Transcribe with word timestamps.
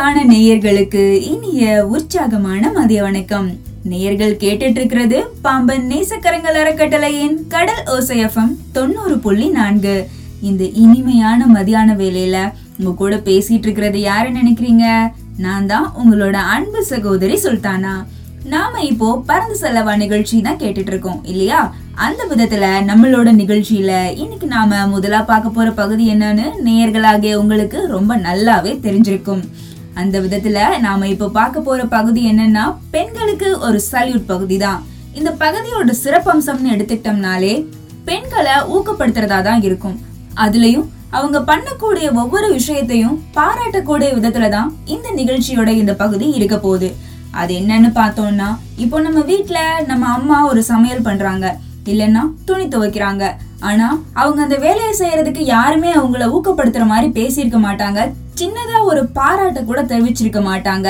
அன்பான 0.00 0.20
நேயர்களுக்கு 0.34 1.02
இனிய 1.30 1.86
உற்சாகமான 1.94 2.70
மதிய 2.76 3.02
வணக்கம். 3.02 3.48
நேயர்கள் 3.90 4.38
கேட்டுட்டு 4.42 4.78
இருக்கிறது 4.80 5.18
பாம்பன் 5.44 5.84
நேசக்கரங்கள் 5.90 6.58
அறக்கட்டளையின் 6.60 7.34
கடல் 7.54 7.82
ஓசையஃபம் 7.96 8.54
தொண்ணூறு 8.76 9.18
புள்ளி 9.18 9.48
நான்கு. 9.48 9.96
இந்த 10.40 10.64
இனிமையான 10.84 11.46
மதியான 11.56 11.96
வேலையில 12.00 12.38
உங்க 12.78 12.94
கூட 13.02 13.16
பேசிட்டு 13.28 13.66
இருக்கிறது 13.68 14.00
யாரு 14.00 14.30
நினைக்கிறீங்க? 14.30 15.12
நான் 15.36 15.66
தான் 15.66 15.88
உங்களோட 16.02 16.36
அன்பு 16.56 16.82
சகோதரி 16.92 17.38
சுல்தானா. 17.46 17.94
நாம 18.54 18.82
இப்போ 18.90 19.22
பறந்து 19.30 19.58
செல்லவா 19.62 19.96
நிகழ்ச்சி 19.96 20.36
தான் 20.40 20.60
கேட்டுட்டு 20.64 20.92
இருக்கோம் 20.94 21.22
இல்லையா? 21.24 21.62
அந்த 22.06 22.22
விதத்துல 22.30 22.66
நம்மளோட 22.90 23.30
நிகழ்ச்சியில 23.44 23.92
இன்னைக்கு 24.22 24.46
நாம 24.56 24.86
முதலா 24.86 25.22
பார்க்க 25.22 25.56
போற 25.58 25.70
பகுதி 25.70 26.06
என்னன்னு 26.12 26.46
நேயர்களாகிய 26.68 27.34
உங்களுக்கு 27.34 27.80
ரொம்ப 27.96 28.16
நல்லாவே 28.28 28.72
தெரிஞ்சிருக்கும். 28.86 29.44
அந்த 30.00 30.16
விதத்துல 30.24 30.58
நாம 30.86 31.08
இப்போ 31.14 31.26
பார்க்க 31.38 31.66
போற 31.66 31.80
பகுதி 31.96 32.22
என்னன்னா 32.30 32.64
பெண்களுக்கு 32.94 33.48
ஒரு 33.66 33.78
சல்யூட் 33.90 34.30
பகுதி 34.32 34.56
தான் 34.64 34.80
இந்த 35.18 35.30
பகுதியோட 35.42 35.94
சிறப்பம்சம்னு 36.04 36.72
எடுத்துக்கிட்டோம்னாலே 36.74 37.54
பெண்களை 38.08 38.54
ஊக்கப்படுத்துறதா 38.74 39.38
தான் 39.48 39.62
இருக்கும். 39.68 39.96
அதுலயும் 40.44 40.86
அவங்க 41.16 41.38
பண்ணக்கூடிய 41.48 42.06
ஒவ்வொரு 42.22 42.48
விஷயத்தையும் 42.58 43.16
பாராட்டக்கூடிய 43.38 44.08
விதத்துல 44.18 44.48
தான் 44.56 44.68
இந்த 44.94 45.08
நிகழ்ச்சியோட 45.20 45.70
இந்த 45.80 45.92
பகுதி 46.02 46.26
இருக்க 46.38 46.56
போகுது. 46.66 46.88
அது 47.40 47.52
என்னன்னு 47.60 47.90
பார்த்தோம்னா 47.98 48.48
இப்போ 48.84 48.96
நம்ம 49.06 49.20
வீட்டில் 49.32 49.84
நம்ம 49.90 50.04
அம்மா 50.18 50.38
ஒரு 50.50 50.62
சமையல் 50.70 51.06
பண்றாங்க. 51.08 51.46
இல்லைன்னா 51.92 52.22
துணி 52.48 52.66
துவைக்கிறாங்க. 52.74 53.24
ஆனா 53.68 53.86
அவங்க 54.20 54.40
அந்த 54.46 54.56
வேலையை 54.64 54.92
செய்யறதுக்கு 54.98 55.44
யாருமே 55.54 55.90
அவங்கள 56.00 56.26
ஊக்கப்படுத்துற 56.36 56.84
மாதிரி 56.92 57.08
பேசியிருக்க 57.18 57.58
மாட்டாங்க. 57.68 58.00
சின்னதா 58.40 58.78
ஒரு 58.90 59.02
பாராட்ட 59.18 59.62
கூட 59.70 59.80
தெரிவிச்சிருக்க 59.92 60.42
மாட்டாங்க. 60.50 60.88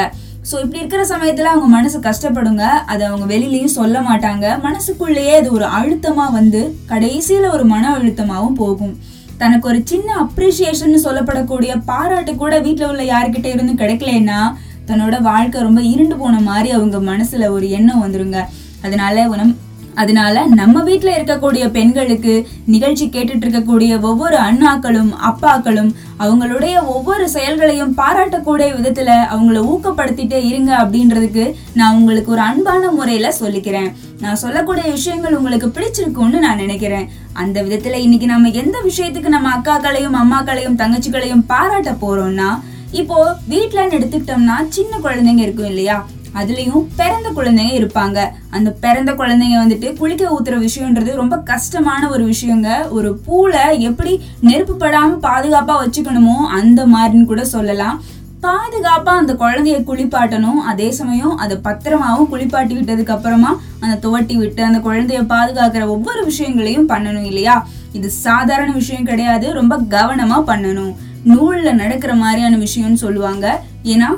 ஸோ 0.48 0.54
இப்படி 0.62 0.80
இருக்கிற 0.82 1.02
சமயத்துல 1.12 1.50
அவங்க 1.52 1.68
மனசு 1.76 1.98
கஷ்டப்படுங்க. 2.06 2.64
அதை 2.92 3.02
அவங்க 3.08 3.26
வெளியிலயும் 3.34 3.76
சொல்ல 3.78 3.96
மாட்டாங்க. 4.08 4.46
மனசுக்குள்ளேயே 4.66 5.34
அது 5.40 5.48
ஒரு 5.56 5.66
அழுத்தமா 5.78 6.26
வந்து 6.38 6.60
கடைசியில 6.92 7.50
ஒரு 7.56 7.64
மன 7.72 7.84
அழுத்தமாகவும் 7.98 8.58
போகும். 8.62 8.94
தனக்கு 9.42 9.68
ஒரு 9.72 9.80
சின்ன 9.90 10.08
அப்ரிசியேஷன் 10.24 11.04
சொல்லப்படக்கூடிய 11.06 11.72
பாராட்டு 11.90 12.32
கூட 12.42 12.54
வீட்டில் 12.66 12.90
உள்ள 12.90 13.04
யாருக்கிட்ட 13.12 13.48
இருந்து 13.54 13.74
கிடைக்கலன்னா 13.82 14.40
தன்னோட 14.88 15.16
வாழ்க்கை 15.30 15.58
ரொம்ப 15.66 15.80
இருண்டு 15.92 16.16
போன 16.22 16.40
மாதிரி 16.48 16.70
அவங்க 16.76 16.98
மனசுல 17.10 17.48
ஒரு 17.56 17.70
எண்ணம் 17.78 18.02
வந்துருங்க. 18.04 18.38
அதனால 18.86 19.26
நம் 19.40 19.56
அதனால 19.94 20.46
நம்ம 20.46 20.82
வீட்டில் 20.82 21.16
இருக்கக்கூடிய 21.18 21.70
பெண்களுக்கு 21.70 22.48
நிகழ்ச்சி 22.64 23.06
கேட்டுட்டு 23.06 23.44
இருக்கக்கூடிய 23.46 24.00
ஒவ்வொரு 24.00 24.36
அண்ணாக்களும் 24.36 25.10
அப்பாக்களும் 25.30 25.90
அவங்களுடைய 26.18 26.84
ஒவ்வொரு 26.84 27.28
செயல்களையும் 27.28 27.96
பாராட்டக்கூடிய 27.96 28.68
விதத்துல 28.76 29.10
அவங்கள 29.34 29.60
ஊக்கப்படுத்திட்டே 29.72 30.44
இருங்க 30.44 30.76
அப்படின்றதுக்கு 30.76 31.54
நான் 31.74 31.94
உங்களுக்கு 31.94 32.30
ஒரு 32.30 32.40
அன்பான 32.40 32.90
முறையில 32.90 33.34
சொல்லிக்கிறேன். 33.40 33.90
நான் 34.20 34.36
சொல்லக்கூடிய 34.36 34.90
விஷயங்கள் 34.90 35.34
உங்களுக்கு 35.34 35.68
பிடிச்சிருக்கும்னு 35.68 36.38
நான் 36.38 36.56
நினைக்கிறேன். 36.56 37.10
அந்த 37.32 37.62
விதத்துல 37.62 37.92
இன்னைக்கு 37.92 38.26
நம்ம 38.26 38.48
எந்த 38.48 38.78
விஷயத்துக்கு 38.84 39.28
நம்ம 39.28 39.50
அக்காக்களையும் 39.56 40.18
அம்மாக்களையும் 40.22 40.76
தங்கச்சிகளையும் 40.76 41.46
பாராட்ட 41.46 41.90
போறோம்னா 41.90 42.58
இப்போ 42.92 43.36
வீட்டுலன்னு 43.48 43.96
எடுத்துக்கிட்டோம்னா 43.98 44.68
சின்ன 44.68 44.98
குழந்தைங்க 44.98 45.38
இருக்கும் 45.38 45.66
இல்லையா? 45.66 46.06
அதுலேயும் 46.34 46.86
பிறந்த 46.96 47.28
குழந்தைங்க 47.30 47.74
இருப்பாங்க. 47.80 48.18
அந்த 48.50 48.70
பிறந்த 48.70 49.12
குழந்தைங்க 49.12 49.56
வந்துட்டு 49.64 49.96
குளிக்க 49.96 50.36
ஊத்துற 50.36 50.68
விஷயம்ன்றது 50.68 51.14
ரொம்ப 51.14 51.38
கஷ்டமான 51.38 52.10
ஒரு 52.10 52.32
விஷயங்க. 52.32 52.90
ஒரு 52.90 53.16
பூலை 53.16 53.80
எப்படி 53.80 54.20
நெருப்பு 54.40 54.76
படாம 54.76 55.18
பாதுகாப்பா 55.26 55.76
வச்சுக்கணுமோ 55.82 56.36
அந்த 56.60 56.86
மாதிரின்னு 56.86 57.24
கூட 57.24 57.44
சொல்லலாம். 57.44 58.02
பாதுகாப்பா 58.42 59.12
அந்த 59.22 59.32
குழந்தைய 59.34 59.78
குளிப்பாட்டணும். 59.88 60.60
அதே 60.72 60.90
சமயம் 60.90 61.36
அதை 61.36 61.56
பத்திரமாவும் 61.64 62.28
குளிப்பாட்டி 62.28 62.76
விட்டதுக்கு 62.76 63.08
அப்புறமா 63.08 63.60
அந்த 63.80 64.08
துவட்டி 64.08 64.34
விட்டு 64.34 64.64
அந்த 64.64 64.78
குழந்தைய 64.78 65.22
பாதுகாக்கிற 65.26 65.86
ஒவ்வொரு 65.86 66.24
விஷயங்களையும் 66.24 66.88
பண்ணணும் 66.88 67.24
இல்லையா? 67.24 67.66
இது 67.92 68.10
சாதாரண 68.10 68.72
விஷயம் 68.72 69.04
கிடையாது. 69.04 69.52
ரொம்ப 69.52 69.76
கவனமா 69.78 70.38
பண்ணணும். 70.46 70.94
நூல்ல 71.26 71.72
நடக்கிற 71.72 72.14
மாதிரியான 72.14 72.56
விஷயம்னு 72.56 72.92
சொல்லுவாங்க. 72.92 73.62
ஏன்னா 73.84 74.08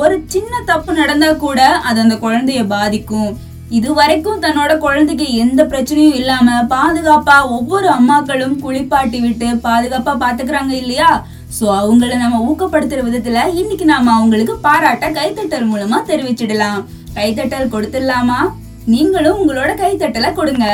ஒரு 0.00 0.14
சின்ன 0.32 0.60
தப்பு 0.68 0.92
நடந்தா 0.98 1.28
கூட 1.42 1.60
அது 1.88 1.98
அந்த 2.00 2.14
குழந்தைய 2.22 2.60
பாதிக்கும். 2.66 3.30
இது 3.78 3.88
வரைக்கும் 3.98 4.40
தன்னோட 4.44 4.72
குழந்தைக்கு 4.84 5.26
எந்த 5.42 5.60
பிரச்சனையும் 5.64 6.16
இல்லாம 6.20 6.56
பாதுகாப்பா 6.72 7.36
ஒவ்வொரு 7.56 7.88
அம்மாக்களும் 7.88 8.56
குளிப்பாட்டி 8.64 9.20
விட்டு 9.20 9.48
பாதுகாப்பா 9.68 10.14
பாத்துக்கிறாங்க 10.24 10.72
இல்லையா? 10.82 11.10
சோ 11.56 11.64
அவங்கள 11.80 12.16
நம்ம 12.24 12.40
ஊக்கப்படுத்துற 12.48 13.00
விதத்துல 13.08 13.46
இன்னைக்கு 13.60 13.84
நாம 13.92 14.12
அவங்களுக்கு 14.18 14.56
பாராட்ட 14.66 15.10
கைத்தட்டல் 15.18 15.70
மூலமா 15.72 16.00
தெரிவிச்சிடலாம். 16.10 16.80
கைத்தட்டல் 17.18 17.72
கொடுத்துடலாமா? 17.74 18.40
நீங்களும் 18.92 19.40
உங்களோட 19.40 19.72
கைத்தட்டலை 19.82 20.32
கொடுங்க. 20.40 20.66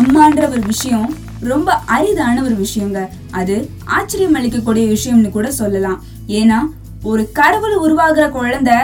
அம்மான்ற 0.00 0.42
ஒரு 0.54 0.64
விஷயம் 0.72 1.08
ரொம்ப 1.48 1.78
அரிதான 1.96 2.36
ஒரு 2.44 2.56
விஷயங்க. 2.64 3.00
அது 3.30 3.56
ஆச்சரியம் 3.84 4.36
அளிக்கக்கூடிய 4.36 4.84
விஷயம்னு 4.96 5.30
கூட 5.30 5.50
சொல்லலாம். 5.62 5.98
ஏன்னா 6.40 6.60
ஒரு 7.02 7.24
கடவுள் 7.32 7.76
உருவாகிற 7.76 8.28
குழந்தை 8.28 8.78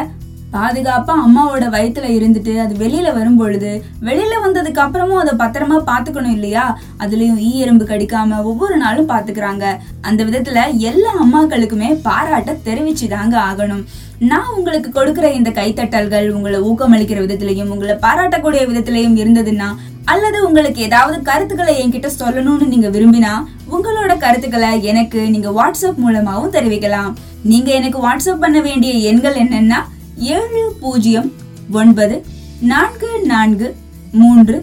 பாதுகாப்பா 0.55 1.15
அம்மாவோட 1.25 1.67
வயிற்றுல 1.75 2.07
இருந்துட்டு 2.17 2.53
அது 2.63 2.73
வெளியில 2.83 3.13
வரும் 3.15 3.37
பொழுது 3.37 3.71
வெளியில 4.09 4.35
வந்ததுக்கு 4.45 4.81
அப்புறமும் 4.85 5.21
அதை 5.23 5.33
பத்திரமா 5.43 5.77
பாத்துக்கணும் 5.87 6.35
இல்லையா? 6.37 6.65
அதுலயும் 6.99 7.39
ஈ 7.49 7.51
எறும்பு 7.59 7.85
கடிக்காம 7.85 8.43
ஒவ்வொரு 8.43 8.77
நாளும் 8.77 9.09
பாத்துக்கிறாங்க 9.09 9.65
அந்த 10.01 10.25
விதத்துல 10.25 10.79
எல்லா 10.91 11.13
அம்மாக்களுக்குமே 11.25 11.89
பாராட்ட 12.09 12.57
தெரிவிச்சுதாங்க 12.67 13.37
ஆகணும். 13.49 13.85
நான் 14.31 14.53
உங்களுக்கு 14.57 14.91
கொடுக்கிற 14.93 15.27
இந்த 15.39 15.51
கைத்தட்டல்கள் 15.51 16.29
உங்களை 16.31 16.61
ஊக்கமளிக்கிற 16.61 17.21
விதத்திலையும் 17.25 17.73
உங்களை 17.75 17.95
பாராட்டக்கூடிய 18.07 18.65
விதத்திலையும் 18.73 19.19
இருந்ததுன்னா 19.23 19.69
அல்லது 20.05 20.39
உங்களுக்கு 20.47 20.81
ஏதாவது 20.83 21.23
கருத்துக்களை 21.23 21.75
என்கிட்ட 21.83 22.09
சொல்லணும்னு 22.21 22.67
நீங்க 22.73 22.89
விரும்பினா 22.89 23.33
உங்களோட 23.75 24.13
கருத்துக்களை 24.19 24.71
எனக்கு 24.91 25.21
நீங்க 25.35 25.51
வாட்ஸ்அப் 25.59 26.01
மூலமாகவும் 26.05 26.55
தெரிவிக்கலாம். 26.57 27.13
நீங்க 27.43 27.71
எனக்கு 27.79 27.99
வாட்ஸ்அப் 28.07 28.43
பண்ண 28.45 28.61
வேண்டிய 28.61 28.93
எண்கள் 29.11 29.39
என்னன்னா 29.45 29.79
ஏழு 30.17 30.63
பூஜ்ஜியம் 30.81 31.33
ஒன்பது 31.81 32.17
நான்கு 32.73 33.11
நான்கு 33.33 33.69
மூன்று 34.21 34.57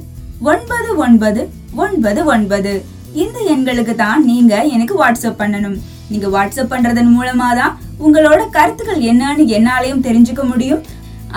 ஒன்பது 0.52 0.90
ஒன்பது 1.06 1.42
ஒன்பது 1.86 2.26
ஒன்பது. 2.34 2.74
இந்த 3.14 3.38
எண்களுக்கு 3.54 3.96
தான் 3.96 4.26
நீங்க 4.26 4.54
எனக்கு 4.76 4.96
வாட்ஸ்அப் 5.02 5.42
பண்ணணும். 5.42 5.78
நீங்க 6.12 6.28
வாட்ஸ்அப் 6.36 6.72
பண்றதன் 6.74 7.12
மூலமா 7.18 7.50
தான் 7.60 7.76
உங்களோட 8.06 8.42
கருத்துக்கள் 8.58 9.02
என்னன்னு 9.12 9.44
என்னாலையும் 9.58 10.06
தெரிஞ்சுக்க 10.08 10.44
முடியும். 10.52 10.84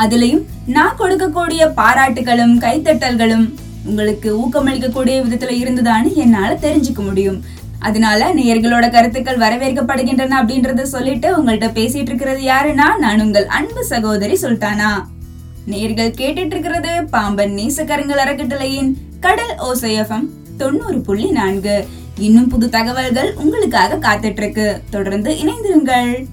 அதுலயும் 0.02 0.44
நான் 0.76 0.98
கொடுக்கக்கூடிய 1.00 1.62
பாராட்டுகளும் 1.80 2.54
கைத்தட்டல்களும் 2.64 3.46
உங்களுக்கு 3.84 4.28
ஊக்கமளிக்கக்கூடிய 4.40 5.16
விதத்துல 5.24 5.54
இருந்ததான்னு 5.62 6.14
என்னால 6.14 6.54
தெரிஞ்சுக்க 6.54 6.98
முடியும். 6.98 7.44
அதனால 7.78 8.34
நேயர்களோட 8.34 8.90
கருத்துக்கள் 8.90 9.38
வரவேற்கப்படுகின்றன 9.38 10.34
அப்படின்றத 10.42 10.82
சொல்லிட்டு 10.82 11.28
உங்கள்ட்ட 11.36 11.68
பேசிட்டு 11.78 12.08
இருக்கிறது 12.10 12.40
யாருன்னா 12.42 12.96
நான் 12.98 13.20
உங்கள் 13.20 13.46
அன்பு 13.46 13.84
சகோதரி 13.84 14.32
சுல்தானா. 14.32 14.90
நேர்கள் 15.66 16.16
கேட்டுட்டு 16.20 16.46
இருக்கிறது 16.46 17.04
பாம்பன் 17.10 17.50
நேசக்கரங்கள் 17.50 18.22
அறக்கட்டளையின் 18.24 18.96
கடல் 19.20 19.54
ஓசையம் 19.58 20.28
தொண்ணூறு 20.56 21.00
புள்ளி 21.00 21.30
நான்கு. 21.30 21.86
இன்னும் 22.18 22.48
புது 22.48 22.68
தகவல்கள் 22.68 23.34
உங்களுக்காக 23.34 23.96
காத்துட்டு 23.96 24.38
இருக்கு 24.38 24.82
தொடர்ந்து 24.90 25.32
இணைந்திருங்கள். 25.32 26.26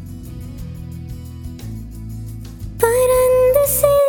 பறந்து 2.78 3.66
செல் 3.66 4.09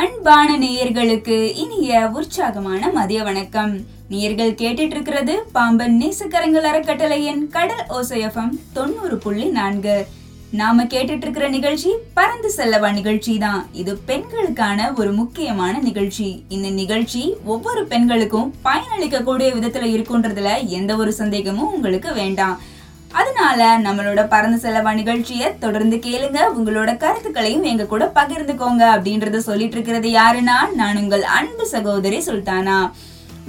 அன்பான 0.00 0.58
நேயர்களுக்கு 0.58 1.36
இனிய 1.54 2.10
உற்சாகமான 2.12 2.90
மதிய 2.90 3.22
வணக்கம். 3.22 3.78
நேயர்கள் 4.08 4.52
கேட்டுட்டு 4.52 4.92
இருக்கிறது 4.94 5.34
பாம்பன் 5.52 6.00
நேசக்கரங்கள் 6.00 6.66
அறக்கட்டளையின் 6.70 7.48
கடல் 7.48 7.86
ஓசையஃபம் 7.88 8.52
தொண்ணூறு 8.72 9.16
புள்ளி 9.16 9.44
நான்கு. 9.44 10.06
நாம 10.50 10.84
கேட்டுட்டு 10.84 11.24
இருக்கிற 11.26 11.48
நிகழ்ச்சி 11.48 11.90
பறந்து 12.14 12.52
செல்லவா 12.56 12.92
நிகழ்ச்சி 12.92 13.38
தான். 13.38 13.66
இது 13.72 13.98
பெண்களுக்கான 14.06 14.92
ஒரு 14.96 15.12
முக்கியமான 15.12 15.78
நிகழ்ச்சி. 15.78 16.44
இந்த 16.48 16.70
நிகழ்ச்சி 16.70 17.34
ஒவ்வொரு 17.44 17.84
பெண்களுக்கும் 17.86 18.54
பயனளிக்கக்கூடிய 18.64 19.50
விதத்துல 19.58 19.94
இருக்குன்றதுல 19.96 20.66
எந்த 20.66 20.96
ஒரு 20.96 21.12
சந்தேகமும் 21.12 21.72
உங்களுக்கு 21.72 22.12
வேண்டாம். 22.12 22.74
அதனால 23.18 23.60
நம்மளோட 23.86 24.20
பறந்து 24.28 24.58
செலவா 24.64 24.92
நிகழ்ச்சியை 24.94 25.48
தொடர்ந்து 25.58 25.96
கேளுங்க. 25.96 26.38
உங்களோட 26.58 26.90
கருத்துக்களையும் 26.96 27.66
எங்க 27.72 27.84
கூட 27.92 28.04
பகிர்ந்துக்கோங்க 28.14 28.84
அப்படின்றத 28.96 29.38
சொல்லிட்டு 29.48 29.76
இருக்கிறது 29.76 30.08
யாருன்னா? 30.20 30.56
நான் 30.80 31.00
உங்கள் 31.02 31.24
அன்பு 31.38 31.66
சகோதரி 31.66 32.18
சுல்தானா. 32.26 32.78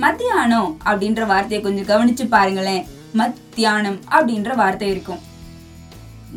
மத்தியானம் 0.03 0.69
அப்படின்ற 0.89 1.25
வார்த்தையை 1.25 1.61
கொஞ்சம் 1.61 1.89
கவனிச்சு 1.91 2.27
பாருங்களேன். 2.35 2.85
மத்தியானம் 3.13 3.99
அப்படின்ற 4.17 4.55
வார்த்தை 4.55 4.89
இருக்கும். 4.89 5.21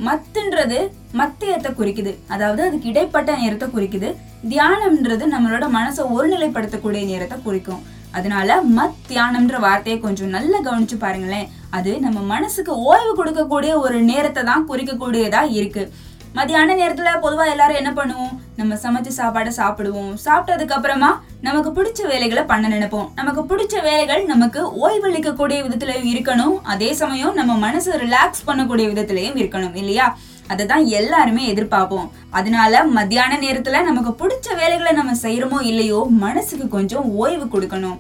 மத்துன்றது 0.07 0.81
மத்தியத்தை 1.13 1.71
குறிக்குது. 1.73 2.13
அதாவது 2.29 2.63
அதுக்கு 2.67 2.89
இடைப்பட்ட 2.89 3.31
நேரத்தை 3.37 3.69
குறிக்குது. 3.69 4.11
தியானம்ன்றது 4.51 5.25
நம்மளோட 5.35 5.65
மனசை 5.79 6.05
ஒருநிலைப்படுத்தக்கூடிய 6.17 7.05
நேரத்தை 7.05 7.39
குறிக்கும். 7.43 7.83
அதனால 8.13 8.59
மத் 8.77 9.01
தியானம்ன்ற 9.09 9.59
வார்த்தையை 9.61 10.01
கொஞ்சம் 10.03 10.35
நல்லா 10.37 10.59
கவனிச்சு 10.59 10.99
பாருங்களேன். 10.99 11.49
அது 11.71 12.01
நம்ம 12.01 12.21
மனசுக்கு 12.35 12.73
ஓய்வு 12.91 13.13
கொடுக்கக்கூடிய 13.19 13.73
ஒரு 13.75 14.01
நேரத்தை 14.01 14.43
தான் 14.45 14.69
குறிக்கக்கூடியதா 14.69 15.43
இருக்கு. 15.59 15.93
மத்தியான 16.33 16.75
நேரத்துல 16.75 17.11
பொதுவா 17.23 17.45
எல்லாரும் 17.51 17.79
என்ன 17.81 17.91
பண்ணுவோம்? 17.91 18.35
நம்ம 18.57 18.75
சமைச்ச 18.83 19.11
சாப்பாடை 19.17 19.53
சாப்பிடுவோம். 19.57 20.13
சாப்பிட்டதுக்கு 20.25 20.77
அப்புறமா 20.77 21.23
நமக்கு 21.41 21.71
பிடிச்ச 21.79 22.07
வேலைகளை 22.07 22.43
பண்ண 22.43 22.69
நினைப்போம். 22.69 23.09
நமக்கு 23.15 23.43
பிடிச்ச 23.51 23.83
வேலைகள் 23.83 24.25
நமக்கு 24.25 24.89
ஓய்வளிக்கக்கூடிய 24.89 25.59
விதத்திலையும் 25.67 26.11
இருக்கணும். 26.13 26.57
அதே 26.63 26.93
சமயம் 26.93 27.35
நம்ம 27.35 27.71
மனசை 27.71 27.95
ரிலாக்ஸ் 28.05 28.47
பண்ணக்கூடிய 28.47 28.87
விதத்திலையும் 28.93 29.41
இருக்கணும் 29.43 29.75
இல்லையா? 29.75 30.17
அதை 30.53 30.65
தான் 30.73 30.85
எல்லாருமே 30.99 31.43
எதிர்பார்ப்போம். 31.53 32.09
அதனால 32.39 32.83
மத்தியான 32.97 33.39
நேரத்துல 33.45 33.83
நமக்கு 33.89 34.13
பிடிச்ச 34.23 34.49
வேலைகளை 34.63 34.93
நம்ம 35.01 35.13
செய்யறோமோ 35.25 35.61
இல்லையோ 35.71 36.01
மனசுக்கு 36.25 36.67
கொஞ்சம் 36.77 37.07
ஓய்வு 37.23 37.47
கொடுக்கணும். 37.55 37.99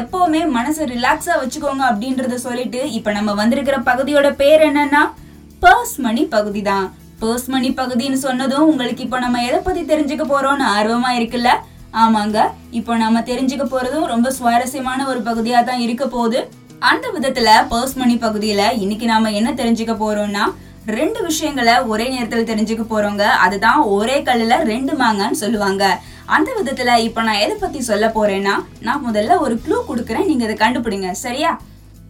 எப்பவுமே 0.00 0.40
மனசை 0.56 0.84
ரிலாக்ஸா 0.94 1.34
வச்சுக்கோங்க 1.42 1.84
அப்படின்றத 1.90 2.38
சொல்லிட்டு 2.46 2.80
இப்ப 2.98 3.12
நம்ம 3.18 3.34
வந்திருக்கிற 3.42 3.76
பகுதியோட 3.90 4.28
பேர் 4.40 4.62
என்னன்னா 4.70 5.02
பர்ஸ் 5.64 5.96
மணி 6.06 6.22
பகுதி 6.34 6.62
தான். 6.70 6.86
பர்ஸ் 7.22 7.48
மணி 7.54 7.70
பகுதின்னு 7.80 8.18
சொன்னதும் 8.26 8.68
உங்களுக்கு 8.70 9.02
இப்போ 9.06 9.18
நம்ம 9.24 9.40
எதை 9.48 9.58
பத்தி 9.66 9.82
தெரிஞ்சுக்க 9.90 10.24
போறோம்னு 10.30 10.66
ஆர்வமா 10.76 11.10
இருக்குல்ல? 11.18 11.50
ஆமாங்க. 12.02 12.38
இப்போ 12.78 12.92
நம்ம 13.02 13.20
தெரிஞ்சுக்க 13.30 13.64
போறதும் 13.72 14.06
ரொம்ப 14.12 14.28
சுவாரஸ்யமான 14.38 15.06
ஒரு 15.12 15.20
பகுதியா 15.28 15.60
தான் 15.68 15.84
இருக்க 15.86 16.04
போகுது. 16.16 16.40
அந்த 16.90 17.06
விதத்துல 17.14 17.48
பர்ஸ் 17.72 17.96
மணி 18.02 18.14
பகுதியில 18.24 18.62
இன்னைக்கு 18.82 19.06
நாம 19.12 19.32
என்ன 19.38 19.50
தெரிஞ்சுக்க 19.60 19.94
போறோம்னா 20.04 20.44
ரெண்டு 20.90 21.22
விஷயங்களை 21.22 21.78
ஒரே 21.78 22.08
நேரத்தில் 22.08 22.44
தெரிஞ்சுக்க 22.44 22.84
போறோங்க. 22.90 23.20
அதுதான் 23.20 23.78
ஒரே 23.78 24.22
கல்லுல 24.22 24.62
ரெண்டு 24.62 24.92
மாங்கன்னு 24.92 25.30
சொல்லுவாங்க. 25.30 26.00
அந்த 26.26 26.50
விதத்துல 26.58 26.96
இப்ப 26.96 27.22
நான் 27.22 27.42
எதை 27.44 27.56
பத்தி 27.56 27.80
சொல்ல 27.80 28.06
போறேன்னா 28.06 28.64
நான் 28.80 29.02
முதல்ல 29.10 29.38
ஒரு 29.38 29.60
க்ளூ 29.68 29.76
கொடுக்குறேன். 29.88 30.24
நீங்க 30.24 30.44
அதை 30.44 30.56
கண்டுபிடிங்க. 30.56 31.10
சரியா? 31.10 31.60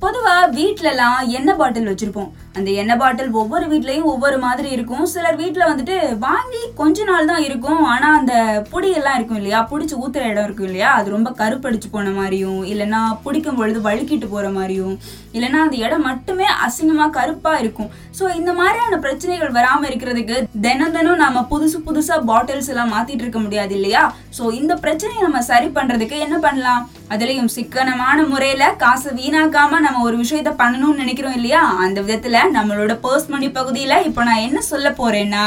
பொதுவா 0.03 0.35
வீட்லலாம் 0.53 1.27
எண்ணெய் 1.27 1.55
பாட்டில் 1.55 1.87
வச்சிருப்போம். 1.87 2.31
அந்த 2.59 2.71
எண்ணெய் 2.81 2.99
பாட்டில் 3.01 3.37
ஒவ்வொரு 3.41 3.67
வீட்லேயும் 3.73 4.09
ஒவ்வொரு 4.13 4.37
மாதிரி 4.45 4.69
இருக்கும். 4.77 5.05
சிலர் 5.13 5.39
வீட்டில் 5.41 5.69
வந்துட்டு 5.69 5.97
வாங்கி 6.25 6.63
கொஞ்ச 6.81 7.05
நாள் 7.11 7.29
தான் 7.31 7.45
இருக்கும். 7.49 7.83
ஆனால் 7.93 8.17
அந்த 8.21 8.35
பொடியெல்லாம் 8.73 9.17
இருக்கும் 9.19 9.39
இல்லையா? 9.41 9.61
பிடிச்சி 9.71 9.95
ஊற்றுற 10.03 10.25
இடம் 10.31 10.47
இருக்கும் 10.49 10.69
இல்லையா? 10.71 10.91
அது 10.99 11.15
ரொம்ப 11.17 11.31
கருப்படிச்சு 11.41 11.91
போன 11.95 12.13
மாதிரியும் 12.19 12.61
இல்லைன்னா 12.73 13.03
பிடிக்கும் 13.27 13.59
பொழுது 13.61 13.81
வழுக்கிட்டு 13.89 14.29
போகிற 14.33 14.51
மாதிரியும் 14.59 14.97
இல்லைன்னா 15.37 15.61
அந்த 15.67 15.77
இடம் 15.87 16.07
மட்டுமே 16.09 16.47
அசிங்கமாக 16.67 17.15
கருப்பாக 17.19 17.61
இருக்கும். 17.65 17.91
ஸோ 18.19 18.25
இந்த 18.41 18.53
மாதிரியான 18.61 18.99
பிரச்சனைகள் 19.05 19.57
வராமல் 19.59 19.89
இருக்கிறதுக்கு 19.91 20.37
தினம் 20.67 20.95
தினம் 20.97 21.23
நம்ம 21.25 21.45
புதுசு 21.53 21.79
புதுசாக 21.89 22.27
பாட்டில்ஸ் 22.31 22.71
எல்லாம் 22.75 22.93
மாற்றிட்டு 22.95 23.25
இருக்க 23.27 23.41
முடியாது 23.45 23.75
இல்லையா? 23.79 24.03
ஸோ 24.39 24.43
இந்த 24.61 24.73
பிரச்சனையை 24.87 25.23
நம்ம 25.27 25.43
சரி 25.53 25.71
பண்ணுறதுக்கு 25.79 26.19
என்ன 26.27 26.39
பண்ணலாம்? 26.47 26.83
அதுலேயும் 27.15 27.53
சிக்கனமான 27.57 28.19
முறையில் 28.33 28.77
காசை 28.83 29.13
வீணாக்காமல் 29.21 29.85
நம்ம 29.87 30.03
ஒரு 30.09 30.19
விஷயத்த 30.25 30.51
பண்ணணும்னு 30.61 31.03
நினைக்கிறோம் 31.05 31.39
இல்லையா? 31.39 31.63
அந்த 31.85 31.99
விதத்தில் 32.07 32.39
நம்மளோட 32.57 32.95
பர்ஸ் 33.05 33.29
மணி 33.35 33.49
பகுதியில 33.59 33.97
இப்போ 34.09 34.23
நான் 34.29 34.47
என்ன 34.49 34.61
சொல்ல 34.71 34.91
போறேன்னா 34.91 35.45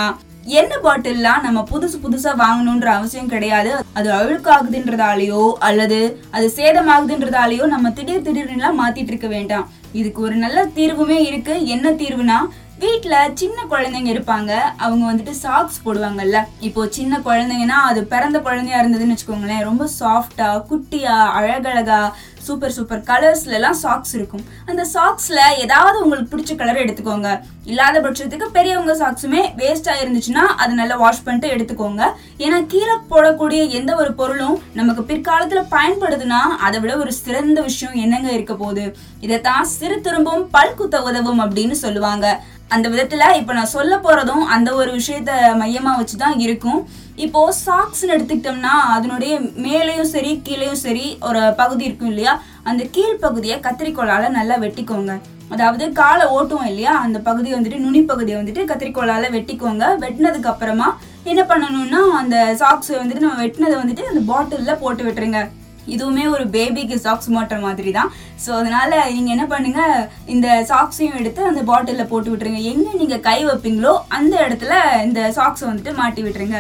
எண்ணெய் 0.60 0.82
பாட்டில்லாம் 0.86 1.44
நம்ம 1.46 1.60
புதுசு 1.70 1.98
புதுசா 2.06 2.32
வாங்கணுன்ற 2.42 2.88
அவசியம் 2.96 3.30
கிடையாது. 3.34 3.72
அது 4.00 4.10
அழுக்காகுதுன்றதாலேயோ 4.18 5.44
அல்லது 5.68 6.00
அது 6.36 6.48
சேதமாகுதுன்றதாலேயோ 6.58 7.68
நம்ம 7.76 7.92
திடீர் 8.00 8.26
திடீர்னுலாம் 8.26 8.82
மாத்திட்டு 8.82 9.14
இருக்க 9.14 9.28
வேண்டாம். 9.28 9.70
இதுக்கு 10.00 10.22
ஒரு 10.28 10.36
நல்ல 10.44 10.60
தீர்வுமே 10.80 11.20
இருக்கு. 11.30 11.56
என்ன 11.76 11.90
தீர்வுனா 12.02 12.38
வீட்ல 12.84 13.16
சின்ன 13.42 13.58
குழந்தைங்க 13.72 14.10
இருப்பாங்க. 14.14 14.52
அவங்க 14.86 15.04
வந்துட்டு 15.10 15.34
சாக்ஸ் 15.44 15.84
போடுவாங்கல்ல. 15.86 16.38
இப்போ 16.68 16.82
சின்ன 16.98 17.20
குழந்தைங்கன்னா 17.28 17.78
அது 17.90 18.02
பிறந்த 18.14 18.38
குழந்தையா 18.48 18.80
இருந்ததுன்னு 18.82 19.16
வச்சுக்கோங்களேன் 19.16 19.68
ரொம்ப 19.70 19.84
சாஃப்டா 20.00 20.50
குட்டியா 20.70 21.16
அழகழகா 21.40 22.02
சூப்பர் 22.48 22.74
சூப்பர் 22.78 23.02
கலர்ஸ்லலாம் 23.10 23.78
சாக்ஸ் 23.84 24.14
இருக்கும். 24.18 24.44
அந்த 24.70 24.84
சாக்ஸில் 24.94 25.42
ஏதாவது 25.64 25.98
உங்களுக்கு 26.04 26.32
பிடிச்ச 26.34 26.56
கலர் 26.62 26.82
எடுத்துக்கோங்க. 26.84 27.30
இல்லாத 27.72 27.98
பட்சத்துக்கு 28.06 28.48
பெரியவங்க 28.58 28.94
சாக்ஸுமே 29.02 29.42
வேஸ்ட்டாக 29.60 30.02
இருந்துச்சுன்னா 30.04 30.44
அதை 30.62 30.72
நல்லா 30.82 30.96
வாஷ் 31.04 31.24
பண்ணிட்டு 31.28 31.54
எடுத்துக்கோங்க. 31.56 32.04
ஏன்னா 32.46 32.60
கீழே 32.74 32.96
போடக்கூடிய 33.12 33.62
எந்த 33.80 33.92
ஒரு 34.02 34.14
பொருளும் 34.22 34.58
நமக்கு 34.80 35.04
பிற்காலத்தில் 35.12 35.72
பயன்படுதுன்னா 35.76 36.42
அதை 36.68 36.80
விட 36.86 36.96
ஒரு 37.04 37.14
சிறந்த 37.24 37.60
விஷயம் 37.70 37.96
என்னங்க 38.06 38.32
இருக்க 38.38 38.56
போகுது? 38.64 38.86
இதைத்தான் 39.28 39.70
சிறு 39.78 39.98
திரும்பும் 40.08 40.44
பல்குத்த 40.58 41.02
உதவும் 41.10 41.44
அப்படின்னு 41.46 41.78
சொல்லுவாங்க. 41.86 42.28
அந்த 42.74 42.88
விதத்துல 42.90 43.24
இப்ப 43.40 43.54
நான் 43.58 43.74
சொல்ல 43.78 43.94
போறதும் 43.98 44.44
அந்த 44.56 44.70
ஒரு 44.80 44.92
விஷயத்த 45.00 45.32
மையமா 45.62 45.92
வச்சுதான் 46.00 46.38
இருக்கும். 46.46 46.82
இப்போ 47.26 47.42
சாக்ஸ்னு 47.66 48.14
எடுத்துக்கிட்டோம்னா 48.16 48.74
அதனுடைய 48.96 49.34
மேலேயும் 49.66 50.12
சரி 50.14 50.32
கீழேயும் 50.48 50.82
சரி 50.86 51.06
ஒரு 51.30 51.42
பகுதி 51.62 51.84
இருக்கும் 51.90 52.12
இல்லையா? 52.14 52.34
அந்த 52.64 52.84
கீழ் 52.96 53.24
பகுதியை 53.26 53.58
நல்லா 54.40 54.58
வெட்டிக்கோங்க. 54.66 55.14
அதாவது 55.54 55.86
காலை 56.02 56.26
ஓட்டுவோம் 56.36 56.70
இல்லையா? 56.72 56.94
அந்த 57.06 57.18
பகுதி 57.30 57.50
வந்துட்டு 57.54 57.84
நுனி 57.86 58.02
பகுதியை 58.12 58.38
வந்துட்டு 58.42 58.70
கத்திரிக்கோலால 58.70 59.30
வெட்டிக்கோங்க. 59.38 59.86
வெட்டினதுக்கு 60.04 60.52
அப்புறமா 60.54 60.88
என்ன 61.32 61.42
பண்ணணும்னா 61.50 62.02
அந்த 62.22 62.38
சாக்ஸ் 62.62 62.94
வந்துட்டு 63.02 63.26
நம்ம 63.26 63.42
வெட்டினதை 63.44 63.76
வந்துட்டு 63.82 64.06
அந்த 64.12 64.22
பாட்டில்ல 64.32 64.74
போட்டு 64.80 65.04
விட்டுருங்க. 65.04 65.42
இதுவுமே 65.94 66.26
ஒரு 66.36 66.46
பேபிக்கு 66.56 66.98
சாக்ஸ் 67.06 67.30
மாட்டுற 67.36 67.58
மாதிரி 67.66 67.92
தான் 67.98 68.12
ஸோ 68.44 68.52
அதனால 68.60 68.92
நீங்கள் 69.16 69.36
என்ன 69.36 69.48
பண்ணுங்க 69.54 69.82
இந்த 70.36 70.48
சாக்ஸையும் 70.72 71.20
எடுத்து 71.22 71.44
அந்த 71.50 71.64
பாட்டிலில் 71.72 72.10
போட்டு 72.14 72.32
விட்டுருங்க. 72.32 72.62
எங்கே 72.74 72.94
நீங்கள் 73.02 73.26
கை 73.28 73.40
வைப்பீங்களோ 73.50 73.94
அந்த 74.18 74.34
இடத்துல 74.48 74.74
இந்த 75.08 75.22
சாக்ஸை 75.40 75.68
வந்துட்டு 75.70 75.94
மாட்டி 76.02 76.24
விட்டுருங்க. 76.24 76.60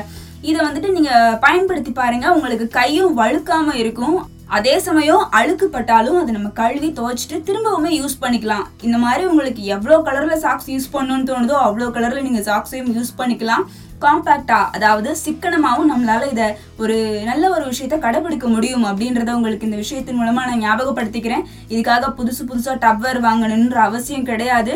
இதை 0.49 0.59
வந்துட்டு 0.67 0.89
நீங்கள் 0.97 1.39
பயன்படுத்தி 1.47 1.91
பாருங்க 2.01 2.27
உங்களுக்கு 2.37 2.65
கையும் 2.79 3.17
வழுக்காமல் 3.19 3.81
இருக்கும். 3.83 4.19
அதே 4.57 4.73
சமயம் 4.87 5.21
அழுக்குப்பட்டாலும் 5.37 6.17
அதை 6.21 6.31
நம்ம 6.35 6.49
கழுவி 6.59 6.89
துவைச்சிட்டு 6.97 7.37
திரும்பவுமே 7.47 7.91
யூஸ் 7.99 8.19
பண்ணிக்கலாம். 8.23 8.65
இந்த 8.87 8.97
மாதிரி 9.03 9.23
உங்களுக்கு 9.29 9.61
எவ்வளோ 9.75 9.95
கலரில் 10.07 10.41
சாக்ஸ் 10.43 10.69
யூஸ் 10.73 10.91
பண்ணணும்னு 10.95 11.29
தோணுதோ 11.29 11.55
அவ்வளோ 11.67 11.87
கலரில் 11.95 12.27
நீங்கள் 12.27 12.45
சாக்ஸையும் 12.49 12.91
யூஸ் 12.97 13.17
பண்ணிக்கலாம். 13.21 13.63
காம்பேக்டா 14.05 14.59
அதாவது 14.77 15.09
சிக்கனமாகவும் 15.25 15.91
நம்மளால 15.93 16.29
இதை 16.31 16.47
ஒரு 16.83 16.97
நல்ல 17.29 17.43
ஒரு 17.55 17.65
விஷயத்த 17.71 17.97
கடைபிடிக்க 18.05 18.47
முடியும் 18.55 18.87
அப்படின்றத 18.89 19.37
உங்களுக்கு 19.37 19.69
இந்த 19.69 19.79
விஷயத்தின் 19.83 20.19
மூலமா 20.21 20.43
நான் 20.49 20.65
ஞாபகப்படுத்திக்கிறேன். 20.65 21.45
இதுக்காக 21.73 22.11
புதுசு 22.19 22.43
புதுசா 22.49 22.75
டவர் 22.85 23.21
வாங்கணுன்ற 23.27 23.79
அவசியம் 23.89 24.29
கிடையாது. 24.31 24.75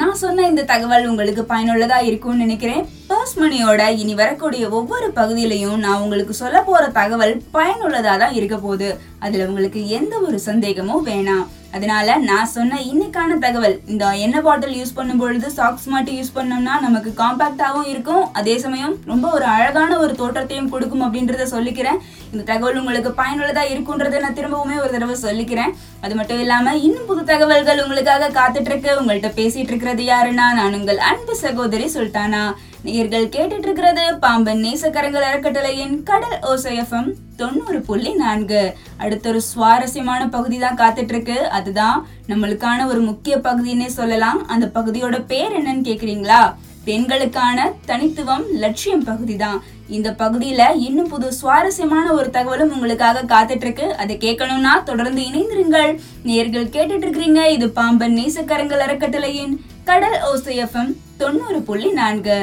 நான் 0.00 0.20
சொன்ன 0.20 0.46
இந்த 0.50 0.62
தகவல் 0.70 1.08
உங்களுக்கு 1.08 1.42
பயனுள்ளதா 1.50 1.98
இருக்கும்னு 2.06 2.44
நினைக்கிறேன். 2.44 2.84
பர்ஸ் 3.10 3.34
மணியோட 3.40 3.82
இனி 4.02 4.14
வரக்கூடிய 4.20 4.68
ஒவ்வொரு 4.78 5.08
பகுதியிலையும் 5.18 5.82
நான் 5.84 6.00
உங்களுக்கு 6.04 6.34
சொல்ல 6.40 6.62
போற 6.68 6.84
தகவல் 6.98 7.34
பயனுள்ளதா 7.56 8.14
தான் 8.22 8.34
இருக்க 8.38 8.56
போகுது. 8.64 8.88
அதுல 9.26 9.50
உங்களுக்கு 9.50 9.82
எந்த 9.98 10.14
ஒரு 10.28 10.38
சந்தேகமும் 10.48 11.04
வேணாம். 11.10 11.44
அதனால 11.76 12.16
நான் 12.26 12.50
சொன்ன 12.54 12.80
இன்னைக்கான 12.88 13.36
தகவல் 13.44 13.74
இந்த 13.92 14.04
எண்ணெய் 14.24 14.44
பாட்டில் 14.46 14.76
யூஸ் 14.80 14.94
பண்ணும் 14.98 15.20
பொழுது 15.22 15.46
சாக்ஸ் 15.56 15.86
மாட்டி 15.92 16.12
யூஸ் 16.18 16.34
பண்ணோம்னா 16.36 16.74
நமக்கு 16.84 17.10
காம்பாக்டாகவும் 17.22 17.88
இருக்கும். 17.92 18.24
அதே 18.38 18.54
சமயம் 18.64 18.94
ரொம்ப 19.12 19.26
ஒரு 19.36 19.46
அழகான 19.54 19.92
ஒரு 20.02 20.12
தோற்றத்தையும் 20.20 20.70
கொடுக்கும் 20.74 21.04
அப்படின்றத 21.06 21.46
சொல்லிக்கிறேன். 21.54 21.98
இந்த 22.32 22.44
தகவல் 22.50 22.78
உங்களுக்கு 22.82 23.12
பயனுள்ளதாக 23.22 23.72
இருக்குன்றதை 23.74 24.20
நான் 24.26 24.38
திரும்பவுமே 24.38 24.76
ஒரு 24.84 24.92
தடவை 24.94 25.16
சொல்லிக்கிறேன். 25.26 25.74
அது 26.04 26.14
மட்டும் 26.20 26.42
இல்லாமல் 26.44 26.82
இன்னும் 26.88 27.08
புது 27.10 27.24
தகவல்கள் 27.32 27.82
உங்களுக்காக 27.86 28.30
காத்துட்ருக்கு 28.38 28.92
உங்கள்கிட்ட 29.00 29.32
பேசிட்டு 29.40 29.72
இருக்கிறது 29.74 30.04
யாருன்னா 30.12 30.46
நான் 30.60 30.78
உங்கள் 30.80 31.02
அன்பு 31.10 31.36
சகோதரி 31.44 31.88
சுல்தானா. 31.96 32.44
நேர்கள் 32.86 33.30
கேட்டுட்டு 33.34 33.66
இருக்கிறது 33.66 34.18
பாம்பன் 34.18 34.62
நேசக்கரங்கள் 34.64 35.26
அறக்கட்டளையின் 35.28 36.02
கடல் 36.02 36.38
ஓசைஎஃப்எம் 36.50 37.12
தொண்ணூறு 37.36 37.80
புள்ளி 37.80 38.14
நான்கு. 38.14 38.74
அடுத்த 38.96 39.28
ஒரு 39.28 39.40
சுவாரஸ்யமான 39.40 40.28
பகுதி 40.28 40.58
தான் 40.58 40.76
காத்துட்டு 40.76 41.12
இருக்கு 41.14 41.48
அதுதான் 41.48 42.06
நம்மளுக்கான 42.28 42.86
ஒரு 42.86 43.00
முக்கிய 43.00 43.36
பகுதின்னே 43.36 43.86
சொல்லலாம். 43.86 44.46
அந்த 44.46 44.70
பகுதியோட 44.74 45.26
பேர் 45.26 45.54
என்னன்னு 45.58 45.86
கேக்குறீங்களா? 45.88 46.54
பெண்களுக்கான 46.84 47.72
தனித்துவம் 47.86 48.44
லட்சியம் 48.52 49.04
பகுதி 49.04 49.36
தான். 49.36 49.62
இந்த 49.88 50.10
பகுதியில 50.18 50.62
இன்னும் 50.76 51.08
புது 51.08 51.32
சுவாரஸ்யமான 51.32 52.12
ஒரு 52.12 52.30
தகவலும் 52.30 52.72
உங்களுக்காக 52.72 53.22
காத்துட்டு 53.22 53.64
இருக்கு 53.66 53.96
அதை 53.96 54.16
கேட்கணும்னா 54.16 54.82
தொடர்ந்து 54.82 55.22
இணைந்திருங்கள். 55.22 55.98
நேர்கள் 56.24 56.72
கேட்டுட்டு 56.76 57.06
இருக்கிறீங்க 57.06 57.46
இது 57.46 57.70
பாம்பன் 57.70 58.16
நேசக்கரங்கள் 58.16 58.84
அறக்கட்டளையின் 58.88 59.56
கடல் 59.84 60.18
ஓசைஎஃப்எம் 60.34 60.92
தொண்ணூறு 61.16 61.62
புள்ளி 61.62 61.90
நான்கு. 61.90 62.38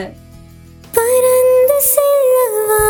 பறந்து 0.95 1.77
செல்லவா? 1.91 2.83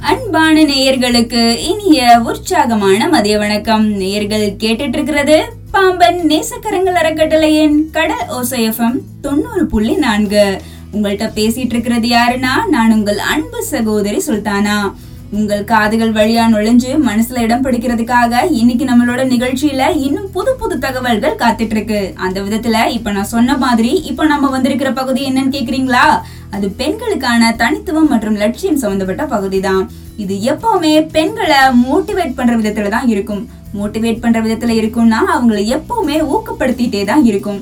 அன்பான 0.00 0.62
நேயர்களுக்கு 0.62 1.56
இனிய 1.56 2.20
உற்சாகமான 2.24 3.08
மதிய 3.08 3.38
வணக்கம். 3.38 3.86
நேயர்கள் 3.88 4.56
கேட்டுட்டு 4.58 4.94
இருக்கிறது 4.94 5.52
பாம்பன் 5.70 6.20
நேசக்கரங்கள் 6.26 6.98
அறக்கட்டளையின் 7.02 7.90
கடல் 7.90 8.26
ஓசைஎஃப்எம் 8.28 8.98
தொண்ணூறு 9.20 9.66
புள்ளி 9.66 9.94
நான்கு. 9.94 10.60
உங்கள்கிட்ட 10.92 11.26
பேசிட்டு 11.36 11.72
இருக்கிறது 11.74 12.08
யாருன்னா 12.08 12.66
நான் 12.68 12.92
உங்கள் 12.92 13.18
அன்பு 13.18 13.62
சகோதரி 13.64 14.22
சுல்தானா. 14.26 14.94
உங்கள் 15.36 15.62
காதுகள் 15.70 16.10
வழியா 16.16 16.42
நுழைஞ்சு 16.52 16.90
மனசுல 17.06 17.42
இடம் 17.44 17.62
பிடிக்கிறதுக்காக 17.66 18.40
இன்னைக்கு 18.60 18.84
நம்மளோட 18.88 19.20
நிகழ்ச்சியில 19.30 19.82
இன்னும் 20.06 20.28
புது 20.34 20.52
புது 20.60 20.74
தகவல்கள் 20.84 21.38
காத்துட்டு 21.42 21.74
இருக்கு 21.76 22.00
அந்த 22.24 22.38
விதத்துல 22.46 22.82
இப்ப 22.96 23.12
நான் 23.16 23.30
சொன்ன 23.32 23.56
மாதிரி 23.64 23.92
இப்ப 24.10 24.26
நம்ம 24.32 24.50
வந்திருக்கிற 24.56 24.90
பகுதி 25.00 25.22
என்னன்னு 25.30 25.54
கேக்குறீங்களா? 25.56 26.04
அது 26.56 26.66
பெண்களுக்கான 26.80 27.52
தனித்துவம் 27.62 28.10
மற்றும் 28.12 28.38
லட்சியம் 28.42 28.80
சம்பந்தப்பட்ட 28.84 29.24
பகுதி 29.34 29.60
தான் 29.68 29.82
இது 30.22 30.34
எப்பவுமே 30.52 30.94
பெண்களை 31.16 31.60
மோட்டிவேட் 31.84 32.38
பண்ற 32.38 32.54
விதத்துல 32.60 32.92
தான் 32.96 33.08
இருக்கும். 33.14 33.42
மோட்டிவேட் 33.78 34.22
பண்ற 34.24 34.38
விதத்துல 34.46 34.74
இருக்கும்னா 34.80 35.20
அவங்களை 35.34 35.62
எப்பவுமே 35.76 36.18
ஊக்கப்படுத்திட்டே 36.34 37.04
தான் 37.10 37.24
இருக்கும். 37.30 37.60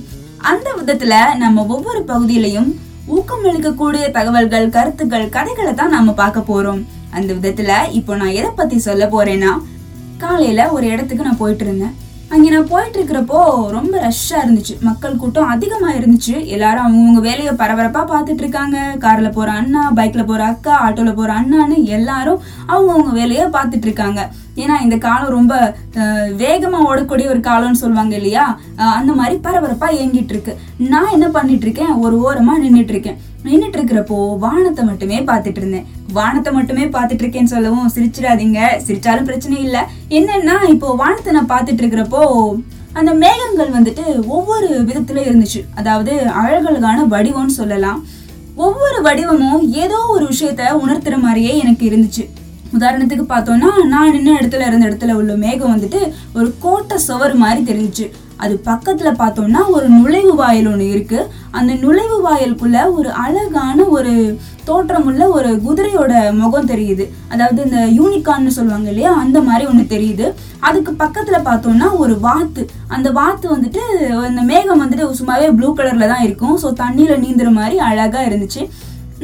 அந்த 0.52 0.68
விதத்துல 0.80 1.14
நம்ம 1.42 1.66
ஒவ்வொரு 1.74 2.00
பகுதியிலையும் 2.12 2.70
ஊக்கம் 3.16 3.46
அளிக்கக்கூடிய 3.50 4.04
தகவல்கள் 4.16 4.74
கருத்துக்கள் 4.76 5.34
கதைகளை 5.36 5.74
தான் 5.74 5.94
நாம 5.96 6.12
பார்க்க 6.22 6.50
போறோம். 6.50 6.80
அந்த 7.16 7.30
விதத்துல 7.38 7.72
இப்போ 7.98 8.12
நான் 8.20 8.36
எதை 8.40 8.50
பத்தி 8.60 8.78
சொல்ல 8.88 9.06
போறேன்னா 9.14 9.52
காலையில 10.22 10.62
ஒரு 10.76 10.86
இடத்துக்கு 10.94 11.26
நான் 11.26 11.42
போயிட்டு 11.42 11.64
இருந்தேன். 11.66 11.96
அங்க 12.34 12.50
நான் 12.52 12.68
போயிட்டு 12.72 12.98
இருக்கிறப்போ 12.98 13.38
ரொம்ப 13.76 13.94
ரஷ்ஷா 14.04 14.36
இருந்துச்சு. 14.42 14.74
மக்கள் 14.88 15.16
கூட்டம் 15.22 15.52
அதிகமா 15.54 15.88
இருந்துச்சு. 15.98 16.34
எல்லாரும் 16.54 16.84
அவங்கவுங்க 16.86 17.20
வேலையை 17.28 17.52
பரபரப்பா 17.62 18.02
பார்த்துட்டு 18.10 18.42
இருக்காங்க. 18.44 18.76
கார்ல 19.04 19.28
போற 19.38 19.48
அண்ணா 19.60 19.82
பைக்ல 19.98 20.24
போற 20.28 20.42
அக்கா 20.52 20.74
ஆட்டோல 20.86 21.12
போற 21.16 21.32
அண்ணான்னு 21.40 21.78
எல்லாரும் 21.96 22.42
அவங்கவுங்க 22.72 23.14
வேலையை 23.20 23.46
பார்த்துட்டு 23.56 23.88
இருக்காங்க. 23.88 24.20
ஏன்னா 24.62 24.76
இந்த 24.84 24.96
காலம் 25.06 25.34
ரொம்ப 25.38 25.54
வேகமாக 26.42 26.58
வேகமா 26.60 26.78
ஓடக்கூடிய 26.90 27.26
ஒரு 27.34 27.40
காலம்னு 27.48 27.82
சொல்லுவாங்க 27.82 28.14
இல்லையா? 28.20 28.44
அந்த 28.98 29.12
மாதிரி 29.18 29.36
பரபரப்பா 29.46 29.88
இயங்கிட்டு 29.98 30.34
இருக்கு. 30.34 30.52
நான் 30.92 31.12
என்ன 31.16 31.26
பண்ணிட்டு 31.38 31.66
இருக்கேன்? 31.68 31.92
ஒரு 32.04 32.16
ஓரமா 32.26 32.54
நின்றுட்டு 32.64 32.94
இருக்கேன். 32.96 33.18
நின்றுட்டு 33.46 33.78
இருக்கிறப்போ 33.78 34.16
வானத்தை 34.44 34.82
மட்டுமே 34.88 35.18
பார்த்துட்டு 35.30 35.60
இருந்தேன் 35.62 35.86
வானத்தை 36.18 36.50
மட்டுமே 36.56 36.84
பார்த்துட்டு 36.94 37.22
இருக்கேன்னு 37.24 37.52
சொல்லவும் 37.54 37.92
சிரிச்சிடாதீங்க. 37.94 38.60
சிரிச்சாலும் 38.86 39.28
பிரச்சனை 39.28 39.56
இல்லை. 39.66 39.82
என்னன்னா 40.18 40.56
இப்போ 40.74 40.88
வானத்தை 41.02 41.32
நான் 41.36 41.52
பார்த்துட்டு 41.54 41.82
இருக்கிறப்போ 41.84 42.22
அந்த 42.98 43.10
மேகங்கள் 43.22 43.74
வந்துட்டு 43.76 44.04
ஒவ்வொரு 44.36 44.68
விதத்துல 44.88 45.24
இருந்துச்சு. 45.26 45.60
அதாவது 45.80 46.12
அழகழகான 46.40 47.04
வடிவம்னு 47.14 47.58
சொல்லலாம். 47.60 48.00
ஒவ்வொரு 48.66 48.98
வடிவமும் 49.06 49.62
ஏதோ 49.82 49.98
ஒரு 50.14 50.24
விஷயத்த 50.32 50.62
உணர்த்துற 50.82 51.16
மாதிரியே 51.26 51.52
எனக்கு 51.62 51.84
இருந்துச்சு. 51.90 52.24
உதாரணத்துக்கு 52.78 53.24
பார்த்தோம்னா 53.30 53.70
நான் 53.92 54.12
நின்ன 54.14 54.34
இடத்துல 54.40 54.66
இருந்த 54.66 54.84
இடத்துல 54.88 55.14
உள்ள 55.20 55.32
மேகம் 55.44 55.72
வந்துட்டு 55.74 56.00
ஒரு 56.38 56.48
கோட்டை 56.64 56.98
சுவர் 57.06 57.34
மாதிரி 57.42 57.62
தெரிஞ்சுச்சு. 57.70 58.06
அது 58.44 58.54
பக்கத்துல 58.68 59.10
பார்த்தோம்னா 59.22 59.62
ஒரு 59.76 59.86
நுழைவு 59.96 60.32
வாயில் 60.40 60.68
ஒன்று 60.70 60.86
இருக்கு. 60.94 61.18
அந்த 61.58 61.72
நுழைவு 61.82 62.16
வாயிலுக்குள்ள 62.26 62.78
ஒரு 62.98 63.10
அழகான 63.24 63.84
ஒரு 63.96 64.12
தோற்றமுள்ள 64.68 65.22
ஒரு 65.36 65.50
குதிரையோட 65.66 66.12
முகம் 66.40 66.68
தெரியுது. 66.72 67.04
அதாவது 67.32 67.60
இந்த 67.66 67.80
யூனிகான்னு 67.98 68.52
சொல்லுவாங்க 68.58 68.88
இல்லையா? 68.92 69.12
அந்த 69.22 69.38
மாதிரி 69.48 69.64
ஒன்று 69.70 69.84
தெரியுது. 69.94 70.26
அதுக்கு 70.68 70.92
பக்கத்துல 71.02 71.38
பார்த்தோம்னா 71.48 71.88
ஒரு 72.02 72.14
வாத்து. 72.26 72.64
அந்த 72.96 73.10
வாத்து 73.18 73.46
வந்துட்டு 73.56 73.82
அந்த 74.28 74.42
மேகம் 74.52 74.82
வந்துட்டு 74.82 75.18
சும்மாவே 75.20 75.48
ப்ளூ 75.58 75.70
கலர்ல 75.78 76.08
தான் 76.14 76.26
இருக்கும். 76.28 76.56
ஸோ 76.62 76.70
தண்ணியில 76.82 77.16
நீந்துற 77.24 77.50
மாதிரி 77.58 77.78
அழகா 77.90 78.22
இருந்துச்சு. 78.30 78.64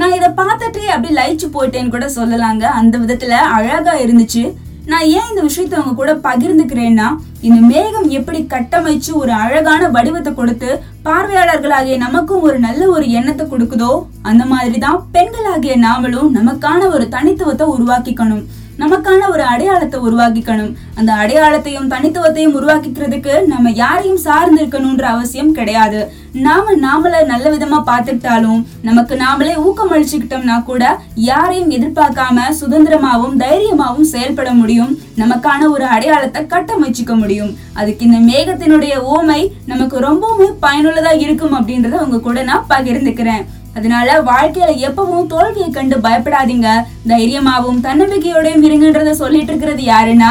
நான் 0.01 0.17
இதை 0.19 0.31
பார்த்துட்டு 0.41 0.81
அப்படியே 0.95 1.15
லயிச்சு 1.21 1.47
போயிட்டேன்னு 1.57 1.95
கூட 1.97 2.07
சொல்லலாங்க. 2.19 2.65
அந்த 2.81 2.95
விதத்துல 3.05 3.35
அழகா 3.59 3.95
இருந்துச்சு. 4.05 4.45
நான் 4.87 5.07
ஏன் 5.09 5.29
இந்த 5.31 5.43
விஷயத்த 5.43 5.75
அவங்க 5.75 5.95
கூட 5.95 6.13
பகிர்ந்துக்கிறேன்னா 6.15 7.07
இந்த 7.41 7.61
மேகம் 7.67 8.09
எப்படி 8.09 8.41
கட்டமைச்சு 8.43 9.11
ஒரு 9.13 9.33
அழகான 9.33 9.89
வடிவத்தை 9.89 10.35
கொடுத்து 10.35 10.69
பார்வையாளர்களாகிய 11.05 11.97
நமக்கும் 11.97 12.41
ஒரு 12.41 12.59
நல்ல 12.59 12.89
ஒரு 12.89 13.07
எண்ணத்தை 13.11 13.47
கொடுக்குதோ 13.47 13.91
அந்த 14.23 14.45
மாதிரி 14.45 14.79
தான் 14.79 15.01
பெண்களாகிய 15.13 15.77
நாமளும் 15.79 16.31
நமக்கான 16.39 16.81
ஒரு 16.89 17.09
தனித்துவத்தை 17.09 17.67
உருவாக்கிக்கணும். 17.75 18.45
நமக்கான 18.79 19.29
ஒரு 19.31 19.43
அடையாளத்தை 19.43 19.99
உருவாக்கிக்கணும். 20.01 20.73
அந்த 20.95 21.13
அடையாளத்தையும் 21.13 21.91
தனித்துவத்தையும் 21.93 22.57
உருவாக்கிக்கிறதுக்கு 22.59 23.45
நம்ம 23.45 23.71
யாரையும் 23.71 24.23
சார்ந்து 24.27 24.65
இருக்கணும்ன்ற 24.65 25.03
அவசியம் 25.03 25.53
கிடையாது. 25.53 26.01
நாம 26.33 26.75
நாமள 26.75 27.25
நல்ல 27.25 27.51
விதமா 27.51 27.79
பார்த்துக்கிட்டாலும் 27.87 28.61
நமக்கு 28.83 29.15
நாமளே 29.17 29.55
ஊக்கம் 29.55 29.93
அளிச்சுக்கிட்டோம்னா 29.93 30.57
கூட 30.63 31.01
யாரையும் 31.15 31.71
எதிர்பார்க்காம 31.71 32.39
சுதந்திரமாவும் 32.61 33.37
தைரியமாவும் 33.45 34.11
செயல்பட 34.15 34.51
முடியும். 34.53 34.93
நமக்கான 35.17 35.71
ஒரு 35.71 35.85
அடையாளத்தை 35.85 36.43
கட்டமைச்சிக்க 36.43 37.15
முடியும். 37.23 37.53
அதுக்கு 37.75 38.05
இந்த 38.09 38.21
மேகத்தினுடைய 38.33 38.95
ஓமை 39.17 39.41
நமக்கு 39.67 39.99
ரொம்பவுமே 40.09 40.49
பயனுள்ளதா 40.67 41.15
இருக்கும் 41.27 41.57
அப்படின்றத 41.59 42.03
உங்க 42.07 42.21
கூட 42.21 42.43
நான் 42.43 42.67
பகிர்ந்துக்கிறேன். 42.71 43.47
அதனால 43.77 44.23
வாழ்க்கையில 44.23 44.71
எப்பவும் 44.89 45.27
தோல்வியை 45.27 45.71
கண்டு 45.71 45.97
பயப்படாதீங்க. 45.97 46.69
தைரியமாவும் 47.09 47.81
தன்னம்பிக்கையோடையும் 47.87 48.67
இருங்கன்றத 48.69 49.11
சொல்லிட்டு 49.11 49.53
இருக்கிறது 49.53 49.83
யாருன்னா 49.83 50.31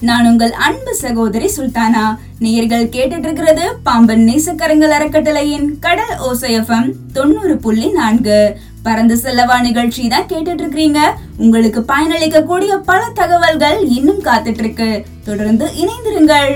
நான் 0.00 0.26
உங்கள் 0.26 0.52
அன்பு 0.52 0.94
சகோதரி 0.94 1.50
சுல்தானா. 1.56 2.04
நேயர்கள் 2.38 2.88
கேட்டுட்டு 2.88 3.26
இருக்கிறது 3.28 3.64
பாம்பன் 3.82 4.24
நேசக்கரங்கள் 4.28 4.94
அறக்கட்டளையின் 4.98 5.78
கடல் 5.78 6.14
ஓசைஎஃப்எம் 6.28 6.88
தொண்ணூறு 7.12 7.56
புள்ளி 7.56 7.88
நான்கு. 7.90 8.38
பறந்து 8.82 9.16
செல்லவா 9.16 9.60
நிகழ்ச்சி 9.60 10.08
தான் 10.08 10.28
கேட்டுட்டு 10.32 10.62
இருக்கிறீங்க. 10.64 11.00
உங்களுக்கு 11.36 11.80
பயனளிக்க 11.88 12.42
கூடிய 12.42 12.76
பல 12.76 13.00
தகவல்கள் 13.14 13.78
இன்னும் 13.98 14.22
காத்துட்டு 14.22 14.62
இருக்கு. 14.64 14.90
தொடர்ந்து 15.24 15.68
இணைந்திருங்கள். 15.82 16.52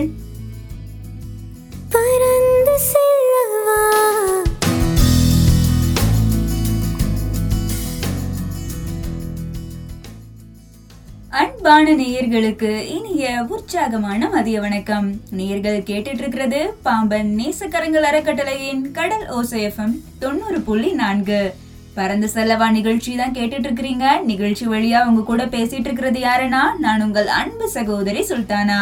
பறந்து 1.96 2.76
அன்பான 11.60 11.94
நேயர்களுக்கு 11.94 12.68
இனிய 12.92 13.46
உற்சாகமான 13.48 14.28
மதிய 14.28 14.60
வணக்கம். 14.60 15.08
நேயர்கள் 15.30 15.76
கேட்டுட்டு 15.80 16.22
இருக்கிறது 16.22 16.60
பாம்பன் 16.82 17.30
நேசக்கரங்கள் 17.40 18.06
அறக்கட்டளையின் 18.10 18.80
கடல் 18.90 19.26
ஓசைஎஃப்எம் 19.38 19.92
தொண்ணூறு 20.18 20.60
புள்ளி 20.60 20.92
நான்கு. 20.92 21.54
பறந்து 21.94 22.30
செல்லவா 22.34 22.70
நிகழ்ச்சி 22.70 23.16
தான் 23.16 23.34
கேட்டுட்டு 23.34 23.68
இருக்கிறீங்க 23.68 24.06
நிகழ்ச்சி 24.24 24.66
வழியா 24.66 25.02
உங்க 25.06 25.22
கூட 25.22 25.44
பேசிட்டு 25.46 25.88
இருக்கிறது 25.90 26.20
யாருன்னா 26.20 26.62
நான் 26.78 27.02
உங்கள் 27.02 27.26
அன்பு 27.26 27.68
சகோதரி 27.68 28.24
சுல்தானா. 28.32 28.80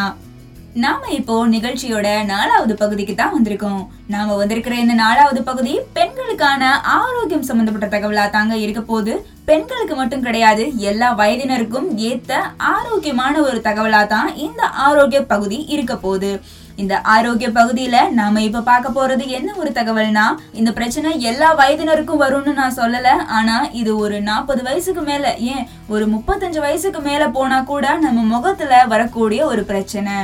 நாம 0.74 1.08
இப்போ 1.10 1.34
நிகழ்ச்சியோட 1.52 2.08
நாலாவது 2.30 2.74
பகுதிக்கு 2.74 3.14
தான் 3.14 3.32
வந்திருக்கோம். 3.36 3.80
நாம 4.06 4.34
வந்திருக்கிற 4.40 4.74
இந்த 4.74 4.94
நாலாவது 4.94 5.42
பகுதி 5.42 5.80
பெண்களுக்கான 5.96 6.62
ஆரோக்கியம் 6.96 7.46
சம்பந்தப்பட்ட 7.48 7.86
தகவலா 7.94 8.30
தாங்க 8.30 8.56
இருக்க 8.56 8.80
போது 8.80 9.12
பெண்களுக்கு 9.44 9.94
மட்டும் 9.94 10.24
கிடையாது 10.26 10.64
எல்லா 10.90 11.08
வயதினருக்கும் 11.20 11.88
ஏத்த 12.10 12.32
ஆரோக்கியமான 12.56 13.34
ஒரு 13.40 13.58
தகவலா 13.68 14.06
தான் 14.06 14.34
இந்த 14.46 14.62
ஆரோக்கிய 14.66 15.22
பகுதி 15.22 15.58
இருக்க 15.74 15.96
போகுது. 15.96 16.40
இந்த 16.76 17.00
ஆரோக்கிய 17.14 17.48
பகுதியில 17.48 18.10
நாம 18.18 18.42
இப்ப 18.42 18.60
பார்க்க 18.60 18.96
போறது 18.98 19.24
என்ன 19.38 19.54
ஒரு 19.56 19.70
தகவல்னா 19.78 20.26
இந்த 20.52 20.72
பிரச்சனை 20.72 21.20
எல்லா 21.20 21.48
வயதினருக்கும் 21.60 22.22
வரும்னு 22.24 22.52
நான் 22.60 22.78
சொல்லல. 22.82 23.08
ஆனா 23.38 23.56
இது 23.72 23.96
ஒரு 23.96 24.20
நாற்பது 24.20 24.62
வயசுக்கு 24.68 25.00
மேல 25.00 25.34
ஏன் 25.54 25.66
ஒரு 25.88 26.06
முப்பத்தஞ்சு 26.14 26.60
வயசுக்கு 26.66 27.00
மேல 27.00 27.28
போனா 27.28 27.60
கூட 27.72 27.96
நம்ம 27.96 28.22
முகத்துல 28.36 28.84
வரக்கூடிய 28.86 29.46
ஒரு 29.46 29.64
பிரச்சனை. 29.64 30.18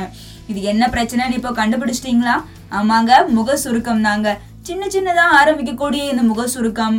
இது 0.47 0.59
என்ன 0.71 0.83
பிரச்சனைன்னு 0.87 1.37
இப்போ 1.39 1.51
கண்டுபிடிச்சிட்டீங்களா? 1.51 2.35
ஆமாங்க 2.71 3.11
முக 3.27 3.55
சுருக்கம் 3.63 4.01
தாங்க. 4.01 4.29
சின்ன 4.67 4.83
சின்னதாக 4.87 5.37
ஆரம்பிக்கக்கூடிய 5.39 6.01
இந்த 6.11 6.23
முக 6.29 6.47
சுருக்கம் 6.47 6.95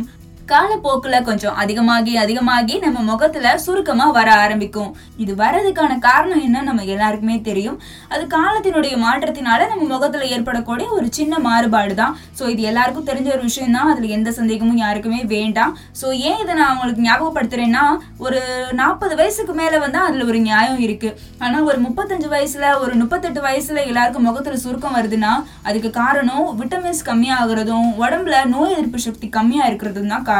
காலப்போக்கில் 0.51 1.25
கொஞ்சம் 1.27 1.55
அதிகமாகி 1.61 2.13
அதிகமாகி 2.21 2.75
நம்ம 2.83 2.99
முகத்துல 3.09 3.47
சுருக்கமாக 3.63 4.11
வர 4.17 4.29
ஆரம்பிக்கும். 4.43 4.91
இது 5.23 5.33
வரதுக்கான 5.41 5.93
காரணம் 6.05 6.43
என்ன 6.47 6.61
நம்ம 6.67 6.83
எல்லாருக்குமே 6.93 7.35
தெரியும். 7.47 7.77
அது 8.13 8.23
காலத்தினுடைய 8.35 8.95
மாற்றத்தினால 9.05 9.67
நம்ம 9.71 9.83
முகத்துல 9.93 10.27
ஏற்படக்கூடிய 10.35 10.87
ஒரு 10.97 11.07
சின்ன 11.17 11.39
மாறுபாடு 11.47 11.95
தான் 12.01 12.13
ஸோ 12.39 12.43
இது 12.53 12.61
எல்லாருக்கும் 12.71 13.07
தெரிஞ்ச 13.09 13.29
ஒரு 13.35 13.43
விஷயம் 13.49 13.75
தான் 13.77 13.91
அதில் 13.93 14.13
எந்த 14.17 14.31
சந்தேகமும் 14.39 14.79
யாருக்குமே 14.83 15.19
வேண்டாம். 15.35 15.73
ஸோ 16.01 16.07
ஏன் 16.29 16.39
இதை 16.43 16.55
நான் 16.61 16.73
உங்களுக்கு 16.75 17.05
ஞாபகப்படுத்துறேன்னா 17.07 17.83
ஒரு 18.25 18.39
நாற்பது 18.81 19.17
வயசுக்கு 19.21 19.55
மேலே 19.61 19.79
வந்து 19.85 20.01
அதில் 20.05 20.27
ஒரு 20.29 20.41
நியாயம் 20.47 20.81
இருக்கு. 20.87 21.11
ஆனால் 21.43 21.67
ஒரு 21.71 21.79
முப்பத்தஞ்சு 21.87 22.29
வயசுல 22.35 22.65
ஒரு 22.85 22.95
முப்பத்தெட்டு 23.01 23.43
வயசுல 23.47 23.85
எல்லாருக்கும் 23.89 24.27
முகத்துல 24.29 24.61
சுருக்கம் 24.65 24.97
வருதுன்னா 24.99 25.33
அதுக்கு 25.67 25.91
காரணம் 26.01 26.47
விட்டமின்ஸ் 26.61 27.05
கம்மியாகிறதும் 27.11 27.91
உடம்புல 28.03 28.35
நோய் 28.55 28.75
எதிர்ப்பு 28.77 29.05
சக்தி 29.09 29.29
கம்மியாக 29.37 29.69
இருக்கிறதும் 29.71 30.11
தான் 30.13 30.23
காரணம் 30.23 30.35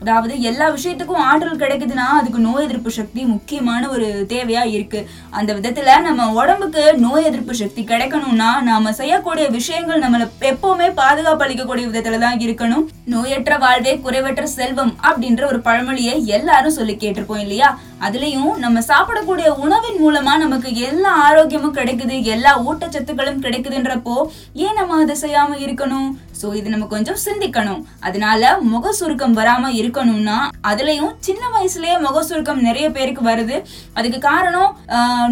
அதாவது 0.00 0.40
எல்லா 0.40 0.66
விஷயத்துக்கும் 0.70 1.22
ஆற்றல் 1.26 1.60
கிடைக்குதுன்னா 1.60 2.06
அதுக்கு 2.20 2.38
நோய் 2.38 2.64
எதிர்ப்பு 2.64 2.90
சக்தி 2.90 3.24
முக்கியமான 3.24 3.88
ஒரு 3.88 4.26
தேவையா 4.28 4.64
இருக்கு. 4.64 5.08
அந்த 5.30 5.54
விதத்துல 5.54 6.00
நம்ம 6.00 6.32
உடம்புக்கு 6.32 6.82
நோய் 6.98 7.24
எதிர்ப்பு 7.24 7.54
சக்தி 7.54 7.82
கிடைக்கணும்னா 7.82 8.62
நாம 8.62 8.92
செய்யக்கூடிய 8.92 9.48
விஷயங்கள் 9.48 10.02
நம்மள 10.02 10.26
எப்பவுமே 10.40 10.94
பாதுகாப்பு 10.94 11.44
அளிக்கக்கூடிய 11.46 11.86
விதத்துல 11.90 12.18
தான் 12.18 12.38
இருக்கணும். 12.38 12.84
நோயற்ற 13.04 13.58
வாழ்வே 13.58 14.00
குறைவற்ற 14.04 14.44
செல்வம் 14.58 14.94
அப்படின்ற 15.02 15.44
ஒரு 15.46 15.60
பழமொழியை 15.60 16.26
எல்லாரும் 16.26 16.76
சொல்லி 16.78 16.94
கேட்டிருப்போம் 16.94 17.44
இல்லையா? 17.46 17.78
அதுலயும் 18.06 18.52
நம்ம 18.64 18.78
சாப்பிடக்கூடிய 18.88 19.48
உணவின் 19.64 19.98
மூலமா 20.04 20.32
நமக்கு 20.42 20.70
எல்லா 20.88 21.10
ஆரோக்கியமும் 21.28 21.76
கிடைக்குது 21.78 22.16
எல்லா 22.34 22.52
ஊட்டச்சத்துக்களும் 22.68 23.42
கிடைக்குதுன்றப்போ 23.44 24.16
ஏன் 24.64 24.78
நம்ம 24.78 24.98
அதை 25.02 25.16
செய்யாம 25.22 25.58
இருக்கணும்? 25.64 26.08
சோ 26.40 26.46
இது 26.58 26.68
நம்ம 26.74 26.86
கொஞ்சம் 26.94 27.20
சிந்திக்கணும். 27.24 27.82
அதனால 28.06 28.42
முக 28.72 28.92
சுருக்கம் 29.00 29.36
வராம 29.38 29.70
இருக்கணும்னா 29.80 30.38
அதுலயும் 30.70 31.12
சின்ன 31.26 31.42
வயசுலயே 31.54 31.94
முக 32.06 32.22
சுருக்கம் 32.30 32.64
நிறைய 32.68 32.86
பேருக்கு 32.96 33.22
வருது. 33.30 33.58
அதுக்கு 33.98 34.18
காரணம் 34.30 34.72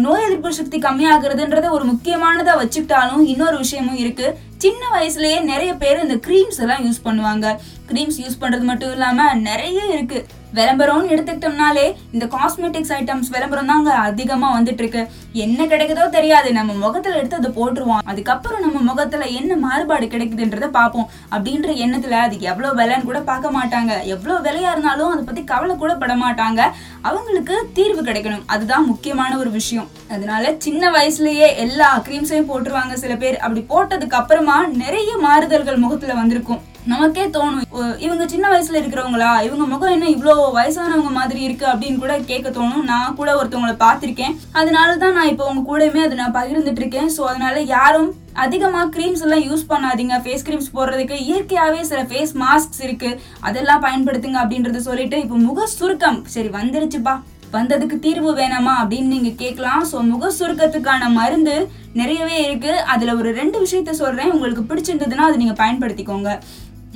நோய் 0.05 0.25
எதிர்ப்பு 0.27 0.57
சக்தி 0.59 0.79
கம்மியாகிறதுன்றத 0.87 1.69
ஒரு 1.77 1.85
முக்கியமானதா 1.91 2.55
வச்சுக்கிட்டாலும் 2.61 3.25
இன்னொரு 3.33 3.57
விஷயமும் 3.63 4.01
இருக்கு. 4.03 4.29
சின்ன 4.65 4.83
வயசுலயே 4.95 5.39
நிறைய 5.51 5.71
பேர் 5.81 6.03
இந்த 6.05 6.15
க்ரீம்ஸ் 6.27 6.61
எல்லாம் 6.63 6.85
யூஸ் 6.85 7.05
பண்ணுவாங்க. 7.07 7.47
க்ரீம்ஸ் 7.91 8.21
யூஸ் 8.23 8.41
பண்றது 8.43 8.65
மட்டும் 8.71 8.93
இல்லாம 8.95 9.33
நிறைய 9.49 9.79
இருக்கு. 9.95 10.21
விளம்பரம்னு 10.53 11.11
எடுத்துக்கிட்டோம்னாலே 11.13 11.85
இந்த 12.11 12.25
காஸ்மெட்டிக்ஸ் 12.25 12.91
ஐட்டம்ஸ் 12.97 13.29
விளம்பரம் 13.29 13.65
தாங்க 13.65 13.91
அதிகமா 13.93 14.59
வந்துட்டு 14.59 14.81
இருக்கு 14.83 15.07
என்ன 15.31 15.65
கிடைக்குதோ 15.65 16.09
தெரியாது. 16.09 16.51
நம்ம 16.51 16.73
முகத்துல 16.73 17.15
எடுத்து 17.15 17.35
அதை 17.35 17.51
போட்டுருவோம். 17.51 18.03
அதுக்கப்புறம் 18.05 18.59
நம்ம 18.59 18.79
முகத்துல 18.79 19.25
என்ன 19.25 19.55
மாறுபாடு 19.55 20.05
கிடைக்குதுன்றத 20.05 20.67
பார்ப்போம். 20.67 21.09
அப்படின்ற 21.31 21.69
எண்ணத்துல 21.85 22.09
அது 22.09 22.39
எவ்வளவு 22.39 22.77
விலைன்னு 22.81 23.03
கூட 23.03 23.21
பார்க்க 23.21 23.51
மாட்டாங்க. 23.51 24.03
எவ்வளவு 24.03 24.49
விலையா 24.49 24.71
இருந்தாலும் 24.71 25.11
அதை 25.11 25.23
பத்தி 25.23 25.43
கவலை 25.43 25.75
கூட 25.75 25.95
பட 25.95 26.15
மாட்டாங்க. 26.15 26.61
அவங்களுக்கு 27.01 27.69
தீர்வு 27.73 28.01
கிடைக்கணும். 28.01 28.45
அதுதான் 28.45 28.85
முக்கியமான 28.85 29.37
ஒரு 29.37 29.51
விஷயம். 29.51 29.89
அதனால 30.09 30.53
சின்ன 30.57 30.91
வயசுலயே 30.91 31.55
எல்லா 31.55 32.03
க்ரீம்ஸையும் 32.07 32.51
போட்டுருவாங்க 32.51 32.93
சில 32.93 33.15
பேர். 33.15 33.39
அப்படி 33.39 33.63
போட்டதுக்கு 33.73 34.19
அப்புறமா 34.21 34.67
நிறைய 34.67 35.17
மாறுதல்கள் 35.17 35.83
முகத்துல 35.85 36.13
வந்திருக்கும். 36.13 36.61
நமக்கே 36.91 37.25
தோணும். 37.35 37.67
இவங்க 38.05 38.23
சின்ன 38.31 38.45
வயசுல 38.51 38.79
இருக்கிறவங்களா? 38.79 39.29
இவங்க 39.47 39.65
முகம் 39.73 39.93
என்ன 39.95 40.07
இவ்வளோ 40.13 40.33
வயசானவங்க 40.57 41.11
மாதிரி 41.17 41.41
இருக்கு 41.47 41.65
அப்படின்னு 41.71 42.01
கூட 42.01 42.13
கேட்க 42.31 42.47
தோணும். 42.57 42.83
நான் 42.91 43.15
கூட 43.19 43.29
ஒருத்தவங்களை 43.39 43.75
பார்த்துருக்கேன். 43.83 44.35
அதனால 44.59 44.89
தான் 45.03 45.15
நான் 45.17 45.31
இப்போ 45.33 45.45
உங்க 45.51 45.63
கூடயுமே 45.69 46.01
அதை 46.05 46.15
நான் 46.21 46.35
பகிர்ந்துட்டு 46.39 46.81
இருக்கேன் 46.83 47.11
ஸோ 47.15 47.21
அதனால 47.31 47.61
யாரும் 47.75 48.09
அதிகமாக 48.45 48.91
க்ரீம்ஸ் 48.95 49.23
எல்லாம் 49.25 49.45
யூஸ் 49.49 49.69
பண்ணாதீங்க. 49.73 50.15
ஃபேஸ் 50.23 50.45
க்ரீம்ஸ் 50.47 50.73
போடுறதுக்கு 50.77 51.17
இயற்கையாகவே 51.27 51.83
சில 51.91 52.01
ஃபேஸ் 52.09 52.33
மாஸ்க்ஸ் 52.43 52.83
இருக்கு. 52.87 53.11
அதெல்லாம் 53.49 53.85
பயன்படுத்துங்க 53.85 54.41
அப்படின்றத 54.43 54.81
சொல்லிட்டு 54.89 55.19
இப்போ 55.25 55.37
முக 55.49 55.67
சுருக்கம். 55.77 56.19
சரி 56.35 56.51
வந்துருச்சுப்பா. 56.59 57.15
வந்ததுக்கு 57.55 57.95
தீர்வு 58.03 58.29
வேணாமா 58.37 58.71
அப்படின்னு 58.81 59.13
நீங்க 59.15 59.31
கேட்கலாம். 59.41 59.83
ஸோ 59.89 59.97
முக 60.11 60.31
சுருக்கத்துக்கான 60.37 61.09
மருந்து 61.17 61.55
நிறையவே 61.99 62.37
இருக்கு. 62.45 62.71
அதுல 62.93 63.13
ஒரு 63.19 63.29
ரெண்டு 63.39 63.57
விஷயத்த 63.65 63.91
சொல்றேன். 63.99 64.31
உங்களுக்கு 64.35 64.63
பிடிச்சிருந்ததுன்னா 64.69 65.25
அதை 65.29 65.37
நீங்க 65.41 65.55
பயன்படுத்திக்கோங்க. 65.63 66.31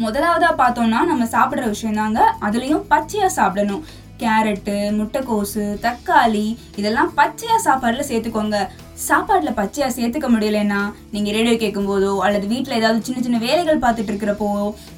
முதலாவதாக 0.04 0.58
பார்த்தோம்னா 0.62 1.00
நம்ம 1.12 1.24
சாப்பிட்ற 1.36 1.64
விஷயம் 1.74 1.96
தாங்க 1.96 2.20
அதுலேயும் 2.48 2.84
பச்சையாக 2.92 3.36
சாப்பிடணும். 3.38 3.86
கேரட்டு 4.22 4.76
முட்டைக்கோசு 4.98 5.64
தக்காளி 5.86 6.46
இதெல்லாம் 6.80 7.10
பச்சையாக 7.20 7.64
சாப்பாடில் 7.66 8.10
சேர்த்துக்கோங்க. 8.10 8.60
சாப்பாட்டில் 9.08 9.58
பச்சையாக 9.60 9.96
சேர்த்துக்க 9.98 10.28
முடியலன்னா 10.36 10.82
நீங்க 11.14 11.30
ரேடியோ 11.38 11.56
கேட்கும்போதோ 11.64 12.14
அல்லது 12.28 12.46
வீட்டில் 12.54 12.80
ஏதாவது 12.82 13.06
சின்ன 13.08 13.22
சின்ன 13.26 13.44
வேலைகள் 13.48 13.84
பார்த்துட்டு 13.86 14.12
இருக்கிறப்போ 14.14 14.50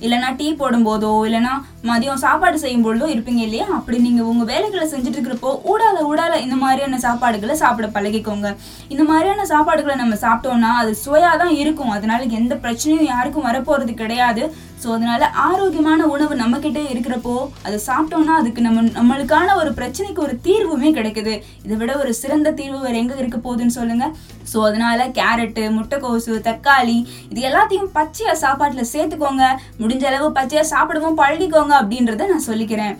இல்லைன்னா 0.06 0.32
டீ 0.40 0.50
போடும்போதோ 0.64 1.14
இல்லைனா 1.28 1.38
இல்லைன்னா 1.40 1.56
மதியம் 1.90 2.22
சாப்பாடு 2.24 2.58
செய்யும் 2.64 2.86
பொழுதோ 2.86 3.06
இருப்பீங்க 3.14 3.42
இல்லையா? 3.46 3.66
அப்படி 3.78 3.98
நீங்கள் 4.06 4.28
உங்கள் 4.32 4.50
வேலைகளை 4.52 4.86
செஞ்சுட்டு 4.94 5.18
இருக்கிறப்போ 5.18 5.52
ஊடால 5.72 5.98
ஊடால 6.10 6.34
இந்த 6.46 6.56
மாதிரியான 6.64 7.00
சாப்பாடுகளை 7.06 7.56
சாப்பிட 7.62 7.88
பழகிக்கோங்க. 7.98 8.48
இந்த 8.94 9.04
மாதிரியான 9.10 9.46
சாப்பாடுகளை 9.54 9.96
நம்ம 10.02 10.18
சாப்பிட்டோம்னா 10.26 10.72
அது 10.82 10.92
சுவையாக 11.04 11.38
தான் 11.44 11.54
இருக்கும். 11.62 11.94
அதனால 11.98 12.28
எந்த 12.40 12.56
பிரச்சனையும் 12.64 13.10
யாருக்கும் 13.14 13.48
வரப்போகிறது 13.50 13.94
கிடையாது. 14.02 14.44
ஸோ 14.82 14.88
அதனால 14.96 15.24
ஆரோக்கியமான 15.46 16.02
உணவு 16.16 16.34
நம்மக்கிட்டே 16.42 16.84
இருக்கிறப்போ 16.92 17.34
அதை 17.68 17.78
சாப்பிட்டோம்னா 17.88 18.36
அதுக்கு 18.42 18.62
நம்ம 18.68 18.84
நம்மளுக்கான 19.00 19.56
ஒரு 19.62 19.72
பிரச்சனைக்கு 19.80 20.22
ஒரு 20.28 20.36
தீர்வுமே 20.48 20.92
கிடைக்குது. 21.00 21.34
இதை 21.66 21.78
விட 21.82 21.92
ஒரு 22.04 22.12
சிறந்த 22.22 22.54
தீர்வு 22.60 22.80
வேறு 22.86 23.02
எங்கே 23.04 23.18
இருக்க 23.24 23.40
போகுதுன்னு 23.48 23.78
சொல்லி 23.78 23.89
சொல்லுங்க 23.90 24.08
ஸோ 24.52 24.58
அதனால 24.68 25.00
கேரட்டு 25.18 25.64
முட்டைக்கோசு 25.78 26.34
தக்காளி 26.48 26.98
இது 27.32 27.40
எல்லாத்தையும் 27.50 27.92
பச்சையா 27.98 28.34
சாப்பாட்டில் 28.44 28.92
சேர்த்துக்கோங்க. 28.94 29.46
முடிஞ்ச 29.82 30.04
அளவு 30.10 30.28
பச்சையா 30.38 30.64
சாப்பிடவும் 30.74 31.20
பழகிக்கோங்க 31.22 31.74
அப்படின்றத 31.82 32.28
நான் 32.32 32.48
சொல்லிக்கிறேன். 32.50 32.96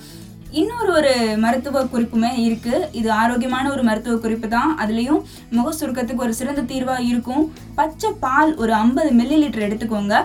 இன்னொரு 0.58 0.92
ஒரு 1.00 1.12
மருத்துவ 1.42 1.82
குறிப்புமே 1.92 2.30
இருக்கு. 2.46 2.76
இது 3.00 3.10
ஆரோக்கியமான 3.22 3.66
ஒரு 3.74 3.84
மருத்துவ 3.88 4.16
குறிப்பு 4.24 4.48
தான். 4.54 4.72
அதுலேயும் 4.82 5.20
முக 5.58 5.74
சுருக்கத்துக்கு 5.80 6.26
ஒரு 6.26 6.34
சிறந்த 6.40 6.62
தீர்வாக 6.72 7.06
இருக்கும். 7.10 7.44
பச்சை 7.80 8.10
பால் 8.24 8.52
ஒரு 8.62 8.74
ஐம்பது 8.80 9.12
மில்லி 9.20 9.38
லிட்டர் 9.42 9.66
எடுத்துக்கோங்க. 9.68 10.16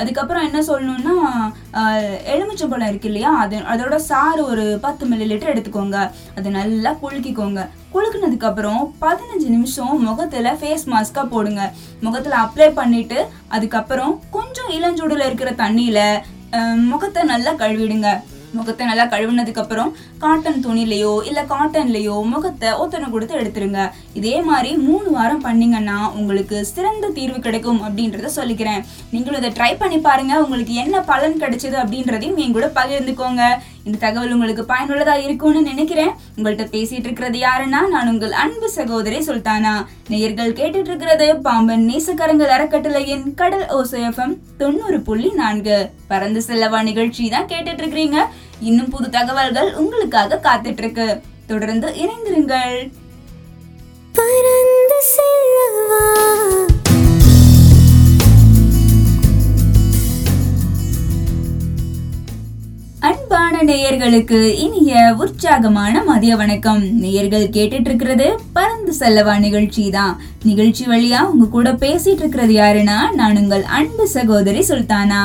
அதுக்கப்புறம் 0.00 0.46
என்ன 0.48 0.60
சொல்லணும்னா 0.70 1.14
எலுமிச்சம்பழம் 2.34 2.90
இருக்கு 2.92 3.08
இல்லையா? 3.10 3.32
அது 3.42 3.56
அதோட 3.72 3.96
சாறு 4.08 4.42
ஒரு 4.52 4.64
பத்து 4.86 5.04
மில்லி 5.10 5.26
லிட்டர் 5.32 5.52
எடுத்துக்கோங்க. 5.54 5.98
அது 6.38 6.50
நல்லா 6.58 6.92
குலுக்கிக்கோங்க. 7.02 7.62
குலுக்குனதுக்கு 7.94 8.50
அப்புறம் 8.50 8.82
பதினஞ்சு 9.04 9.48
நிமிஷம் 9.56 9.94
முகத்துல 10.08 10.58
ஃபேஸ் 10.60 10.86
மாஸ்கா 10.94 11.24
போடுங்க. 11.34 11.64
முகத்துல 12.06 12.38
அப்ளை 12.44 12.70
பண்ணிட்டு 12.80 13.18
அதுக்கப்புறம் 13.56 14.14
கொஞ்சம் 14.36 14.72
இளஞ்சூடுல 14.78 15.26
இருக்கிற 15.30 15.52
தண்ணியில 15.64 16.00
முகத்தை 16.92 17.22
நல்லா 17.30 17.52
கழுவிடுங்க. 17.60 18.08
முகத்தை 18.58 18.84
நல்லா 18.90 19.04
கழுவுனதுக்கு 19.14 19.62
அப்புறம் 19.64 19.90
காட்டன் 20.24 20.60
துணிலையோ 20.66 21.12
இல்ல 21.28 21.40
காட்டன்லயோ 21.52 22.16
முகத்தை 22.32 22.70
ஒத்தனை 22.82 23.08
கொடுத்து 23.14 23.40
எடுத்துருங்க. 23.40 23.82
இதே 24.20 24.36
மாதிரி 24.48 24.72
மூணு 24.86 25.08
வாரம் 25.16 25.44
பண்ணீங்கன்னா 25.46 25.98
உங்களுக்கு 26.20 26.58
சிறந்த 26.74 27.12
தீர்வு 27.18 27.38
கிடைக்கும் 27.46 27.80
அப்படின்றத 27.86 28.30
சொல்லிக்கிறேன். 28.40 28.82
நீங்களும் 29.14 29.40
இதை 29.42 29.52
ட்ரை 29.58 29.72
பண்ணி 29.82 30.00
பாருங்க. 30.08 30.34
உங்களுக்கு 30.46 30.74
என்ன 30.84 31.02
பலன் 31.12 31.40
கிடைச்சது 31.44 31.78
அப்படின்றதையும் 31.84 32.40
என் 32.44 32.56
கூட 32.58 32.68
பகிர்ந்துக்கோங்க. 32.80 33.44
இந்த 33.84 33.98
தகவல் 33.98 34.32
உங்களுக்கு 34.32 34.62
பயனுள்ளதா 34.72 35.14
இருக்கும்னு 35.24 35.62
நினைக்கிறேன். 35.62 36.12
உங்கள்கிட்ட 36.36 36.64
பேசிட்டு 36.74 37.06
இருக்கிறது 37.08 37.38
யாருன்னா 37.38 37.80
நான் 37.94 38.10
உங்கள் 38.12 38.32
அன்பு 38.44 38.70
சகோதரி 38.70 39.18
சுல்தானா. 39.18 39.74
நேயர்கள் 40.08 40.52
கேட்டுட்டு 40.52 40.90
இருக்கிறது 40.92 41.36
பாம்பன் 41.46 41.84
நேசக்கரங்கள் 41.90 42.54
அறக்கட்டளையின் 42.56 43.26
கடல் 43.34 43.66
ஓசைஎஃப்எம் 43.78 44.34
தொண்ணூறு 44.56 45.00
புள்ளி 45.00 45.30
நான்கு. 45.42 45.78
பறந்து 46.08 46.42
செல்லவா 46.48 46.82
நிகழ்ச்சி 46.82 47.28
தான் 47.28 47.50
கேட்டுட்டு 47.52 47.84
இருக்கிறீங்க. 47.84 48.18
இன்னும் 48.60 48.88
புது 48.88 49.10
தகவல்கள் 49.10 49.74
உங்களுக்காக 49.74 50.40
காத்துட்டு 50.48 50.82
இருக்கு 50.84 51.08
தொடர்ந்து 51.46 51.88
இணைந்திருங்கள். 52.04 52.78
பறந்து 54.18 54.98
செல்லவா 55.14 56.02
அன்பான 63.06 63.54
நேயர்களுக்கு 63.68 64.38
இனிய 64.64 64.92
உற்சாகமான 65.22 66.02
மதிய 66.06 66.32
வணக்கம். 66.40 66.82
நேயர்கள் 67.02 67.44
கேட்டுட்டு 67.56 67.88
இருக்கிறது 67.90 68.26
பறந்து 68.56 68.92
செல்லவா 69.00 69.34
நிகழ்ச்சி 69.44 69.82
தான் 69.96 70.14
நிகழ்ச்சி 70.50 70.84
வழியா 70.92 71.20
உங்க 71.32 71.46
கூட 71.56 71.70
பேசிட்டு 71.82 72.22
இருக்கிறது 72.22 72.54
யாருன்னா 72.60 72.98
நான் 73.18 73.40
உங்கள் 73.42 73.64
அன்பு 73.78 74.04
சகோதரி 74.14 74.62
சுல்தானா. 74.70 75.22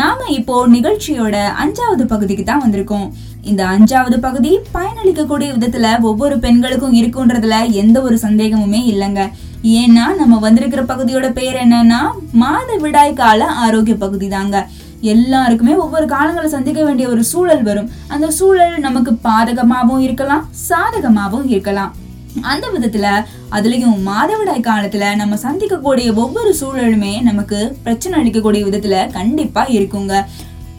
நாம 0.00 0.28
இப்போ 0.38 0.56
நிகழ்ச்சியோட 0.76 1.36
அஞ்சாவது 1.62 2.04
பகுதிக்கு 2.12 2.44
தான் 2.50 2.62
வந்திருக்கோம். 2.64 3.08
இந்த 3.50 3.64
அஞ்சாவது 3.74 4.18
பகுதி 4.26 4.52
பயனளிக்கக்கூடிய 4.76 5.48
விதத்துல 5.56 5.88
ஒவ்வொரு 6.10 6.38
பெண்களுக்கும் 6.44 6.98
இருக்குன்றதுல 7.00 7.58
எந்த 7.82 7.96
ஒரு 8.08 8.18
சந்தேகமுமே 8.26 8.82
இல்லைங்க. 8.92 9.24
ஏன்னா 9.80 10.04
நம்ம 10.20 10.38
வந்திருக்கிற 10.44 10.84
பகுதியோட 10.92 11.30
பேர் 11.40 11.58
என்னன்னா 11.64 12.02
மாத 12.42 12.68
விடாய் 12.84 13.18
கால 13.22 13.48
ஆரோக்கிய 13.64 13.96
பகுதி 14.04 14.28
தாங்க 14.36 14.58
எல்லாருக்குமே 15.00 15.74
ஒவ்வொரு 15.74 16.06
காலங்களை 16.06 16.44
சந்திக்க 16.44 16.84
வேண்டிய 16.84 17.08
ஒரு 17.08 17.24
சூழல் 17.24 17.62
வரும். 17.62 17.90
அந்த 18.08 18.30
சூழல் 18.30 18.78
நமக்கு 18.78 19.18
பாதகமாகவும் 19.24 19.98
இருக்கலாம் 19.98 20.48
சாதகமாகவும் 20.68 21.48
இருக்கலாம். 21.48 21.94
அந்த 22.40 22.68
விதத்துல 22.74 23.24
அதுலயும் 23.50 23.96
மாதவிடாய் 24.06 24.66
காலத்துல 24.66 25.14
நம்ம 25.14 25.34
சந்திக்கக்கூடிய 25.34 26.14
ஒவ்வொரு 26.14 26.54
சூழலுமே 26.60 27.22
நமக்கு 27.22 27.76
பிரச்சனை 27.82 28.14
அளிக்கக்கூடிய 28.20 28.62
விதத்துல 28.66 29.12
கண்டிப்பா 29.12 29.66
இருக்குங்க. 29.66 30.24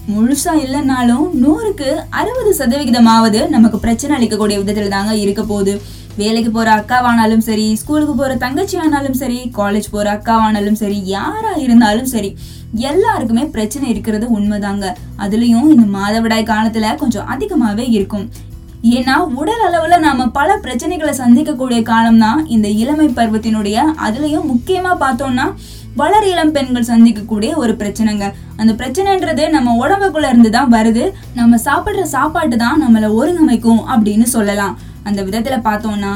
முழுசா 0.09 0.53
இல்லைனாலும் 0.61 1.25
நூறுக்கு 1.41 1.89
அறுபது 2.09 2.51
சதவிகிதமாவது 2.59 3.49
நமக்கு 3.49 3.77
பிரச்சனை 3.79 4.13
அளிக்கக்கூடிய 4.17 4.55
விதத்துல 4.61 4.87
தாங்க 4.87 5.15
இருக்க 5.15 5.43
போகுது. 5.43 5.81
வேலைக்கு 6.17 6.51
போற 6.51 6.69
அக்காவானாலும் 6.79 7.43
சரி 7.47 7.75
ஸ்கூலுக்கு 7.75 8.15
போற 8.15 8.35
தங்கச்சி 8.35 8.77
ஆனாலும் 8.77 9.13
சரி 9.13 9.51
காலேஜ் 9.57 9.87
போற 9.91 10.07
அக்காவானாலும் 10.13 10.79
சரி 10.81 10.97
யாரா 11.05 11.53
இருந்தாலும் 11.55 12.05
சரி 12.05 12.37
எல்லாருக்குமே 12.89 13.43
பிரச்சனை 13.45 13.89
இருக்கிறது 13.89 14.39
உண்மைதாங்க. 14.39 14.87
அதுலயும் 15.17 15.69
இந்த 15.73 15.85
மாதவிடாய் 15.97 16.51
காலத்துல 16.51 16.95
கொஞ்சம் 16.95 17.29
அதிகமாவே 17.35 17.85
இருக்கும். 17.89 18.25
ஏன்னா 18.97 19.15
உடல் 19.39 19.63
அளவுல 19.67 19.99
நாம 19.99 20.27
பல 20.27 20.59
பிரச்சனைகளை 20.63 21.13
சந்திக்கக்கூடிய 21.21 21.81
காலம் 21.81 22.17
தான் 22.17 22.47
இந்த 22.47 22.67
இளமை 22.67 23.07
பருவத்தினுடைய. 23.07 23.77
அதுலயும் 24.07 24.49
முக்கியமா 24.51 24.93
பார்த்தோம்னா 25.03 25.45
வளர் 25.99 26.27
இளம் 26.31 26.53
பெண்கள் 26.55 26.89
சந்திக்கக்கூடிய 26.89 27.51
ஒரு 27.61 27.73
பிரச்சனைங்க. 27.79 28.25
அந்த 28.59 28.71
பிரச்சனைன்றது 28.79 29.43
நம்ம 29.55 29.73
உடம்புக்குள்ள 29.83 30.29
இருந்து 30.33 30.51
தான் 30.57 30.71
வருது. 30.75 31.05
நம்ம 31.39 31.59
சாப்பிட்ற 31.65 32.03
சாப்பாட்டு 32.15 32.57
தான் 32.65 32.81
நம்மளை 32.83 33.09
ஒருங்கமைக்கும் 33.19 33.81
அப்படின்னு 33.93 34.27
சொல்லலாம். 34.35 34.75
அந்த 35.09 35.19
விதத்துல 35.29 35.57
பார்த்தோம்னா 35.69 36.13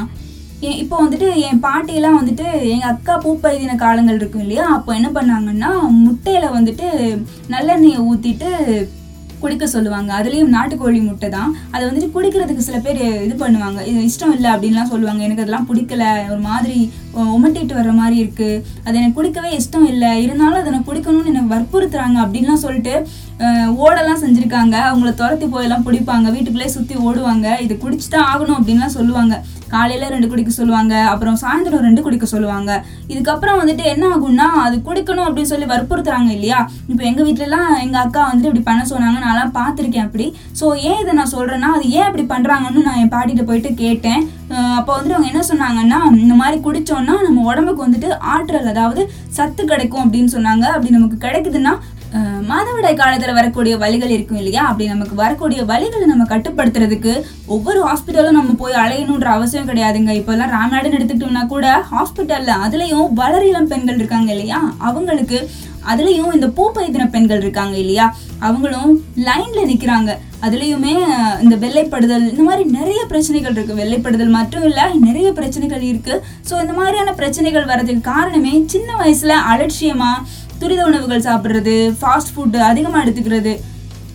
இப்போ 0.83 0.95
வந்துட்டு 1.01 1.27
என் 1.47 1.63
பாட்டியெல்லாம் 1.65 2.19
வந்துட்டு 2.19 2.45
எங்கள் 2.73 2.91
அக்கா 2.91 3.13
பூப்பெய்தின 3.23 3.73
காலங்கள் 3.81 4.19
இருக்கும் 4.19 4.43
இல்லையா? 4.45 4.65
அப்போ 4.75 4.91
என்ன 4.99 5.09
பண்ணாங்கன்னா 5.17 5.71
முட்டையில் 6.05 6.55
வந்துட்டு 6.57 6.87
நல்லெண்ணெயை 7.53 7.99
ஊற்றிட்டு 8.09 8.49
குடிக்க 9.43 9.65
சொல்லுவாங்க. 9.73 10.09
அதுலேயும் 10.19 10.53
நாட்டுக்கோழி 10.55 10.99
முட்டை 11.07 11.29
தான். 11.37 11.51
அதை 11.73 11.81
வந்துட்டு 11.87 12.09
குடிக்கிறதுக்கு 12.15 12.67
சில 12.67 12.77
பேர் 12.85 13.01
இது 13.25 13.35
பண்ணுவாங்க. 13.43 13.79
இது 13.89 14.05
இஷ்டம் 14.09 14.33
இல்லை 14.37 14.49
அப்படின்லாம் 14.53 14.91
சொல்லுவாங்க. 14.93 15.21
எனக்கு 15.27 15.43
அதெல்லாம் 15.43 15.67
பிடிக்கல. 15.69 16.03
ஒரு 16.33 16.41
மாதிரி 16.49 16.77
உமட்டிட்டு 17.35 17.73
வர்ற 17.79 17.91
மாதிரி 17.99 18.15
இருக்கு. 18.23 18.49
அது 18.85 18.95
எனக்கு 19.01 19.17
குடிக்கவே 19.19 19.51
இஷ்டம் 19.59 19.87
இல்லை. 19.93 20.11
இருந்தாலும் 20.25 20.59
அதை 20.61 20.71
நான் 20.75 20.87
குடிக்கணும்னு 20.89 21.33
எனக்கு 21.33 21.53
வற்புறுத்துறாங்க 21.55 22.17
அப்படின்லாம் 22.25 22.63
சொல்லிட்டு 22.65 22.95
ஓடெல்லாம் 23.85 24.21
செஞ்சுருக்காங்க. 24.23 24.75
அவங்கள 24.89 25.11
துரத்தி 25.21 25.47
போயெல்லாம் 25.53 25.85
பிடிப்பாங்க. 25.87 26.27
வீட்டுக்குள்ளே 26.35 26.69
சுற்றி 26.75 26.95
ஓடுவாங்க. 27.07 27.47
இதை 27.65 27.75
குடிச்சு 27.83 28.07
தான் 28.15 28.27
ஆகணும் 28.33 28.57
அப்படின்லாம் 28.59 28.97
சொல்லுவாங்க. 28.97 29.35
காலையில் 29.73 30.11
ரெண்டு 30.13 30.27
குடிக்க 30.31 30.51
சொல்லுவாங்க 30.57 30.93
அப்புறம் 31.11 31.37
சாயந்தரம் 31.43 31.85
ரெண்டு 31.87 32.01
குடிக்க 32.05 32.25
சொல்லுவாங்க. 32.33 32.71
இதுக்கப்புறம் 33.13 33.59
வந்துட்டு 33.61 33.83
என்ன 33.93 34.05
ஆகும்னா 34.15 34.47
அது 34.65 34.75
குடிக்கணும் 34.87 35.25
அப்படின்னு 35.27 35.51
சொல்லி 35.53 35.67
வற்புறுத்துறாங்க 35.73 36.29
இல்லையா? 36.37 36.59
இப்போ 36.91 37.03
எங்கள் 37.09 37.27
வீட்டிலலாம் 37.27 37.69
எங்கள் 37.85 38.03
அக்கா 38.03 38.21
வந்துட்டு 38.29 38.51
இப்படி 38.51 38.65
பண்ண 38.69 38.85
சொன்னாங்க 38.93 39.19
நான்லாம் 39.25 39.55
பார்த்துருக்கேன் 39.59 40.07
அப்படி. 40.07 40.27
ஸோ 40.59 40.67
ஏன் 40.89 41.01
இதை 41.03 41.13
நான் 41.19 41.33
சொல்கிறேன்னா 41.35 41.71
அது 41.77 41.85
ஏன் 41.97 42.07
அப்படி 42.09 42.25
பண்ணுறாங்கன்னு 42.33 42.85
நான் 42.87 43.01
என் 43.03 43.13
பாட்டிகிட்ட 43.15 43.45
போயிட்டு 43.51 43.71
கேட்டேன். 43.83 44.21
அப்போ 44.79 44.91
வந்துட்டு 44.95 45.17
அவங்க 45.17 45.31
என்ன 45.33 45.43
சொன்னாங்கன்னா 45.51 45.99
இந்த 46.23 46.35
மாதிரி 46.41 46.57
குடித்தோன்னா 46.65 47.15
நம்ம 47.27 47.43
உடம்புக்கு 47.51 47.85
வந்துட்டு 47.85 48.09
ஆற்றல் 48.33 48.71
அதாவது 48.73 49.01
சத்து 49.37 49.61
கிடைக்கும் 49.71 50.03
அப்படின்னு 50.05 50.31
சொன்னாங்க. 50.35 50.65
அப்படி 50.75 50.95
நமக்கு 50.97 51.17
கிடைக்குதுன்னா 51.25 51.73
மாதவிடாய் 52.49 52.99
காலத்தில் 53.01 53.37
வரக்கூடிய 53.37 53.73
வழிகள் 53.83 54.13
இருக்கும் 54.15 54.39
இல்லையா? 54.41 54.63
அப்படி 54.69 54.85
நமக்கு 54.93 55.15
வரக்கூடிய 55.23 55.61
வழிகளை 55.71 56.05
நம்ம 56.11 56.25
கட்டுப்படுத்துறதுக்கு 56.33 57.13
ஒவ்வொரு 57.55 57.79
ஹாஸ்பிட்டலும் 57.87 58.37
நம்ம 58.39 58.55
போய் 58.61 58.81
அலையணுன்ற 58.83 59.29
அவசியம் 59.37 59.69
கிடையாதுங்க. 59.69 60.11
இப்போல்லாம் 60.19 60.53
ராம்நாடுன்னு 60.55 60.97
எடுத்துக்கிட்டோம்னா 60.99 61.45
கூட 61.55 61.67
ஹாஸ்பிட்டலில் 61.93 62.61
அதுலேயும் 62.65 63.07
வளரிளம் 63.21 63.71
பெண்கள் 63.73 63.99
இருக்காங்க 64.01 64.31
இல்லையா? 64.35 64.59
அவங்களுக்கு 64.89 65.39
அதுலேயும் 65.91 66.31
இந்த 66.35 66.47
பூ 66.57 66.63
பைத்தின 66.75 67.09
பெண்கள் 67.15 67.43
இருக்காங்க 67.45 67.75
இல்லையா? 67.81 68.05
அவங்களும் 68.47 68.93
லைனில் 69.27 69.69
நிற்கிறாங்க 69.71 70.11
அதுலேயுமே 70.45 70.93
இந்த 71.43 71.55
வெள்ளைப்படுதல் 71.63 72.25
இந்த 72.31 72.43
மாதிரி 72.47 72.63
நிறைய 72.77 73.01
பிரச்சனைகள் 73.11 73.55
இருக்குது 73.55 73.79
வெள்ளைப்படுதல் 73.81 74.33
மட்டும் 74.37 74.65
இல்லை 74.69 74.85
நிறைய 75.05 75.27
பிரச்சனைகள் 75.39 75.83
இருக்குது 75.91 76.23
ஸோ 76.49 76.53
இந்த 76.63 76.73
மாதிரியான 76.79 77.13
பிரச்சனைகள் 77.21 77.69
வர்றதுக்கு 77.71 78.09
காரணமே 78.13 78.53
சின்ன 78.73 78.89
வயசில் 79.01 79.43
அலட்சியமாக 79.51 80.25
துரித 80.63 80.81
உணவுகள் 80.89 81.27
சாப்பிட்றது 81.29 81.77
ஃபாஸ்ட் 82.01 82.33
ஃபுட்டு 82.33 82.59
அதிகமாக 82.71 83.03
எடுத்துக்கிறது. 83.05 83.53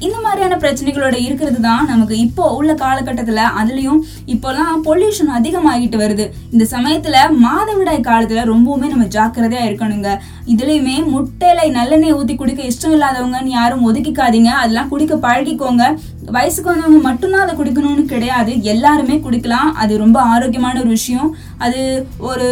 இந்த 0.07 0.18
மாதிரியான 0.24 0.57
பிரச்சனைகளோட 0.61 1.16
இருக்கிறது 1.24 1.59
தான் 1.66 1.88
நமக்கு 1.90 2.14
இப்போ 2.26 2.44
உள்ள 2.59 2.72
காலகட்டத்தில் 2.83 3.40
அதுலேயும் 3.61 3.98
இப்போலாம் 4.35 4.79
பொல்யூஷன் 4.87 5.33
அதிகமாகிட்டு 5.38 5.98
வருது. 6.03 6.26
இந்த 6.53 6.64
சமயத்தில் 6.74 7.35
மாதவிடாய் 7.42 8.07
காலத்தில் 8.09 8.48
ரொம்பவுமே 8.53 8.87
நம்ம 8.92 9.07
ஜாக்கிரதையாக 9.16 9.68
இருக்கணுங்க. 9.70 10.11
இதுலேயுமே 10.53 10.96
முட்டையில 11.14 11.66
நல்லெண்ணெய் 11.79 12.16
ஊற்றி 12.18 12.37
குடிக்க 12.37 12.70
இஷ்டம் 12.70 12.94
இல்லாதவங்கன்னு 12.96 13.53
யாரும் 13.59 13.85
ஒதுக்கிக்காதீங்க. 13.88 14.53
அதெல்லாம் 14.62 14.90
குடிக்க 14.94 15.16
பழகிக்கோங்க. 15.26 15.85
வயசுக்கு 16.31 16.71
வந்தவங்க 16.71 16.99
மட்டும்தான் 16.99 17.40
அதை 17.40 17.55
குடிக்கணும்னு 17.57 18.05
கிடையாது. 18.05 18.62
எல்லாருமே 18.62 19.16
குடிக்கலாம். 19.16 19.73
அது 19.83 19.99
ரொம்ப 19.99 20.21
ஆரோக்கியமான 20.21 20.81
ஒரு 20.81 20.88
விஷயம். 20.88 21.37
அது 21.59 22.07
ஒரு 22.19 22.49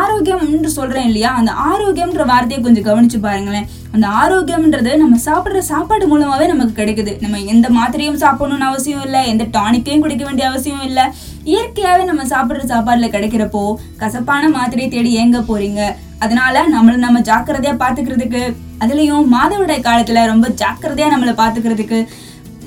ஆரோக்கியம்னு 0.00 0.66
சொல்கிறேன் 0.78 1.04
இல்லையா? 1.04 1.34
அந்த 1.34 1.52
ஆரோக்கியம்ன்ற 1.70 2.26
வார்த்தையை 2.26 2.60
கொஞ்சம் 2.60 2.88
கவனிச்சு 2.88 3.20
பாருங்களேன். 3.20 3.68
அந்த 3.92 4.06
ஆரோக்கியம்ன்றது 4.22 4.96
நம்ம 4.96 5.16
சாப்பிட்ற 5.24 5.58
சாப்பாடு 5.58 6.06
மூலமாகவே 6.08 6.46
நமக்கு 6.46 6.82
கிடைக்குது. 6.82 7.20
நம்ம 7.20 7.40
எந்த 7.40 7.68
மாத்திரையும் 7.68 8.20
சாப்பிடணும்னு 8.24 8.70
அவசியம் 8.70 9.02
இல்லை. 9.02 9.28
எந்த 9.28 9.44
டானிக்கையும் 9.44 10.00
குடிக்க 10.00 10.24
வேண்டிய 10.24 10.48
அவசியம் 10.48 10.82
இல்லை. 10.82 11.02
இயற்கையாகவே 11.44 12.04
நம்ம 12.04 12.22
சாப்பிட்ற 12.22 12.62
சாப்பாடில் 12.72 13.14
கிடைக்கிறப்போ 13.14 13.74
கசப்பான 13.96 14.48
மாத்திரையை 14.48 14.90
தேடி 14.90 15.10
ஏங்க 15.16 15.38
போகிறீங்க 15.48 15.82
அதனால 16.18 16.62
நம்மள 16.66 16.96
நம்ம 16.96 17.20
ஜாக்கிரதையா 17.20 17.72
பாத்துக்கிறதுக்கு 17.82 18.40
அதுலயும் 18.80 19.26
மாதவிடாய் 19.32 19.86
காலத்துல 19.86 20.26
ரொம்ப 20.26 20.48
ஜாக்கிரதையா 20.48 21.08
நம்மளை 21.14 21.34
பாத்துக்கிறதுக்கு 21.42 22.06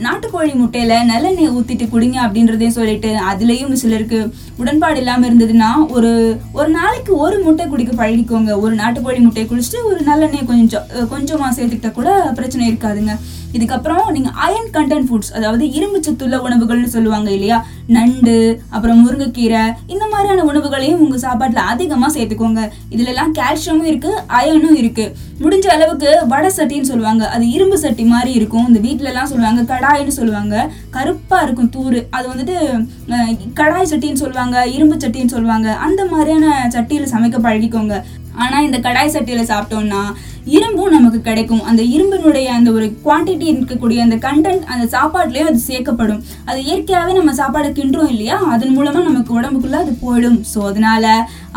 நாட்டுக்கோழி 0.06 0.52
முட்டையில 0.54 0.96
நல்லெண்ணெய் 1.12 1.50
ஊத்திட்டு 1.50 1.86
குடிங்க 1.94 2.18
அப்படின்றதையும் 2.26 2.78
சொல்லிட்டு 2.78 3.10
அதுலயும் 3.32 3.74
சிலருக்கு 3.74 4.20
உடன்பாடு 4.58 4.98
இல்லாம 4.98 5.28
இருந்ததுன்னா 5.30 5.70
ஒரு 5.90 6.12
ஒரு 6.54 6.70
நாளைக்கு 6.70 7.18
ஒரு 7.18 7.38
முட்டை 7.40 7.66
குடிக்க 7.68 7.92
பழகிக்கோங்க. 7.94 8.60
ஒரு 8.60 8.76
நாட்டுக்கோழி 8.76 9.20
முட்டையை 9.20 9.48
குடிச்சிட்டு 9.50 9.82
ஒரு 9.84 10.00
நல்லெண்ணெய் 10.06 10.46
கொஞ்சம் 10.46 10.86
கொஞ்சமா 11.14 11.48
சேர்த்துக்கிட்டா 11.58 11.92
கூட 11.92 12.32
பிரச்சனை 12.36 12.72
இருக்காதுங்க. 12.72 13.16
இதுக்கப்புறம் 13.54 14.10
நீங்க 14.12 14.30
அயன் 14.46 14.72
கண்டென்ட் 14.74 15.08
ஃபுட்ஸ் 15.10 15.32
அதாவது 15.36 15.72
இரும்பு 15.72 16.04
சத்துள்ள 16.04 16.38
உணவுகள்னு 16.38 16.94
சொல்லுவாங்க 16.96 17.32
இல்லையா? 17.32 17.58
நண்டு 17.88 18.62
அப்புறம் 18.70 19.00
முருங்கைக்கீரை 19.04 19.62
இந்த 19.88 20.06
மாதிரியான 20.12 20.44
உணவுகளையும் 20.44 21.00
உங்க 21.00 21.18
சாப்பாட்டுல 21.28 21.64
அதிகமா 21.74 22.08
சேர்த்துக்கோங்க. 22.14 22.62
இதுல 22.92 23.12
எல்லாம் 23.14 23.34
கால்சியமும் 23.34 23.90
இருக்கு 23.92 24.12
அயனும் 24.28 24.76
இருக்கு. 24.76 25.06
முடிஞ்ச 25.40 25.66
அளவுக்கு 25.76 26.12
வடை 26.28 26.52
சட்டின்னு 26.58 26.90
சொல்லுவாங்க. 26.92 27.30
அது 27.30 27.50
இரும்பு 27.50 27.78
சட்டி 27.78 28.04
மாதிரி 28.04 28.32
இருக்கும். 28.32 28.68
இந்த 28.68 28.80
வீட்ல 28.80 29.12
எல்லாம் 29.14 29.32
சொல்லுவாங்க 29.34 29.62
கடாயின்னு 29.74 30.18
சொல்லுவாங்க. 30.20 30.70
கருப்பா 30.90 31.40
இருக்கும் 31.40 31.70
தூறு. 31.70 32.08
அது 32.10 32.28
வந்துட்டு 32.34 32.56
கடாய் 33.62 33.92
சட்டின்னு 33.94 34.22
சொல்லுவாங்க 34.24 34.68
இரும்பு 34.68 34.96
சட்டின்னு 34.96 35.36
சொல்லுவாங்க. 35.36 35.72
அந்த 35.88 36.06
மாதிரியான 36.06 36.70
சட்டியில 36.74 37.08
சமைக்க 37.16 37.40
பழகிக்கோங்க. 37.48 37.98
ஆனால் 38.44 38.66
இந்த 38.68 38.80
கடாய் 38.88 39.14
சட்டியில் 39.16 39.50
சாப்பிட்டோம்னா 39.52 40.02
இரும்பும் 40.56 40.94
நமக்கு 40.96 41.20
கிடைக்கும். 41.28 41.64
அந்த 41.70 41.82
இரும்பினுடைய 41.94 42.48
அந்த 42.58 42.70
ஒரு 42.78 42.86
குவாண்டிட்டி 43.06 43.46
இருக்கக்கூடிய 43.54 44.00
அந்த 44.06 44.18
கண்டென்ட் 44.26 44.68
அந்த 44.74 44.86
சாப்பாட்லேயும் 44.94 45.50
அது 45.52 45.60
சேர்க்கப்படும். 45.70 46.22
அது 46.50 46.60
இயற்கையாகவே 46.68 47.14
நம்ம 47.18 47.34
சாப்பாடு 47.40 47.70
கிண்டுறோம் 47.80 48.12
இல்லையா? 48.14 48.38
அதன் 48.56 48.76
மூலமாக 48.78 49.04
நமக்கு 49.10 49.32
உடம்புக்குள்ள 49.40 49.80
அது 49.84 49.94
போயிடும். 50.04 50.40
ஸோ 50.52 50.60
அதனால 50.72 51.06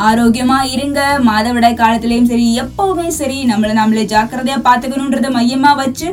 ஆரோக்கியமாக 0.09 0.71
இருங்க. 0.77 1.01
மாதவிடாய் 1.31 1.81
காலத்துலேயும் 1.83 2.31
சரி 2.33 2.47
எப்போவுமே 2.65 3.09
சரி. 3.21 3.39
நம்மளை 3.53 3.75
நம்மளே 3.81 4.07
ஜாக்கிரதையாக 4.15 4.67
பார்த்துக்கணுன்றதை 4.69 5.31
மையமாக 5.39 5.81
வச்சு. 5.83 6.09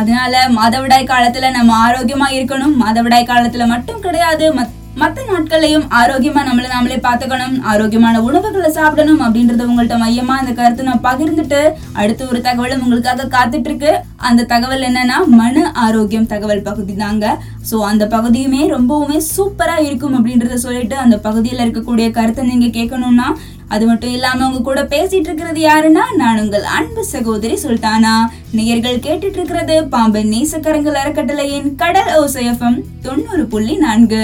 அதனால 0.00 0.42
மாதவிடாய் 0.58 1.10
காலத்தில் 1.12 1.54
நம்ம 1.58 1.78
ஆரோக்கியமாக 1.86 2.36
இருக்கணும். 2.38 2.76
மாதவிடாய் 2.84 3.30
காலத்தில் 3.32 3.72
மட்டும் 3.74 4.04
கிடையாது. 4.08 4.46
மத் 4.58 4.76
மற்ற 5.00 5.24
நாட்களையும் 5.30 5.84
ஆரோக்கியமா 5.98 6.42
நம்மளை 6.46 6.68
நாமளே 6.72 6.96
பார்த்துக்கணும் 7.06 7.56
ஆரோக்கியமான 7.72 8.20
உணவுகளை 8.28 8.70
சாப்பிடணும் 8.76 9.22
அப்படின்றத 9.24 9.66
உங்கள்ட்ட 9.70 9.96
மையமா 10.02 10.34
இந்த 10.42 10.52
கருத்தை 10.60 10.84
நான் 10.86 11.04
பகிர்ந்துட்டு 11.08 11.60
அடுத்த 12.00 12.28
ஒரு 12.30 12.40
தகவலும் 12.46 12.82
உங்களுக்காக 12.84 13.28
காத்துட்டு 13.34 13.68
இருக்கு 13.70 13.92
அந்த 14.28 14.46
தகவல் 14.52 14.86
என்னன்னா 14.88 15.18
மன 15.40 15.66
ஆரோக்கியம் 15.86 16.30
தகவல் 16.32 16.66
பகுதி 16.68 16.94
தாங்க. 17.02 17.26
ஸோ 17.70 17.76
அந்த 17.90 18.04
பகுதியுமே 18.14 18.62
ரொம்பவுமே 18.74 19.18
சூப்பரா 19.34 19.76
இருக்கும் 19.88 20.16
அப்படின்றத 20.18 20.58
சொல்லிட்டு 20.66 20.96
அந்த 21.04 21.18
பகுதியில் 21.26 21.64
இருக்கக்கூடிய 21.64 22.08
கருத்தை 22.18 22.44
நீங்க 22.50 22.68
கேட்கணும்னா 22.78 23.28
அது 23.74 23.84
மட்டும் 23.88 24.12
இல்லாம 24.16 24.44
உங்க 24.48 24.60
கூட 24.66 24.82
பேசிட்டு 24.92 25.28
இருக்கிறது 25.30 25.62
யாருன்னா 25.68 26.04
நான் 26.20 26.42
உங்கள் 26.42 26.68
அன்பு 26.76 27.02
சகோதரி 27.14 27.56
சுல்தானா. 27.64 28.14
நேயர்கள் 28.58 29.04
கேட்டுட்டு 29.06 29.38
இருக்கிறது 29.40 29.76
பாம்பன் 29.94 30.30
நேசக்கரங்கள் 30.34 31.00
அறக்கட்டளையின் 31.02 31.68
கடல் 31.82 32.12
ஓசையம் 32.20 32.78
தொண்ணூறு 33.06 33.44
புள்ளி 33.54 33.76
நான்கு. 33.86 34.22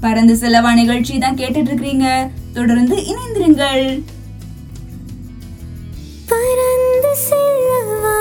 பறந்து 0.00 0.34
செலவா 0.34 0.70
நிகழ்ச்சி 0.74 1.14
தான் 1.18 1.38
கேட்டுட்டு 1.40 1.70
இருக்கிறீங்க 1.70 2.08
தொடர்ந்து 2.56 2.96
இணைந்திருங்கள். 3.12 3.84
பறந்து 6.32 7.12
செல்லவா 7.26 8.14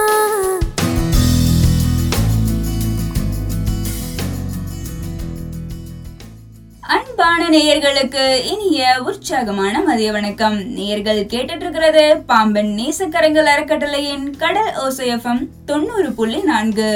அன்பான 6.96 7.42
நேயர்களுக்கு 7.50 8.24
இனிய 8.52 8.82
உற்சாகமான 9.06 9.82
மதிய 9.82 10.10
வணக்கம். 10.12 10.58
நேயர்கள் 10.78 11.22
கேட்டுட்டு 11.34 11.66
இருக்கிறது 11.66 12.04
பாம்பன் 12.30 12.72
நேசக்கரங்கள் 12.80 13.52
அறக்கட்டளையின் 13.54 14.26
கடல் 14.44 14.74
ஓசைஎஃப்எம் 14.84 15.42
தொண்ணூறு 15.66 16.12
புள்ளி 16.12 16.42
நான்கு. 16.52 16.90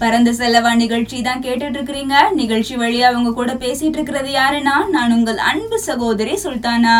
பரந்த 0.00 0.30
செலவா 0.38 0.70
நிகழ்ச்சி 0.80 1.18
தான் 1.26 1.42
கேட்டுட்டு 1.44 1.76
இருக்கிறீங்க 1.78 2.16
நிகழ்ச்சி 2.40 2.74
வழியா 2.82 3.06
அவங்க 3.10 3.30
கூட 3.38 3.52
பேசிட்டு 3.62 3.96
இருக்கிறது 3.98 4.30
யாருன்னா 4.40 4.74
நான் 4.94 5.14
உங்கள் 5.16 5.40
அன்பு 5.50 5.76
சகோதரி 5.86 6.34
சுல்தானா. 6.42 6.96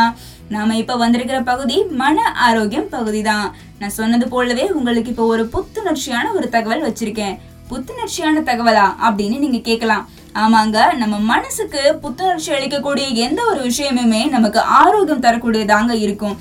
நாம 0.55 0.77
இப்ப 0.83 0.97
வந்திருக்கிற 1.03 1.39
பகுதி 1.51 1.77
மன 2.01 2.25
ஆரோக்கியம் 2.47 2.89
பகுதி 2.97 3.21
தான். 3.29 3.47
நான் 3.81 3.97
சொன்னது 3.99 4.27
போலவே 4.35 4.65
உங்களுக்கு 4.79 5.13
இப்போ 5.13 5.27
ஒரு 5.35 5.45
புத்துணர்ச்சியான 5.55 6.27
ஒரு 6.39 6.49
தகவல் 6.57 6.87
வச்சிருக்கேன். 6.89 7.37
புத்துணர்ச்சியான 7.71 8.43
தகவலா 8.51 8.87
அப்படின்னு 9.07 9.39
நீங்க 9.45 9.61
கேட்கலாம் 9.71 10.05
ஆமாங்க 10.43 10.79
நம்ம 11.01 11.15
மனசுக்கு 11.33 11.83
புத்துணர்ச்சி 12.03 12.51
அளிக்கக்கூடிய 12.57 13.07
எந்த 13.27 13.41
ஒரு 13.51 13.61
விஷயமுமே 13.69 14.23
நமக்கு 14.37 14.61
ஆரோக்கியம் 14.81 15.25
தரக்கூடியதாங்க 15.27 15.93
இருக்கும். 16.07 16.37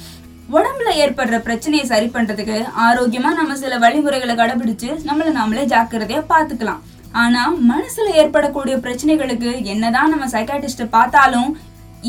உடம்புல 0.54 0.90
ஏற்படுற 1.04 1.36
பிரச்சனையை 1.46 1.86
சரி 1.92 2.08
பண்றதுக்கு 2.16 2.58
ஆரோக்கியமா 2.88 3.30
நம்ம 3.38 3.56
சில 3.62 3.78
வழிமுறைகளை 3.84 4.36
கடைபிடிச்சு 4.36 4.90
நம்மள 5.08 5.30
நாமளே 5.38 5.64
ஜாக்கிரதையா 5.72 6.22
பாத்துக்கலாம். 6.34 6.82
ஆனா 7.22 7.42
மனசுல 7.72 8.08
ஏற்படக்கூடிய 8.22 8.76
பிரச்சனைகளுக்கு 8.78 9.52
என்னதான் 9.74 10.12
நம்ம 10.14 10.28
சைக்காட்டிஸ்ட 10.34 10.86
பார்த்தாலும் 10.98 11.50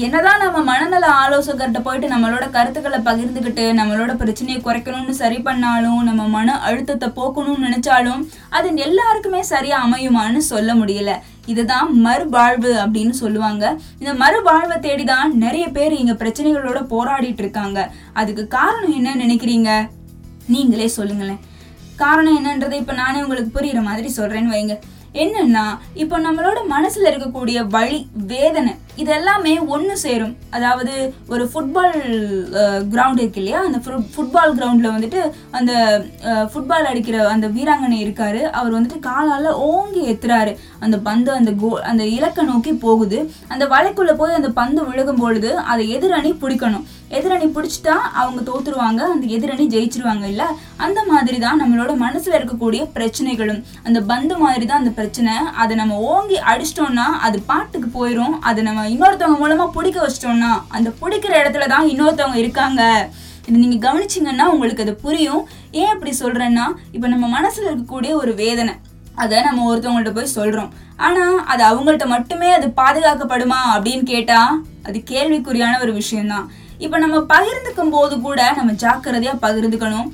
என்னதான் 0.05 0.43
நம்ம 0.45 0.59
மனநல 0.63 1.07
ஆலோசகர்கிட்ட 1.23 1.81
போயிட்டு 1.83 2.09
நம்மளோட 2.15 2.51
கருத்துக்களை 2.51 2.99
பகிர்ந்துக்கிட்டு 3.07 3.65
நம்மளோட 3.79 4.17
பிரச்சனையை 4.23 4.59
குறைக்கணும்னு 4.63 5.15
சரி 5.21 5.39
பண்ணாலும் 5.39 6.03
நம்ம 6.03 6.27
மன 6.35 6.59
அழுத்தத்தை 6.69 7.09
போக்கணும்னு 7.19 7.67
நினைச்சாலும் 7.67 8.25
அது 8.59 8.77
எல்லாருக்குமே 8.89 9.43
சரியா 9.53 9.79
அமையுமான்னு 9.87 10.43
சொல்ல 10.53 10.75
முடியல. 10.75 11.13
இதுதான் 11.47 12.05
மறுவாழ்வு 12.05 12.73
அப்படின்னு 12.73 13.11
சொல்லுவாங்க. 13.11 13.79
இந்த 13.99 14.15
மறுவாழ்வை 14.15 14.81
தேடிதான் 14.81 15.33
நிறைய 15.33 15.69
பேர் 15.69 15.93
இங்க 15.93 16.13
பிரச்சனைகளோட 16.13 16.87
போராடிட்டு 16.91 17.39
இருக்காங்க 17.39 17.93
அதுக்கு 18.13 18.49
காரணம் 18.49 18.93
என்ன 18.93 19.15
நினைக்கிறீங்க? 19.15 19.89
நீங்களே 20.47 20.87
சொல்லுங்களேன். 20.87 21.39
காரணம் 21.97 22.47
என்னன்றதை 22.47 22.73
இப்ப 22.73 22.93
நானே 22.93 23.23
உங்களுக்கு 23.23 23.61
புரியுற 23.61 23.83
மாதிரி 23.83 24.13
சொல்றேன்னு 24.17 24.53
வைங்க. 24.55 24.79
என்னன்னா 25.23 25.65
இப்போ 26.03 26.17
நம்மளோட 26.25 26.59
மனசுல 26.75 27.11
இருக்கக்கூடிய 27.11 27.59
வழி 27.77 28.01
வேதனை 28.33 28.73
இதெல்லாமே 29.03 29.55
ஒன்று 29.75 29.95
சேரும். 30.03 30.35
அதாவது 30.57 30.93
ஒரு 31.33 31.45
ஃபுட்பால் 31.53 31.97
கிரவுண்ட் 32.93 33.21
இருக்கு 33.23 33.41
இல்லையா? 33.43 33.61
அந்த 33.67 33.79
ஃபுட்பால் 34.15 34.55
கிரவுண்டில் 34.59 34.95
வந்துட்டு 34.95 35.21
அந்த 35.59 35.73
ஃபுட்பால் 36.53 36.89
அடிக்கிற 36.91 37.17
அந்த 37.35 37.49
வீராங்கனை 37.57 37.99
இருக்காரு. 38.05 38.41
அவர் 38.59 38.77
வந்துட்டு 38.77 39.01
காலால் 39.09 39.49
ஓங்கி 39.69 40.03
எத்துறாரு 40.13 40.55
அந்த 40.85 40.99
பந்து 41.09 41.31
அந்த 41.39 41.53
கோ 41.63 41.71
அந்த 41.91 42.05
இலக்கை 42.17 42.45
நோக்கி 42.53 42.75
போகுது. 42.87 43.21
அந்த 43.55 43.67
வலைக்குள்ளே 43.75 44.15
போய் 44.23 44.39
அந்த 44.41 44.51
பந்து 44.61 44.83
விழுகும் 44.91 45.23
பொழுது 45.25 45.53
அதை 45.73 45.85
எதிரணி 45.99 46.33
பிடிக்கணும். 46.45 46.87
எதிரணி 47.11 47.47
பிடிச்சிட்டா 47.57 47.95
அவங்க 48.21 48.41
தோத்துருவாங்க 48.49 49.01
அந்த 49.15 49.27
எதிரணி 49.37 49.65
ஜெயிச்சிருவாங்க 49.75 50.25
இல்ல? 50.33 50.45
அந்த 50.77 51.01
மாதிரி 51.11 51.39
தான் 51.39 51.61
நம்மளோட 51.63 51.93
மனசுல 52.05 52.39
இருக்கக்கூடிய 52.39 52.83
பிரச்சனைகளும். 52.97 53.61
அந்த 53.85 54.01
பந்து 54.01 54.39
மாதிரி 54.39 54.67
தான் 54.67 54.83
அந்த 54.83 54.91
பிரச்சனை. 54.91 55.35
அதை 55.63 55.77
நம்ம 55.77 55.99
ஓங்கி 56.13 56.39
அடிச்சிட்டோம்னா 56.53 57.07
அது 57.29 57.43
பாட்டுக்கு 57.43 57.91
போயிடும் 57.99 58.35
அதை 58.41 58.63
நம்ம 58.69 58.89
இன்னொருத்தவங்க 58.95 59.39
மூலமா 59.45 59.67
பிடிக்க 59.77 60.01
வச்சிட்டோம்னா 60.07 60.51
அந்த 60.69 60.91
பிடிக்கிற 61.01 61.35
இடத்துல 61.43 61.69
தான் 61.75 61.89
இன்னொருத்தவங்க 61.93 62.35
இருக்காங்க. 62.45 63.09
இது 63.49 63.59
நீங்க 63.59 63.79
கவனிச்சிங்கன்னா 63.89 64.47
உங்களுக்கு 64.55 64.83
அது 64.83 64.95
புரியும். 64.95 65.49
ஏன் 65.71 65.93
அப்படி 65.95 66.13
சொல்றேன்னா 66.21 66.67
இப்போ 66.93 67.09
நம்ம 67.09 67.27
மனசுல 67.39 67.71
இருக்கக்கூடிய 67.71 68.13
ஒரு 68.13 68.35
வேதனை. 68.35 68.75
அதை 69.23 69.39
நம்ம 69.47 69.65
ஒருத்தவங்கள்ட்ட 69.71 70.13
போய் 70.19 70.37
சொல்கிறோம் 70.39 70.71
ஆனால் 71.07 71.37
அது 71.53 71.63
அவங்கள்ட்ட 71.71 72.07
மட்டுமே 72.15 72.49
அது 72.59 72.67
பாதுகாக்கப்படுமா 72.81 73.61
அப்படின்னு 73.75 74.05
கேட்டால் 74.13 74.55
அது 74.89 74.99
கேள்விக்குறியான 75.13 75.75
ஒரு 75.85 75.93
விஷயம்தான். 76.01 76.47
இப்போ 76.85 76.97
நம்ம 77.05 77.19
பகிர்ந்துக்கும் 77.33 77.93
போது 77.97 78.15
கூட 78.27 78.41
நம்ம 78.59 78.73
ஜாக்கிரதையாக 78.85 79.43
பகிர்ந்துக்கணும். 79.45 80.09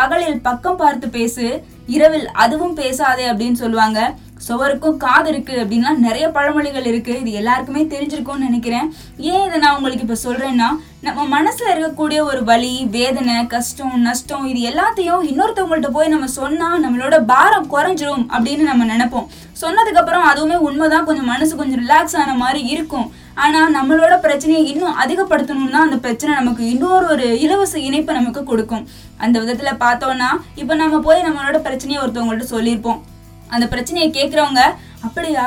பகலில் 0.00 0.42
பக்கம் 0.48 0.80
பார்த்து 0.82 1.06
பேசு 1.18 1.46
இரவில் 1.94 2.28
அதுவும் 2.44 2.74
பேசாதே 2.80 3.24
அப்படின்னு 3.32 3.58
சொல்லுவாங்க. 3.62 4.00
சுவருக்கும் 4.46 5.00
காது 5.04 5.28
இருக்கு 5.32 5.54
அப்படின்னா 5.62 5.90
நிறைய 6.06 6.26
பழமொழிகள் 6.36 6.88
இருக்கு. 6.92 7.14
இது 7.22 7.32
எல்லாருக்குமே 7.40 7.82
தெரிஞ்சிருக்கும்னு 7.92 8.48
நினைக்கிறேன். 8.48 8.88
ஏன் 9.32 9.44
இதை 9.46 9.58
நான் 9.64 9.76
உங்களுக்கு 9.78 10.06
இப்போ 10.06 10.18
சொல்றேன்னா 10.26 10.68
நம்ம 11.06 11.20
மனசுல 11.36 11.70
இருக்கக்கூடிய 11.74 12.18
ஒரு 12.30 12.40
வலி 12.50 12.72
வேதனை 12.96 13.36
கஷ்டம் 13.54 13.94
நஷ்டம் 14.08 14.44
இது 14.50 14.60
எல்லாத்தையும் 14.70 15.24
இன்னொருத்தவங்கள்ட்ட 15.30 15.90
போய் 15.96 16.12
நம்ம 16.14 16.28
சொன்னா 16.40 16.68
நம்மளோட 16.84 17.16
பாரம் 17.32 17.70
குறைஞ்சிரும் 17.74 18.26
அப்படின்னு 18.34 18.64
நம்ம 18.70 18.86
நினைப்போம். 18.92 19.26
சொன்னதுக்கு 19.62 20.00
அப்புறம் 20.02 20.28
அதுவுமே 20.30 20.58
உண்மைதான். 20.68 21.06
கொஞ்சம் 21.08 21.30
மனசு 21.32 21.52
கொஞ்சம் 21.60 21.82
ரிலாக்ஸ் 21.84 22.16
ஆன 22.22 22.36
மாதிரி 22.44 22.62
இருக்கும். 22.74 23.08
ஆனால் 23.44 23.74
நம்மளோட 23.76 24.14
பிரச்சனையை 24.24 24.62
இன்னும் 24.72 24.98
அதிகப்படுத்தணும்னா 25.02 25.80
அந்த 25.86 25.98
பிரச்சனை 26.06 26.32
நமக்கு 26.40 26.64
இன்னொரு 26.72 27.06
ஒரு 27.14 27.28
இலவச 27.44 27.74
இணைப்பை 27.88 28.14
நமக்கு 28.20 28.42
கொடுக்கும். 28.50 28.84
அந்த 29.24 29.36
விதத்தில் 29.44 29.80
பார்த்தோன்னா 29.84 30.30
இப்போ 30.62 30.74
நம்ம 30.82 31.00
போய் 31.08 31.26
நம்மளோட 31.28 31.60
பிரச்சனையை 31.68 32.00
ஒருத்தவங்கள்ட்ட 32.04 32.48
சொல்லியிருப்போம். 32.56 33.00
அந்த 33.56 33.66
பிரச்சனையை 33.74 34.08
கேட்குறவங்க 34.18 34.62
அப்படியா? 35.06 35.44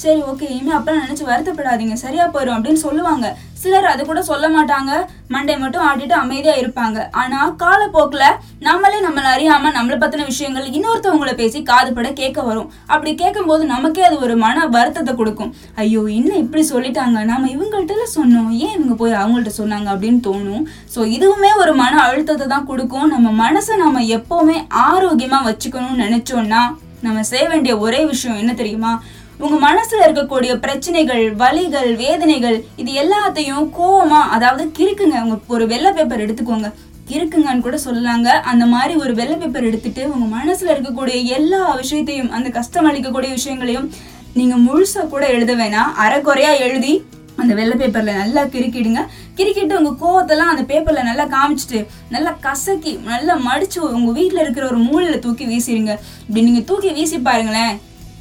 சரி 0.00 0.20
ஓகே. 0.30 0.46
இனிமே 0.54 0.72
அப்பெல்லாம் 0.76 1.04
நினச்சி 1.04 1.24
வருத்தப்படாதீங்க. 1.28 1.96
சரியா 2.02 2.24
போயிடும் 2.32 2.56
அப்படின்னு 2.56 2.80
சொல்லுவாங்க. 2.84 3.26
சிலர் 3.60 3.86
அது 3.90 4.02
கூட 4.08 4.20
சொல்ல 4.28 4.46
மாட்டாங்க. 4.54 4.92
மண்டே 5.34 5.54
மட்டும் 5.60 5.84
ஆடிட்டு 5.88 6.14
அமைதியாக 6.22 6.60
இருப்பாங்க. 6.62 6.98
ஆனால் 7.20 7.52
காலப்போக்கில் 7.62 8.38
நம்மளே 8.66 8.98
நம்மளை 9.04 9.28
அறியாமல் 9.34 9.74
நம்மளை 9.76 9.96
பற்றின 10.02 10.26
விஷயங்கள் 10.30 10.66
இன்னொருத்தவங்கள 10.76 11.32
பேசி 11.40 11.60
காதுபட 11.70 12.08
கேட்க 12.20 12.42
வரும். 12.48 12.70
அப்படி 12.92 13.12
கேட்கும்போது 13.22 13.64
நமக்கே 13.74 14.04
அது 14.08 14.18
ஒரு 14.26 14.36
மன 14.44 14.66
வருத்தத்தை 14.76 15.14
கொடுக்கும். 15.20 15.52
ஐயோ 15.82 16.02
என்ன 16.18 16.32
இப்படி 16.44 16.64
சொல்லிட்டாங்க? 16.72 17.20
நம்ம 17.30 17.50
இவங்கள்ட்ட 17.56 18.08
சொன்னோம். 18.18 18.50
ஏன் 18.64 18.74
இவங்க 18.78 18.96
போய் 19.02 19.20
அவங்கள்ட்ட 19.22 19.54
சொன்னாங்க? 19.60 19.88
அப்படின்னு 19.94 20.20
தோணும். 20.28 20.66
ஸோ 20.96 21.02
இதுவுமே 21.18 21.52
ஒரு 21.62 21.74
மன 21.82 22.00
அழுத்தத்தை 22.08 22.48
தான் 22.54 22.68
கொடுக்கும். 22.72 23.08
நம்ம 23.14 23.30
மனசை 23.44 23.76
நம்ம 23.84 24.02
எப்போவுமே 24.18 24.58
ஆரோக்கியமாக 24.88 25.48
வச்சுக்கணும்னு 25.50 26.04
நினச்சோன்னா 26.06 26.62
நம்ம 27.06 27.22
செய்ய 27.30 27.44
வேண்டிய 27.52 27.72
ஒரே 27.86 28.00
விஷயம் 28.12 28.40
என்ன 28.42 28.52
தெரியுமா? 28.60 28.92
உங்க 29.44 29.56
மனசுல 29.66 30.04
இருக்கக்கூடிய 30.06 30.52
பிரச்சனைகள் 30.64 31.24
வலிகள் 31.42 31.90
வேதனைகள் 32.02 32.58
இது 32.82 32.92
எல்லாத்தையும் 33.02 33.66
கோவமா 33.78 34.20
அதாவது 34.36 34.64
கிறுக்குங்க 34.78 35.16
உங்க 35.24 35.38
ஒரு 35.56 35.64
வெள்ளை 35.72 35.90
பேப்பர் 35.98 36.24
எடுத்துக்கோங்க. 36.26 36.68
கிறுக்குங்கன்னு 37.10 37.64
கூட 37.66 37.76
சொல்லாங்க 37.86 38.28
அந்த 38.52 38.64
மாதிரி 38.74 38.94
ஒரு 39.02 39.12
வெள்ளை 39.20 39.36
பேப்பர் 39.42 39.68
எடுத்துட்டு 39.70 40.04
உங்க 40.14 40.26
மனசுல 40.36 40.72
இருக்கக்கூடிய 40.74 41.18
எல்லா 41.38 41.60
விஷயத்தையும் 41.82 42.32
அந்த 42.38 42.48
கஷ்டம் 42.56 42.88
அளிக்கக்கூடிய 42.90 43.32
விஷயங்களையும் 43.38 43.90
நீங்க 44.38 44.56
முழுசா 44.64 45.02
கூட 45.12 45.26
எழுத 45.34 45.52
வேணாம். 45.60 45.92
அரைக்குறையா 46.04 46.50
எழுதி 46.64 46.94
அந்த 47.40 47.52
வெள்ளை 47.58 47.74
பேப்பர்ல 47.80 48.12
நல்லா 48.22 48.42
கிறுக்கிடுங்க. 48.54 49.00
கிறுக்கிட்டு 49.38 49.78
உங்க 49.80 49.92
கோவத்தெல்லாம் 50.02 50.52
அந்த 50.52 50.64
பேப்பர்ல 50.70 51.02
நல்லா 51.10 51.26
காமிச்சிட்டு 51.34 51.80
நல்லா 52.14 52.30
கசக்கி 52.46 52.92
நல்லா 53.10 53.34
மடிச்சு 53.48 53.80
உங்க 53.98 54.12
வீட்ல 54.20 54.40
இருக்கிற 54.44 54.66
ஒரு 54.72 54.80
மூலையில் 54.88 55.24
தூக்கி 55.26 55.46
வீசிடுங்க. 55.52 55.94
இப்படி 56.26 56.46
நீங்க 56.48 56.62
தூக்கி 56.70 56.92
வீசி 56.98 57.18
பாருங்களேன் 57.28 57.74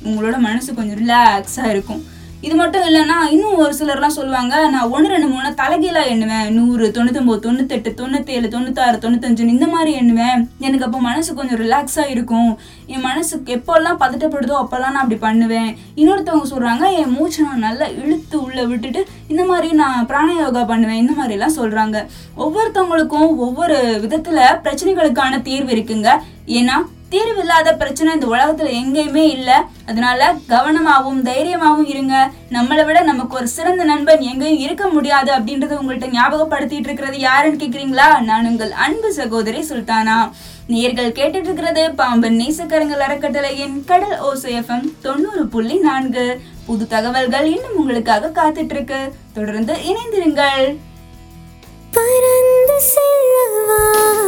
உங்களோட 0.10 0.38
மனசு 0.48 0.74
கொஞ்சம் 0.80 1.00
ரிலாக்ஸா 1.04 1.66
இருக்கும். 1.76 2.04
இது 2.46 2.56
மட்டும் 2.60 2.86
இல்லைன்னா 2.88 3.18
இன்னும் 3.34 3.60
ஒரு 3.64 3.74
சிலர்லாம் 3.78 4.16
சொல்லுவாங்க 4.18 4.56
நான் 4.74 4.92
ஒன்று 4.96 5.12
ரெண்டு 5.14 5.28
மூணு 5.34 5.50
தலைகீழாக 5.60 6.12
எண்ணுவேன். 6.14 6.48
நூறு 6.58 6.86
தொண்ணூத்தொம்பது 6.96 7.40
தொண்ணூத்தெட்டு 7.46 7.92
தொண்ணூத்தேழு 8.02 8.48
தொண்ணூத்தாறு 8.56 8.98
தொண்ணூத்தஞ்சுன்னு 9.04 9.56
இந்த 9.56 9.68
மாதிரி 9.74 9.92
எண்ணுவேன். 10.02 10.42
எனக்கு 10.66 10.86
அப்போ 10.88 11.00
மனசு 11.08 11.30
கொஞ்சம் 11.40 11.60
ரிலாக்ஸாக 11.64 12.14
இருக்கும். 12.16 12.52
என் 12.94 13.06
மனசுக்கு 13.08 13.56
எப்போல்லாம் 13.58 14.00
பதட்டப்படுதோ 14.04 14.56
அப்போல்லாம் 14.64 14.94
நான் 14.96 15.04
அப்படி 15.04 15.20
பண்ணுவேன். 15.28 15.72
இன்னொருத்தவங்க 16.02 16.50
சொல்கிறாங்க 16.54 16.86
என் 17.02 17.16
மூச்சை 17.18 17.46
நான் 17.48 17.66
நல்லா 17.68 17.88
இழுத்து 18.02 18.38
உள்ளே 18.46 18.66
விட்டுட்டு 18.72 19.04
இந்த 19.34 19.46
மாதிரி 19.52 19.72
நான் 19.82 20.08
பிராணயோகா 20.12 20.64
பண்ணுவேன். 20.74 21.02
இந்த 21.04 21.16
மாதிரிலாம் 21.20 21.58
சொல்கிறாங்க 21.60 21.98
ஒவ்வொருத்தவங்களுக்கும் 22.44 23.30
ஒவ்வொரு 23.48 23.78
விதத்தில் 24.06 24.44
பிரச்சனைகளுக்கான 24.68 25.42
தீர்வு 25.50 25.74
இருக்குங்க. 25.78 26.12
ஏன்னா 26.60 26.78
தீர்வு 27.16 27.40
இல்லாத 27.40 27.76
பிரச்சனை 27.76 28.14
இந்த 28.14 28.28
உலகத்துல 28.28 28.70
எங்கேயுமே 28.82 29.26
இல்ல. 29.36 29.66
அதனால 29.88 30.36
கவனமாகவும் 30.50 31.22
தைரியமாகவும் 31.22 31.86
இருங்க. 31.86 32.30
நம்மளை 32.50 32.86
விட 32.86 33.02
நமக்கு 33.02 33.36
ஒரு 33.36 33.48
சிறந்த 33.48 33.84
நண்பன் 33.84 34.20
எங்கேயும் 34.20 34.60
இருக்க 34.60 34.88
முடியாது 34.88 35.34
அப்படின்றத 35.34 35.74
உங்கள்ட்ட 35.82 36.08
ஞாபகப்படுத்திட்டு 36.16 36.88
இருக்கிறது 36.90 37.20
யாருன்னு 37.20 37.64
கேக்குறீங்களா? 37.64 38.20
நான் 38.20 38.46
உங்கள் 38.46 38.72
அன்பு 38.72 39.14
சகோதரி 39.14 39.62
சுல்தானா. 39.62 40.32
நேர்கள் 40.70 41.16
கேட்டுட்டு 41.18 41.48
இருக்கிறது 41.48 41.92
பாம்பன் 41.92 42.38
நேசக்கரங்கள் 42.38 43.06
அறக்கட்டளையின் 43.08 43.84
கடல் 43.86 44.18
ஓசைஎஃப்எம் 44.20 44.92
தொண்ணூறு 45.02 45.48
புள்ளி 45.48 45.78
நான்கு. 45.78 46.42
புது 46.66 46.88
தகவல்கள் 46.88 47.46
இன்னும் 47.46 47.76
உங்களுக்காக 47.76 48.32
காத்துட்டு 48.36 48.76
இருக்கு 48.78 49.14
தொடர்ந்து 49.34 49.74
இணைந்திருங்கள். 49.74 50.78
பறந்து 51.92 52.80
செல்லவா 52.94 54.25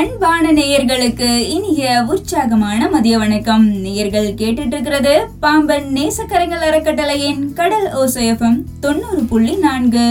அன்பான 0.00 0.52
நேயர்களுக்கு 0.52 1.28
இனிய 1.54 2.04
உற்சாகமான 2.12 2.88
மதிய 2.88 3.18
வணக்கம். 3.18 3.64
நேயர்கள் 3.84 4.28
கேட்டுட்டு 4.40 4.74
இருக்கிறது 4.76 5.12
பாம்பன் 5.40 5.88
நேசக்கரைகள் 5.96 6.64
அறக்கட்டளையின் 6.68 7.42
கடல் 7.58 7.88
ஓசையம் 8.02 8.56
தொண்ணூறு 8.80 9.22
புள்ளி 9.32 9.54
நான்கு. 9.56 10.06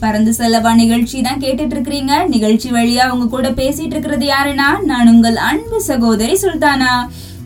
பறந்து 0.00 0.32
செல்லவா 0.38 0.74
நிகழ்ச்சி 0.74 1.20
தான் 1.20 1.42
கேட்டுட்டு 1.44 1.76
இருக்கிறீங்க 1.76 2.14
நிகழ்ச்சி 2.26 2.70
வழியா 2.70 3.04
அவங்க 3.08 3.26
கூட 3.26 3.50
பேசிட்டு 3.50 3.94
இருக்கிறது 3.96 4.26
யாருன்னா 4.26 4.70
நான் 4.92 5.12
உங்கள் 5.14 5.36
அன்பு 5.50 5.80
சகோதரி 5.90 6.36
சுல்தானா. 6.42 6.92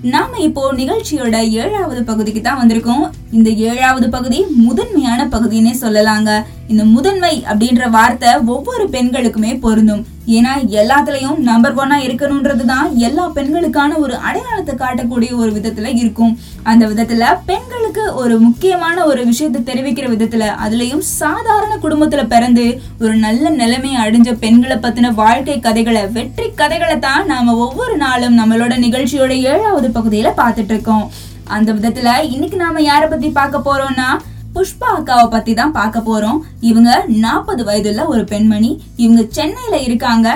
நாம 0.03 0.39
இப்போ 0.39 0.73
நிகழ்ச்சியோட 0.73 1.37
ஏழாவது 1.63 2.03
பகுதிக்கு 2.03 2.41
தான் 2.41 2.61
வந்திருக்கோம். 2.61 3.05
இந்த 3.33 3.51
ஏழாவது 3.51 4.09
பகுதி 4.09 4.39
முதன்மையான 4.67 5.27
பகுதின்னே 5.35 5.75
சொல்லலாங்க. 5.81 6.31
இந்த 6.69 6.85
முதன்மை 6.85 7.45
அப்படின்ற 7.51 7.91
வார்த்தை 7.91 8.31
ஒவ்வொரு 8.55 8.89
பெண்களுக்குமே 8.89 9.53
பொருந்தும். 9.61 10.07
ஏன்னா 10.31 10.53
எல்லாத்துலயும் 10.81 11.39
நம்பர் 11.39 11.75
ஒன்னா 11.75 11.97
இருக்கணும்ன்றது 12.07 12.65
தான் 12.65 12.97
எல்லா 12.97 13.29
பெண்களுக்கான 13.29 13.97
ஒரு 13.97 14.17
அடையாளத்தை 14.17 14.75
காட்டக்கூடிய 14.75 15.31
ஒரு 15.37 15.51
விதத்துல 15.53 15.97
இருக்கும். 15.97 16.39
அந்த 16.63 16.89
விதத்துல 16.89 17.39
பெண்களுக்கு 17.47 18.15
ஒரு 18.15 18.39
முக்கியமான 18.39 19.05
ஒரு 19.05 19.25
விஷயத்தை 19.25 19.61
தெரிவிக்கிற 19.63 20.09
விதத்துல 20.09 20.47
அதுலயும் 20.65 21.05
சாதாரண 21.21 21.77
குடும்பத்துல 21.77 22.27
பிறந்து 22.27 22.67
ஒரு 23.01 23.15
நல்ல 23.17 23.51
நிலைமை 23.51 23.97
அடைஞ்ச 23.97 24.39
பெண்களை 24.39 24.77
பத்தின 24.77 25.15
வாழ்க்கை 25.15 25.61
கதைகளை 25.61 26.07
வெற்றி 26.07 26.51
கதைகளை 26.55 26.99
தான் 26.99 27.27
நாம 27.27 27.57
ஒவ்வொரு 27.57 27.97
நாளும் 27.97 28.39
நம்மளோட 28.39 28.77
நிகழ்ச்சியோட 28.79 29.33
ஏழாவது 29.53 29.89
பகுதியில 29.89 30.33
பார்த்துட்டு 30.37 30.75
இருக்கோம். 30.77 31.11
அந்த 31.45 31.73
விதத்துல 31.73 32.11
இன்னைக்கு 32.25 32.57
நாம 32.57 32.83
யாரை 32.83 33.09
பத்தி 33.09 33.29
பார்க்க 33.31 33.59
போறோம்னா 33.59 34.09
புஷ்பா 34.55 34.89
அக்காவை 34.99 35.27
பத்தி 35.35 35.53
தான் 35.59 35.75
பார்க்க 35.77 35.99
போறோம். 36.09 36.39
இவங்க 36.71 36.91
நாற்பது 37.25 37.63
வயதுள்ள 37.69 38.03
ஒரு 38.13 38.23
பெண்மணி. 38.33 38.71
இவங்க 39.05 39.23
சென்னையில 39.37 39.77
இருக்காங்க. 39.89 40.29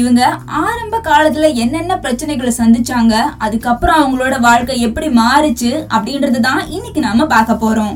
இவங்க 0.00 0.20
ஆரம்ப 0.66 0.98
காலத்துல 1.06 1.48
என்னென்ன 1.62 1.94
பிரச்சனைகளை 2.04 2.52
சந்திச்சாங்க 2.58 3.14
அதுக்கப்புறம் 3.46 3.98
அவங்களோட 4.02 4.34
வாழ்க்கை 4.48 4.76
எப்படி 4.86 5.08
மாறுச்சு 5.22 5.72
அப்படின்றது 5.96 6.40
தான் 6.48 6.62
இன்னைக்கு 6.76 7.00
நாம 7.06 7.26
பார்க்க 7.34 7.62
போறோம். 7.64 7.94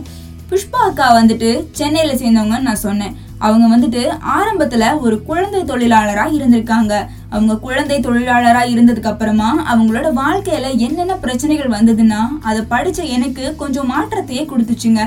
புஷ்பா 0.50 0.80
அக்கா 0.88 1.06
வந்துட்டு 1.20 1.50
சென்னையில 1.78 2.12
சேர்ந்தவங்கன்னு 2.22 2.68
நான் 2.70 2.84
சொன்னேன். 2.88 3.14
அவங்க 3.44 3.66
வந்துட்டு 3.72 4.02
ஆரம்பத்துல 4.36 4.84
ஒரு 5.04 5.16
குழந்தை 5.28 5.60
தொழிலாளரா 5.70 6.24
இருந்திருக்காங்க. 6.36 6.92
அவங்க 7.34 7.54
குழந்தை 7.64 7.96
தொழிலாளரா 8.00 8.62
இருந்ததுக்கு 8.72 9.10
அப்புறமா 9.10 9.48
அவங்களோட 9.72 10.08
வாழ்க்கையில 10.20 10.66
என்னென்ன 10.86 11.14
பிரச்சனைகள் 11.24 11.74
வந்ததுன்னா 11.76 12.20
அதை 12.48 12.60
படிச்ச 12.74 13.00
எனக்கு 13.16 13.44
கொஞ்சம் 13.62 13.90
மாற்றத்தையே 13.92 14.44
கொடுத்துச்சுங்க. 14.52 15.02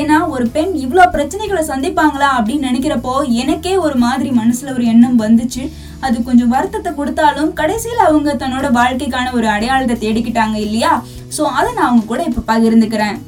ஏன்னா 0.00 0.18
ஒரு 0.34 0.44
பெண் 0.56 0.72
இவ்வளோ 0.84 1.06
பிரச்சனைகளை 1.16 1.62
சந்திப்பாங்களா 1.70 2.28
அப்படின்னு 2.38 2.68
நினைக்கிறப்போ 2.70 3.14
எனக்கே 3.42 3.74
ஒரு 3.76 3.96
மாதிரி 4.04 4.30
மனசுல 4.42 4.74
ஒரு 4.76 4.86
எண்ணம் 4.92 5.18
வந்துச்சு. 5.24 5.64
அது 6.06 6.16
கொஞ்சம் 6.28 6.52
வருத்தத்தை 6.54 6.92
கொடுத்தாலும் 6.94 7.50
கடைசியில் 7.58 8.06
அவங்க 8.06 8.30
தன்னோட 8.34 8.68
வாழ்க்கைக்கான 8.78 9.32
ஒரு 9.32 9.48
அடையாளத்தை 9.48 9.96
தேடிக்கிட்டாங்க 10.04 10.56
இல்லையா? 10.66 10.94
ஸோ 11.36 11.42
அதை 11.58 11.68
நான் 11.74 11.90
அவங்க 11.90 12.04
கூட 12.06 12.22
இப்போ 12.30 12.42
பகிர்ந்துக்கிறேன். 12.52 13.18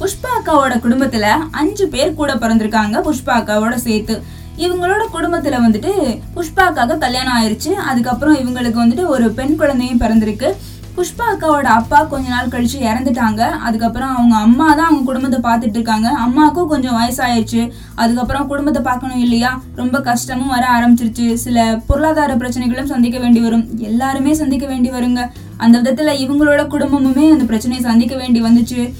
புஷ்பா 0.00 0.30
அக்காவோட 0.36 0.74
குடும்பத்துல 0.84 1.26
அஞ்சு 1.50 1.88
பேர் 1.88 2.14
கூட 2.14 2.34
பிறந்திருக்காங்க 2.34 2.96
புஷ்பா 3.06 3.32
அக்காவோட 3.40 3.74
சேர்த்து. 3.74 4.22
இவங்களோட 4.56 5.02
குடும்பத்துல 5.14 5.58
வந்துட்டு 5.66 5.90
புஷ்பா 6.36 6.62
அக்காவுக்கு 6.68 6.98
கல்யாணம் 6.98 7.36
ஆயிருச்சு. 7.38 7.72
அதுக்கப்புறம் 7.90 8.36
இவங்களுக்கு 8.36 8.78
வந்துட்டு 8.84 9.06
ஒரு 9.06 9.30
பெண் 9.30 9.56
குழந்தையும் 9.56 10.00
பிறந்திருக்கு. 10.00 10.50
புஷ்பா 10.96 11.24
அக்காவோட 11.32 11.62
அப்பா 11.62 12.04
கொஞ்ச 12.04 12.28
நாள் 12.28 12.46
கழிச்சு 12.46 12.78
இறந்துட்டாங்க. 12.80 13.40
அதுக்கப்புறம் 13.50 14.16
அவங்க 14.16 14.36
அம்மா 14.36 14.74
தான் 14.74 14.86
அவங்க 14.86 15.04
குடும்பத்தை 15.04 15.38
பார்த்துட்டு 15.50 15.78
இருக்காங்க. 15.78 16.08
அம்மாவுக்கும் 16.08 16.68
கொஞ்சம் 16.68 16.96
வயசாயிருச்சு. 16.98 17.70
அதுக்கப்புறம் 17.94 18.46
குடும்பத்தை 18.46 18.82
பார்க்கணும் 18.82 19.18
இல்லையா? 19.18 19.62
ரொம்ப 19.74 20.00
கஷ்டமும் 20.00 20.48
வர 20.48 20.66
ஆரம்பிச்சிருச்சு. 20.78 21.34
சில 21.34 21.80
பொருளாதார 21.86 22.34
பிரச்சனைகளும் 22.34 22.90
சந்திக்க 22.94 23.18
வேண்டி 23.18 23.40
வரும். 23.40 23.68
எல்லாருமே 23.78 24.34
சந்திக்க 24.34 24.66
வேண்டி 24.66 24.90
வருங்க. 24.90 25.30
அந்த 25.56 25.78
விதத்துல 25.82 26.10
இவங்களோட 26.24 26.60
குடும்பமுமே 26.74 27.30
அந்த 27.30 27.44
பிரச்சனையை 27.44 27.86
சந்திக்க 27.88 28.16
வேண்டி 28.16 28.42
வந்துச்சு. 28.42 28.92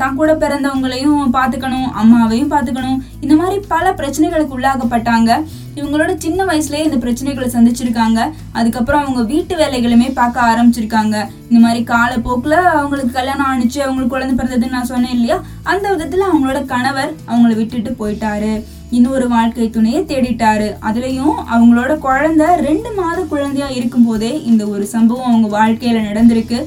தான் 0.00 0.18
கூட 0.18 0.32
பிறந்தவங்களையும் 0.42 1.32
பார்த்துக்கணும் 1.36 1.88
அம்மாவையும் 2.00 2.52
பார்த்துக்கணும். 2.52 3.00
இந்த 3.24 3.34
மாதிரி 3.40 3.56
பல 3.72 3.86
பிரச்சனைகளுக்கு 4.00 4.56
உள்ளாகப்பட்டாங்க 4.58 5.30
இவங்களோட 5.78 6.12
சின்ன 6.24 6.44
வயசுலேயே 6.50 6.86
இந்த 6.86 6.98
பிரச்சனைகளை 7.04 7.48
சந்திச்சிருக்காங்க. 7.56 8.20
அதுக்கப்புறம் 8.58 9.02
அவங்க 9.04 9.22
வீட்டு 9.32 9.54
வேலைகளுமே 9.62 10.08
பார்க்க 10.20 10.48
ஆரம்பிச்சிருக்காங்க. 10.50 11.16
இந்த 11.48 11.60
மாதிரி 11.64 11.82
காலப்போக்கில் 11.92 12.56
அவங்களுக்கு 12.78 13.12
கல்யாணம் 13.18 13.50
ஆணிச்சு 13.50 13.80
அவங்களுக்கு 13.84 14.14
குழந்தை 14.14 14.34
பிறந்ததுன்னு 14.38 14.76
நான் 14.78 14.90
சொன்னேன் 14.92 15.14
இல்லையா? 15.18 15.38
அந்த 15.72 15.86
விதத்தில் 15.92 16.30
அவங்களோட 16.30 16.60
கணவர் 16.74 17.12
அவங்கள 17.30 17.54
விட்டுட்டு 17.60 17.92
போயிட்டாரு. 18.00 18.52
இன்னொரு 18.96 19.28
வாழ்க்கை 19.28 19.70
துணையை 19.70 20.02
தேடிட்டாரு. 20.10 20.68
அதுலயும் 20.88 21.38
அவங்களோட 21.54 21.92
குழந்தை 22.08 22.46
ரெண்டு 22.68 22.90
மாத 22.98 23.18
குழந்தையா 23.32 23.68
இருக்கும் 23.78 24.06
போதே 24.08 24.32
இந்த 24.50 24.62
ஒரு 24.74 24.84
சம்பவம் 24.96 25.30
அவங்க 25.30 25.48
வாழ்க்கையில 25.58 26.02
நடந்திருக்கு. 26.10 26.60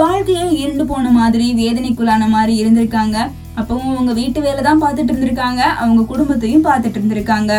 வாழ்க்கையே 0.00 0.44
இருண்டு 0.62 0.84
போன 0.90 1.10
மாதிரி 1.16 1.46
வேதனைக்குள்ளான 1.60 2.28
மாதிரி 2.34 2.52
இருந்திருக்காங்க. 2.62 3.16
அப்பவும் 3.60 3.94
அவங்க 3.94 4.12
வீட்டு 4.18 4.40
வேலை 4.40 4.60
தான் 4.66 4.82
பார்த்துட்டு 4.82 5.12
இருந்திருக்காங்க. 5.12 5.62
அவங்க 5.82 6.02
குடும்பத்தையும் 6.02 6.66
பார்த்துட்டு 6.68 6.98
இருந்திருக்காங்க. 7.00 7.52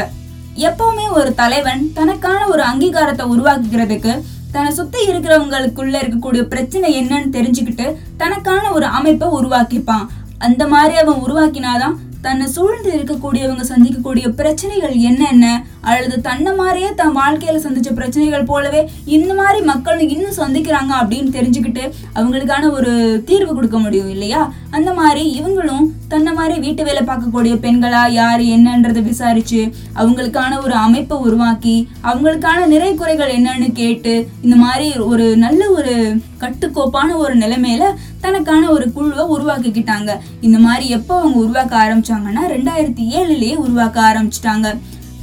எப்பவுமே 0.69 1.05
ஒரு 1.19 1.29
தலைவன் 1.41 1.83
தனக்கான 1.97 2.41
ஒரு 2.53 2.63
அங்கீகாரத்தை 2.69 3.25
உருவாக்குகிறதுக்கு 3.33 4.13
தன்னை 4.55 4.71
சுத்தி 4.79 4.99
இருக்கிறவங்களுக்குள்ள 5.11 5.95
இருக்கக்கூடிய 6.01 6.41
பிரச்சனை 6.53 6.89
என்னன்னு 7.01 7.29
தெரிஞ்சுக்கிட்டு 7.37 7.85
தனக்கான 8.21 8.71
ஒரு 8.71 8.87
அமைப்பை 8.97 9.29
உருவாக்கிப்பான். 9.39 10.05
அந்த 10.47 10.63
மாதிரி 10.73 10.95
அவன் 11.03 11.23
உருவாக்கினாதான் 11.25 11.95
தன்னை 12.25 12.45
சூழ்ந்து 12.55 12.89
இருக்கக்கூடியவங்க 12.97 13.63
சந்திக்கக்கூடிய 13.71 14.27
பிரச்சனைகள் 14.39 14.95
என்னென்ன 15.09 15.45
அல்லது 15.83 16.21
தன்னை 16.21 16.53
மாதிரியே 16.53 16.93
தன் 16.93 17.17
வாழ்க்கையில 17.17 17.61
சந்திச்ச 17.65 17.93
பிரச்சனைகள் 17.93 18.43
போலவே 18.43 18.81
இந்த 19.05 19.33
மாதிரி 19.33 19.61
மக்கள் 19.61 19.99
இன்னும் 19.99 20.37
சந்திக்கிறாங்க 20.37 20.93
அப்படின்னு 21.01 21.31
தெரிஞ்சுக்கிட்டு 21.37 21.83
அவங்களுக்கான 22.15 22.71
ஒரு 22.71 22.91
தீர்வு 23.25 23.55
கொடுக்க 23.55 23.77
முடியும் 23.77 24.09
இல்லையா? 24.09 24.41
அந்த 24.69 24.93
மாதிரி 24.93 25.23
இவங்களும் 25.39 25.85
தன்னை 26.07 26.33
மாதிரி 26.33 26.59
வீட்டு 26.59 26.83
வேலை 26.83 27.01
பார்க்கக்கூடிய 27.03 27.53
பெண்களா 27.55 28.09
யார் 28.09 28.41
என்னன்றதை 28.41 29.01
விசாரிச்சு 29.01 29.61
அவங்களுக்கான 29.95 30.61
ஒரு 30.63 30.73
அமைப்பை 30.73 31.17
உருவாக்கி 31.17 31.89
அவங்களுக்கான 32.03 32.65
நிறை 32.65 32.95
குறைகள் 32.95 33.35
என்னன்னு 33.35 33.71
கேட்டு 33.71 34.27
இந்த 34.41 34.55
மாதிரி 34.55 34.97
ஒரு 34.97 35.37
நல்ல 35.37 35.69
ஒரு 35.69 36.21
கட்டுக்கோப்பான 36.39 37.09
ஒரு 37.15 37.37
நிலைமையில 37.37 37.83
தனக்கான 38.21 38.69
ஒரு 38.69 38.91
குழுவை 38.91 39.23
உருவாக்கிக்கிட்டாங்க. 39.35 40.11
இந்த 40.41 40.57
மாதிரி 40.59 40.89
எப்போ 40.89 41.19
அவங்க 41.19 41.37
உருவாக்க 41.37 41.73
ஆரம்பிச்சாங்கன்னா 41.83 42.43
ரெண்டாயிரத்தி 42.55 43.03
ஏழுலயே 43.19 43.55
உருவாக்க 43.55 44.01
ஆரம்பிச்சிட்டாங்க. 44.01 44.67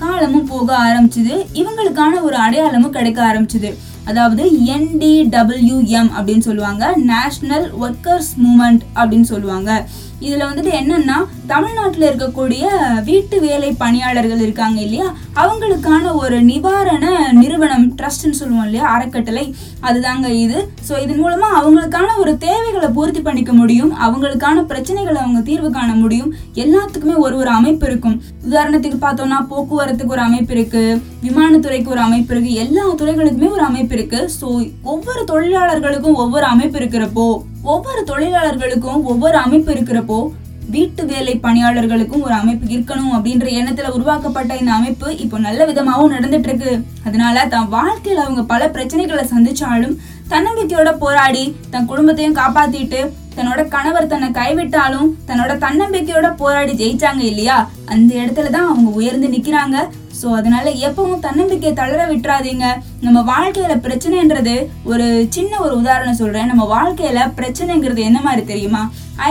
காலமும் 0.00 0.44
போக 0.44 0.68
ஆரம்பிச்சது. 0.78 1.34
இவங்களுக்கான 1.54 2.22
ஒரு 2.22 2.36
அடையாளமும் 2.36 2.90
கிடைக்க 2.90 3.22
ஆரம்பிச்சது. 3.22 3.70
அதாவது 4.04 4.44
என்டிடபிள்யூஎம் 4.50 6.10
அப்படின்னு 6.18 6.44
சொல்லுவாங்க. 6.48 6.92
நேஷனல் 6.96 7.72
ஒர்க்கர்ஸ் 7.80 8.30
மூமெண்ட் 8.44 8.80
அப்படின்னு 8.94 9.28
சொல்லுவாங்க. 9.32 9.86
இதில் 10.20 10.46
வந்துட்டு 10.48 10.72
என்னன்னா 10.80 11.16
தமிழ்நாட்டில் 11.46 12.06
இருக்கக்கூடிய 12.08 12.64
வீட்டு 13.04 13.40
வேலை 13.40 13.72
பணியாளர்கள் 13.72 14.40
இருக்காங்க 14.40 14.80
இல்லையா? 14.80 15.14
அவங்களுக்கான 15.34 16.14
ஒரு 16.14 16.42
நிவாரண 16.42 17.32
நிறுவனம் 17.32 17.86
ட்ரஸ்ட்னு 17.96 18.38
சொல்லுவோம் 18.40 18.64
இல்லையா? 18.64 18.86
அறக்கட்டளை. 18.96 19.54
அதுதாங்க 19.82 20.28
இது. 20.44 20.70
ஸோ 20.88 21.02
இதன் 21.02 21.18
மூலமாக 21.18 21.58
அவங்களுக்கான 21.60 22.16
ஒரு 22.18 22.38
தேவைகளை 22.38 22.88
பூர்த்தி 22.88 23.20
பண்ணிக்க 23.20 23.52
முடியும். 23.52 23.92
அவங்களுக்கான 24.06 24.64
பிரச்சனைகளை 24.72 25.20
அவங்க 25.24 25.40
தீர்வு 25.40 25.70
காண 25.70 25.94
முடியும். 25.94 26.34
எல்லாத்துக்குமே 26.54 27.16
ஒரு 27.16 27.36
ஒரு 27.36 27.50
அமைப்பு 27.50 27.86
இருக்கும். 27.86 28.22
உதாரணத்துக்கு 28.50 28.98
பார்த்தோம்னா 29.06 29.40
போக்குவரத்துக்கு 29.52 30.14
ஒரு 30.16 30.20
அமைப்பு 30.20 30.54
இருக்கு. 30.54 31.02
விமானத்துறைக்கு 31.22 31.86
ஒரு 31.86 32.00
அமைப்பு 32.00 32.34
இருக்கு. 32.34 32.52
எல்லா 32.54 32.82
துறைகளுக்குமே 33.02 33.50
ஒரு 33.50 33.62
அமைப்பு 33.62 33.96
இருக்கு. 33.96 34.30
ஸோ 34.40 34.70
ஒவ்வொரு 34.82 35.24
தொழிலாளர்களுக்கும் 35.24 36.20
ஒவ்வொரு 36.24 36.44
அமைப்பு 36.44 36.78
இருக்கிறப்போ 36.78 37.28
ஒவ்வொரு 37.64 38.04
தொழிலாளர்களுக்கும் 38.04 39.04
ஒவ்வொரு 39.04 39.36
அமைப்பு 39.36 39.72
இருக்கிறப்போ 39.72 40.32
வீட்டு 40.68 41.04
வேலை 41.04 41.38
பணியாளர்களுக்கும் 41.38 42.22
ஒரு 42.22 42.34
அமைப்பு 42.34 42.66
இருக்கணும் 42.66 43.12
அப்படின்ற 43.12 43.46
எண்ணத்துல 43.50 43.90
உருவாக்கப்பட்ட 43.90 44.56
இந்த 44.56 44.72
அமைப்பு 44.72 45.16
இப்போ 45.16 45.38
நல்ல 45.38 45.66
விதமாகவும் 45.66 46.12
நடந்துட்டு 46.12 46.48
இருக்கு 46.48 46.72
அதனால 47.04 47.46
தன் 47.46 47.68
வாழ்க்கையில 47.68 48.14
அவங்க 48.14 48.42
பல 48.42 48.68
பிரச்சனைகளை 48.68 49.24
சந்திச்சாலும் 49.24 49.96
தன்னம்பிக்கையோட 50.28 50.98
போராடி 50.98 51.54
தன் 51.70 51.86
குடும்பத்தையும் 51.86 52.34
காப்பாத்திட்டு 52.34 53.00
தன்னோட 53.36 53.68
கணவர் 53.68 54.06
தன்னை 54.06 54.30
கைவிட்டாலும் 54.30 55.16
தன்னோட 55.28 55.58
தன்னம்பிக்கையோட 55.58 56.36
போராடி 56.36 56.72
ஜெயிச்சாங்க 56.72 57.20
இல்லையா? 57.20 57.68
அந்த 57.86 58.14
இடத்துல 58.14 58.50
தான் 58.50 58.68
அவங்க 58.68 58.90
உயர்ந்து 58.90 59.28
நிக்கிறாங்க. 59.28 59.76
ஸோ 60.20 60.28
அதனால 60.38 60.66
எப்பவும் 60.86 61.22
தன்னம்பிக்கையை 61.26 61.72
தளர 61.80 62.00
விட்டுறாதீங்க. 62.12 62.66
நம்ம 63.06 63.18
வாழ்க்கையில 63.32 63.74
பிரச்சனைன்றது 63.86 64.54
ஒரு 64.92 65.26
சின்ன 65.36 65.52
ஒரு 65.66 65.74
உதாரணம் 65.82 66.20
சொல்றேன். 66.22 66.50
நம்ம 66.52 66.64
வாழ்க்கையில 66.76 67.20
பிரச்சனைங்கிறது 67.38 68.02
என்ன 68.08 68.20
மாதிரி 68.20 68.44
தெரியுமா? 68.52 68.82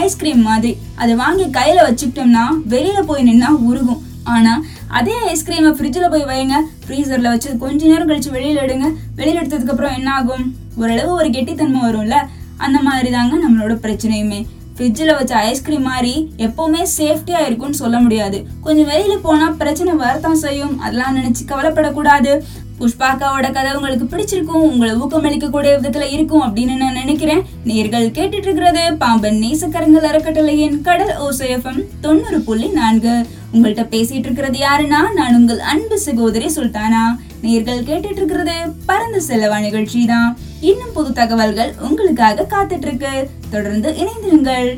ஐஸ்கிரீம் 0.02 0.41
மாதிரி. 0.49 0.71
அதை 0.95 1.15
வாங்கி 1.23 1.45
கையில 1.60 1.86
வச்சுக்கிட்டோம்னா 1.88 2.45
வெளியில 2.75 3.02
போய் 3.10 3.28
நின்னா 3.30 3.52
உருகும். 3.69 4.02
ஆனா 4.36 4.54
அதே 4.88 5.15
ஐஸ்கிரீமை 5.34 5.71
ஃப்ரிட்ஜில் 5.78 6.12
போய் 6.13 6.30
வைங்க. 6.32 6.56
ஃப்ரீசரில் 6.86 7.32
வச்சு 7.34 7.49
கொஞ்ச 7.58 7.80
நேரம் 7.86 8.10
கழிச்சு 8.10 8.32
வெளியில் 8.36 8.63
எடுங்க. 8.65 8.88
வெளியில் 9.15 9.41
எடுத்ததுக்கப்புறம் 9.41 9.95
என்ன 9.99 10.10
ஆகும்? 10.13 10.45
ஓரளவு 10.75 11.12
ஒரு 11.13 11.30
கெட்டித்தன்மை 11.36 11.82
வரும்ல? 11.88 12.17
அந்த 12.65 12.78
மாதிரி 12.88 13.10
தாங்க 13.10 13.36
நம்மளோட 13.43 13.73
பிரச்சனையுமே. 13.86 14.39
ஃப்ரிட்ஜில் 14.80 15.15
வச்ச 15.15 15.36
ஐஸ்கிரீம் 15.36 15.82
மாதிரி 15.82 16.32
எப்போவுமே 16.38 16.82
சேஃப்டியாக 16.98 17.46
இருக்கும்னு 17.46 17.76
சொல்ல 17.76 18.00
முடியாது. 18.00 18.38
கொஞ்சம் 18.62 18.86
வெளியில் 18.86 19.24
போனால் 19.26 19.56
பிரச்சனை 19.56 19.94
வரத்தான் 19.94 20.36
செய்யும். 20.36 20.80
அதெல்லாம் 20.80 21.18
நினச்சி 21.18 21.44
கவலைப்படக்கூடாது. 21.48 22.34
புஷ்பாக்காவோட 22.80 23.48
கதை 23.54 23.72
உங்களுக்கு 23.74 24.06
பிடிச்சிருக்கும். 24.06 24.63
உங்களை 24.70 24.96
ஊக்கமளிக்கக்கூடிய 24.96 25.76
விதத்தில் 25.76 26.10
இருக்கும் 26.10 26.44
அப்படின்னு 26.44 26.78
நான் 26.78 27.00
நினைக்கிறேன். 27.02 27.42
நேர்கள் 27.65 28.08
கேட்டுட்டு 28.18 28.46
இருக்கிறது 28.48 28.94
பாம்பன் 28.94 29.42
நேசக்கரங்கள் 29.46 30.10
அறக்கட்டளையின் 30.12 30.82
கடல் 30.82 31.15
ஓசையம் 31.28 31.86
தொண்ணூறு 32.02 32.39
புள்ளி 32.42 32.68
நான்கு. 32.68 33.26
உங்கள்கிட்ட 33.54 33.84
பேசிட்டு 33.96 34.28
இருக்கிறது 34.28 34.60
யாருன்னா? 34.60 35.02
நான் 35.13 35.36
உங்கள் 35.36 35.60
அன்பு 35.60 36.00
சகோதரி 36.00 36.46
சுல்தானா. 36.56 37.04
நேர்கள் 37.43 37.86
கேட்டுட்டு 37.89 38.19
இருக்கிறது 38.21 38.56
பறந்து 38.86 39.19
செல்லவா 39.28 39.58
நிகழ்ச்சி 39.60 40.06
தான் 40.06 40.38
இன்னும் 40.69 40.93
புது 40.93 41.12
தகவல்கள் 41.13 41.73
உங்களுக்காக 41.88 42.47
காத்துட்டு 42.54 42.88
இருக்கு 42.88 43.13
தொடர்ந்து 43.49 43.91
இணைந்திருங்கள். 44.02 44.69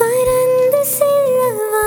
பறந்து 0.00 0.82
செல்லவா 0.96 1.84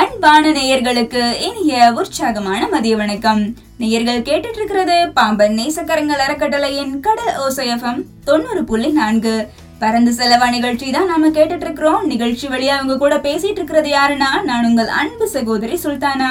அன்பான 0.00 0.50
நேயர்களுக்கு 0.52 1.22
இனிய 1.46 1.92
உற்சாகமான 1.92 2.68
மதிய 2.68 2.96
வணக்கம். 2.96 3.42
நேயர்கள் 3.80 4.26
கேட்டுட்டு 4.28 4.58
இருக்கிறது 4.60 4.96
பாம்பன் 5.08 5.58
நேசக்கரங்கள் 5.58 6.22
அறக்கட்டளையின் 6.26 7.00
கடல் 7.00 7.34
ஓசைஎஃப்எம் 7.44 8.00
தொண்ணூறு 8.24 8.64
புள்ளி 8.64 8.90
நான்கு. 8.90 9.34
பறந்து 9.82 10.10
செலவா 10.16 10.46
நிகழ்ச்சி 10.56 10.88
தான் 10.96 11.08
நாம 11.12 11.28
கேட்டுட்டு 11.36 11.66
இருக்கிறோம் 11.66 12.02
நிகழ்ச்சி 12.10 12.46
வழியா 12.52 12.74
அவங்க 12.78 12.94
கூட 13.04 13.14
பேசிட்டு 13.28 13.58
இருக்கிறது 13.60 13.88
யாருன்னா 13.98 14.28
நான் 14.48 14.66
உங்கள் 14.68 14.92
அன்பு 15.00 15.26
சகோதரி 15.36 15.76
சுல்தானா. 15.84 16.28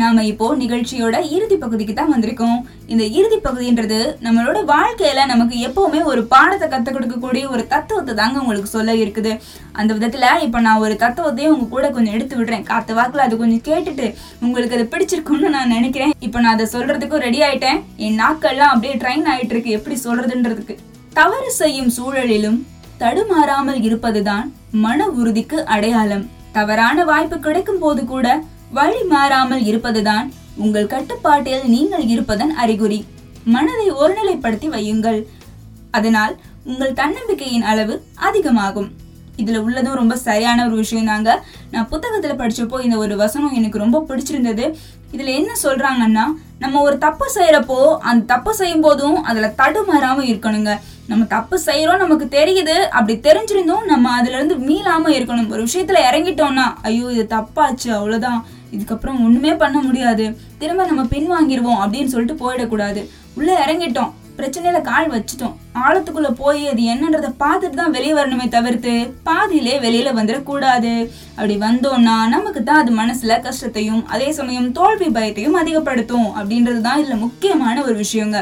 நாம 0.00 0.22
இப்போ 0.30 0.46
நிகழ்ச்சியோட 0.62 1.16
இறுதி 1.34 1.56
பகுதிக்கு 1.62 1.94
தான் 1.98 2.10
வந்திருக்கோம். 2.14 2.58
இந்த 2.92 3.04
இறுதி 3.18 3.38
பகுதின்றது 3.46 3.98
நம்மளோட 4.26 4.58
வாழ்க்கையில 4.72 5.20
நமக்கு 5.32 5.56
எப்பவுமே 5.68 6.00
ஒரு 6.12 6.22
பாடத்தை 6.32 6.66
கத்துக் 6.74 6.96
கொடுக்கக்கூடிய 6.96 7.44
ஒரு 7.54 7.62
தத்துவத்தை 7.72 8.14
தாங்க 8.20 8.42
உங்களுக்கு 8.42 8.70
சொல்ல 8.74 8.94
இருக்குது. 9.02 9.32
அந்த 9.80 9.90
விதத்துல 9.98 10.32
இப்ப 10.46 10.60
நான் 10.66 10.82
ஒரு 10.86 10.96
தத்துவத்தையும் 11.04 11.54
உங்க 11.56 11.68
கூட 11.74 11.88
கொஞ்சம் 11.96 12.16
எடுத்து 12.18 12.36
விடுறேன். 12.40 12.66
காத்து 12.70 12.94
வாக்குல 13.00 13.26
அது 13.28 13.42
கொஞ்சம் 13.42 13.64
கேட்டுட்டு 13.70 14.08
உங்களுக்கு 14.46 14.78
அது 14.78 14.86
பிடிச்சிருக்கும்னு 14.94 15.54
நான் 15.56 15.74
நினைக்கிறேன். 15.76 16.14
இப்போ 16.28 16.40
நான் 16.44 16.56
அதை 16.58 16.68
சொல்றதுக்கும் 16.76 17.24
ரெடி 17.28 17.42
ஆயிட்டேன். 17.48 17.80
என் 18.06 18.20
நாக்கெல்லாம் 18.24 18.74
அப்படியே 18.74 18.96
ட்ரைன் 19.04 19.30
ஆயிட்டு 19.34 19.56
இருக்கு 19.56 19.76
எப்படி 19.78 19.98
சொல்றதுன்றதுக்கு. 20.06 20.76
தவறு 21.20 21.52
செய்யும் 21.60 21.94
சூழலிலும் 21.98 22.58
தடுமாறாமல் 23.02 23.80
இருப்பதுதான் 23.88 24.46
மன 24.84 25.06
உறுதிக்கு 25.20 25.58
அடையாளம். 25.74 26.24
தவறான 26.56 27.04
வாய்ப்பு 27.10 27.36
கிடைக்கும் 27.46 27.80
போது 27.82 28.02
கூட 28.12 28.26
வழி 28.78 29.02
மாறாமல் 29.12 29.64
இருப்பதுதான் 29.70 30.26
உங்கள் 30.64 30.92
கட்டுப்பாட்டில் 30.94 31.64
நீங்கள் 31.74 32.06
இருப்பதன் 32.12 32.52
அறிகுறி. 32.62 33.00
மனதை 33.54 33.88
ஒருநிலைப்படுத்தி 34.00 34.68
வையுங்கள். 34.74 35.20
அதனால் 35.98 36.34
உங்கள் 36.70 36.96
தன்னம்பிக்கையின் 37.00 37.68
அளவு 37.72 37.94
அதிகமாகும். 38.28 38.88
இதுல 39.42 39.58
உள்ளதும் 39.66 39.98
ரொம்ப 40.00 40.14
சரியான 40.26 40.64
ஒரு 40.66 40.76
விஷயம் 40.82 41.08
தாங்க 41.10 41.30
நான் 41.72 41.88
புத்தகத்துல 41.90 42.34
படிச்சப்போ 42.40 42.78
இந்த 42.86 42.96
ஒரு 43.04 43.14
வசனம் 43.16 43.56
எனக்கு 43.58 43.82
ரொம்ப 43.84 43.98
பிடிச்சிருந்தது. 44.08 44.64
இதுல 45.14 45.32
என்ன 45.40 45.52
சொல்றாங்கன்னா 45.62 46.24
நம்ம 46.62 46.80
ஒரு 46.86 46.96
தப்பு 47.06 47.26
செய்யறப்போ 47.34 47.80
அந்த 48.10 48.28
தப்பு 48.34 48.52
செய்யும் 48.60 48.84
போதும் 48.86 49.18
அதுல 49.30 49.52
தடுமாறாம 49.60 50.24
இருக்கணுங்க. 50.30 50.72
நம்ம 51.10 51.24
தப்பு 51.34 51.56
செய்கிறோம் 51.66 52.02
நமக்கு 52.04 52.26
தெரியுது. 52.38 52.76
அப்படி 52.96 53.14
தெரிஞ்சிருந்தும் 53.26 53.88
நம்ம 53.92 54.10
அதுலேருந்து 54.18 54.56
மீளாமல் 54.68 55.16
இருக்கணும். 55.18 55.50
ஒரு 55.54 55.62
விஷயத்தில் 55.66 56.06
இறங்கிட்டோம்னா 56.08 56.66
ஐயோ 56.88 57.06
இது 57.16 57.24
தப்பாச்சு 57.36 57.88
அவ்வளோதான் 57.98 58.40
இதுக்கப்புறம் 58.74 59.20
ஒன்றுமே 59.26 59.52
பண்ண 59.62 59.78
முடியாது. 59.88 60.24
திரும்ப 60.62 60.86
நம்ம 60.90 61.04
பின்வாங்கிடுவோம் 61.12 61.82
அப்படின்னு 61.84 62.12
சொல்லிட்டு 62.14 62.42
போயிடக்கூடாது. 62.42 63.02
உள்ளே 63.38 63.54
இறங்கிட்டோம். 63.64 64.12
பிரச்சனையில 64.38 64.80
கால் 64.88 65.08
வச்சுட்டோம். 65.14 65.54
ஆழத்துக்குள்ள 65.84 66.28
போய் 66.42 66.60
அது 66.72 66.82
என்னன்றத 66.92 67.28
பார்த்துட்டு 67.42 67.78
தான் 67.80 67.94
வெளியே 67.96 68.14
வரணுமே 68.18 68.46
தவிர்த்து 68.56 68.92
பாதியிலே 69.28 69.74
வெளியில 69.86 70.12
வந்துடக்கூடாது. 70.18 70.92
அப்படி 71.36 71.56
வந்தோம்னா 71.66 72.16
நமக்கு 72.36 72.60
தான் 72.68 72.82
அது 72.82 72.92
மனசுல 73.00 73.40
கஷ்டத்தையும் 73.46 74.04
அதே 74.14 74.28
சமயம் 74.38 74.70
தோல்வி 74.78 75.10
பயத்தையும் 75.18 75.58
அதிகப்படுத்தும் 75.62 76.28
அப்படின்றது 76.38 76.82
தான் 76.86 77.02
இதுல 77.02 77.18
முக்கியமான 77.26 77.76
ஒரு 77.88 77.96
விஷயங்க. 78.04 78.38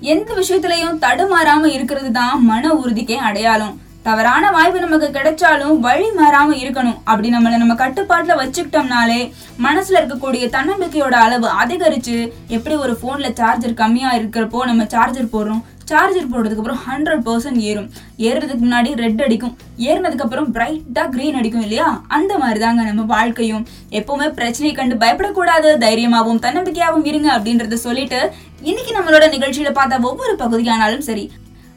எந்த 0.00 0.30
விஷயத்திலையும் 0.34 0.98
தடுமாறாம 1.04 1.64
இருக்கிறது 1.66 2.10
தான் 2.12 2.42
மன 2.42 2.72
உறுதிக்கே 2.74 3.16
அடையாளம். 3.28 3.76
தவறான 4.02 4.50
வாய்ப்பு 4.50 4.80
நமக்கு 4.80 5.08
கிடைச்சாலும் 5.16 5.78
வழி 5.78 6.06
மாறாம 6.18 6.54
இருக்கணும். 6.60 6.96
அப்படி 7.04 7.28
நம்மளை 7.32 7.56
நம்ம 7.62 7.74
கட்டுப்பாட்டுல 7.74 8.36
வச்சுக்கிட்டோம்னாலே 8.40 9.20
மனசுல 9.66 10.00
இருக்கக்கூடிய 10.00 10.44
தன்னம்பிக்கையோட 10.56 11.16
அளவு 11.26 11.48
அதிகரிச்சு 11.62 12.16
எப்படி 12.48 12.74
ஒரு 12.74 12.98
போன்ல 13.02 13.32
சார்ஜர் 13.32 13.80
கம்மியா 13.82 14.12
இருக்கிறப்போ 14.14 14.62
நம்ம 14.64 14.86
சார்ஜர் 14.94 15.32
போடுறோம்? 15.34 15.62
சார்ஜர் 15.90 16.30
போடுறதுக்கப்புறம் 16.32 16.80
ஹண்ட்ரட் 16.86 17.22
பர்சன்ட் 17.28 17.60
ஏறும். 17.70 17.88
ஏறுறதுக்கு 18.28 18.64
முன்னாடி 18.66 18.90
ரெட் 19.02 19.22
அடிக்கும். 19.26 19.54
ஏறினதுக்கு 19.88 20.24
அப்புறம் 20.26 20.48
பிரைட்டா 20.56 21.02
கிரீன் 21.14 21.38
அடிக்கும் 21.40 21.64
இல்லையா? 21.66 21.88
அந்த 22.16 22.32
மாதிரி 22.42 22.60
தாங்க 22.64 22.82
நம்ம 22.90 23.04
வாழ்க்கையும். 23.14 23.64
எப்பவுமே 23.98 24.28
பிரச்சனையை 24.38 24.74
கண்டு 24.76 25.02
பயப்படக்கூடாது 25.04 25.70
தைரியமாகவும் 25.84 26.42
தன்னம்பிக்கையாகவும் 26.46 27.08
இருங்க 27.10 27.28
அப்படின்றத 27.36 27.78
சொல்லிட்டு 27.86 28.20
இன்னைக்கு 28.70 28.94
நம்மளோட 28.96 29.26
நிகழ்ச்சியில 29.36 29.72
பார்த்த 29.78 30.06
ஒவ்வொரு 30.08 30.34
பகுதியானாலும் 30.42 31.06
சரி 31.10 31.24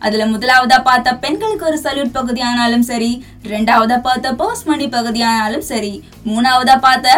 அதுல 0.01 0.23
முதலாவதா 0.31 0.77
பார்த்த 0.87 1.09
பெண்களுக்கு 1.23 1.67
ஒரு 1.69 1.77
சல்யூட் 1.83 2.17
பகுதி 2.17 2.41
ஆனாலும் 2.47 2.85
சரி 2.89 3.11
ரெண்டாவதா 3.51 3.97
பார்த்த 4.07 4.33
போஸ்ட் 4.41 4.67
மணி 4.71 4.85
பகுதியானாலும் 4.95 5.65
சரி 5.69 5.91
மூணாவதா 6.31 6.75
பார்த்த 6.87 7.13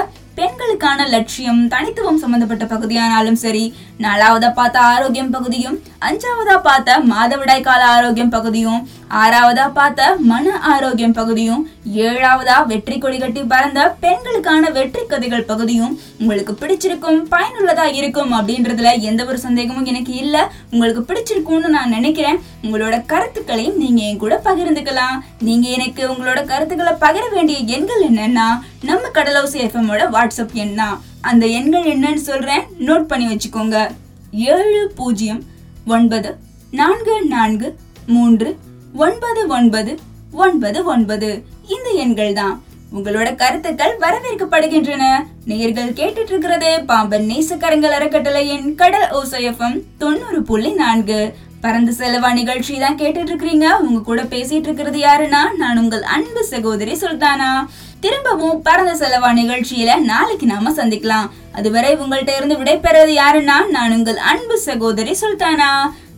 பெண்களுக்கான 1.06 1.18
லட்சியம் 1.18 1.62
தனித்துவம் 1.74 2.22
சம்பந்தப்பட்ட 2.22 2.66
பகுதியானாலும் 2.66 3.40
சரி 3.44 3.64
நாலாவதா 4.04 4.50
பார்த்த 4.60 4.78
ஆரோக்கியம் 4.94 5.34
பகுதியும் 5.36 5.76
அஞ்சாவதா 6.08 6.56
பார்த்த 6.68 6.98
மாதவிடாய் 7.12 7.66
கால 7.68 7.82
ஆரோக்கியம் 7.96 8.34
பகுதியும் 8.36 8.80
ஆறாவதா 9.22 9.66
பார்த்த 9.78 10.08
மன 10.32 10.54
ஆரோக்கியம் 10.74 11.16
பகுதியும் 11.20 11.62
ஏழாவதா 12.06 12.56
வெற்றி 12.72 12.98
கொடி 12.98 13.18
கட்டி 13.18 13.42
பறந்த 13.54 13.80
பெண்களுக்கான 14.04 14.72
வெற்றி 14.78 15.04
கதைகள் 15.06 15.50
பகுதியும் 15.52 15.94
உங்களுக்கு 16.20 16.54
பிடிச்சிருக்கும் 16.62 17.20
பயனுள்ளதா 17.34 17.86
இருக்கும் 18.00 18.34
அப்படின்றதுல 18.38 18.92
எந்த 19.10 19.22
ஒரு 19.26 19.40
சந்தேகமும் 19.46 19.90
எனக்கு 19.92 20.14
இல்ல. 20.24 20.36
உங்களுக்கு 20.74 21.04
பிடிச்சிருக்கும்னு 21.10 21.76
நான் 21.78 21.96
நினைக்கிறேன். 21.98 22.42
உங்களோட 22.66 22.96
கருத்துக்களையும் 23.06 23.80
நீங்க 23.84 24.02
என் 24.10 24.22
கூட 24.24 24.36
பகிர்ந்துக்கலாம். 24.48 25.18
நீங்க 25.48 25.68
எனக்கு 25.78 26.04
உங்களோட 26.14 26.40
கருத்துக்களை 26.52 26.94
பகிர 27.06 27.24
வேண்டிய 27.36 27.60
எண்கள் 27.78 28.08
என்னன்னா 28.10 28.48
நம்ம 28.90 29.04
கடலோசி 29.14 29.60
எஃப்எம்மோட 29.66 30.04
வாட்ஸ்அப் 30.16 30.58
எண் 30.64 30.76
தான். 30.76 30.95
அந்த 31.22 31.46
எண்கள் 31.46 31.98
என்னன்னு 31.98 32.26
சொல்றேன். 32.30 32.62
நோட் 32.80 33.04
பண்ணி 33.04 33.28
வச்சுக்கோங்க. 33.34 33.90
ஏழு 34.32 34.92
பூஜ்ஜியம் 34.96 35.44
ஒன்பது 35.88 36.36
நான்கு 36.72 37.26
நான்கு 37.26 37.78
மூன்று 38.08 38.58
ஒன்பது 38.94 39.48
ஒன்பது 39.48 40.00
ஒன்பது 40.32 40.84
ஒன்பது. 40.84 41.44
இந்த 41.68 41.90
எண்கள் 41.90 42.34
தான். 42.34 42.64
உங்களோட 42.96 43.36
கருத்துக்கள் 43.36 43.98
வரவேற்கப்படுகின்றன. 43.98 45.04
நேயர்கள் 45.46 45.94
கேட்டுட்டு 45.94 46.28
இருக்கிறது 46.28 46.84
பாம்பன் 46.86 47.28
நேசக்கரங்கள் 47.28 47.96
அறக்கட்டளையின் 47.98 48.76
கடல் 48.76 49.10
ஓசையம் 49.12 49.84
தொண்ணூறு 49.98 50.44
புள்ளி 50.44 50.72
நான்கு. 50.72 51.36
பறந்து 51.62 51.92
செலவா 51.92 52.34
நிகழ்ச்சி 52.34 52.80
தான் 52.80 52.98
கேட்டுட்டு 52.98 53.32
இருக்கிறீங்க 53.32 53.68
உங்க 53.80 54.00
கூட 54.00 54.24
பேசிட்டு 54.24 54.68
இருக்கிறது 54.70 55.00
யாருன்னா 55.00 55.42
நான் 55.58 55.78
உங்கள் 55.78 56.02
அன்பு 56.02 56.44
சகோதரி 56.44 56.94
சுல்தானா. 56.94 57.68
திரும்பவும் 58.00 58.62
பறந்த 58.62 58.92
செலவா 58.94 59.30
நிகழ்ச்சியில 59.42 60.00
நாளைக்கு 60.00 60.46
நாம 60.46 60.72
சந்திக்கலாம். 60.72 61.30
அதுவரை 61.52 61.98
உங்கள்கிட்ட 61.98 62.36
இருந்து 62.36 62.58
விடைபெறது 62.58 63.14
யாருன்னா 63.22 63.58
நான் 63.70 63.96
உங்கள் 63.98 64.18
அன்பு 64.18 64.60
சகோதரி 64.60 65.16
சுல்தானா. 65.22 65.72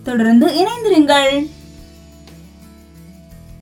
தொடர்ந்து 0.04 0.48
இணைந்திருங்கள். 0.62 1.50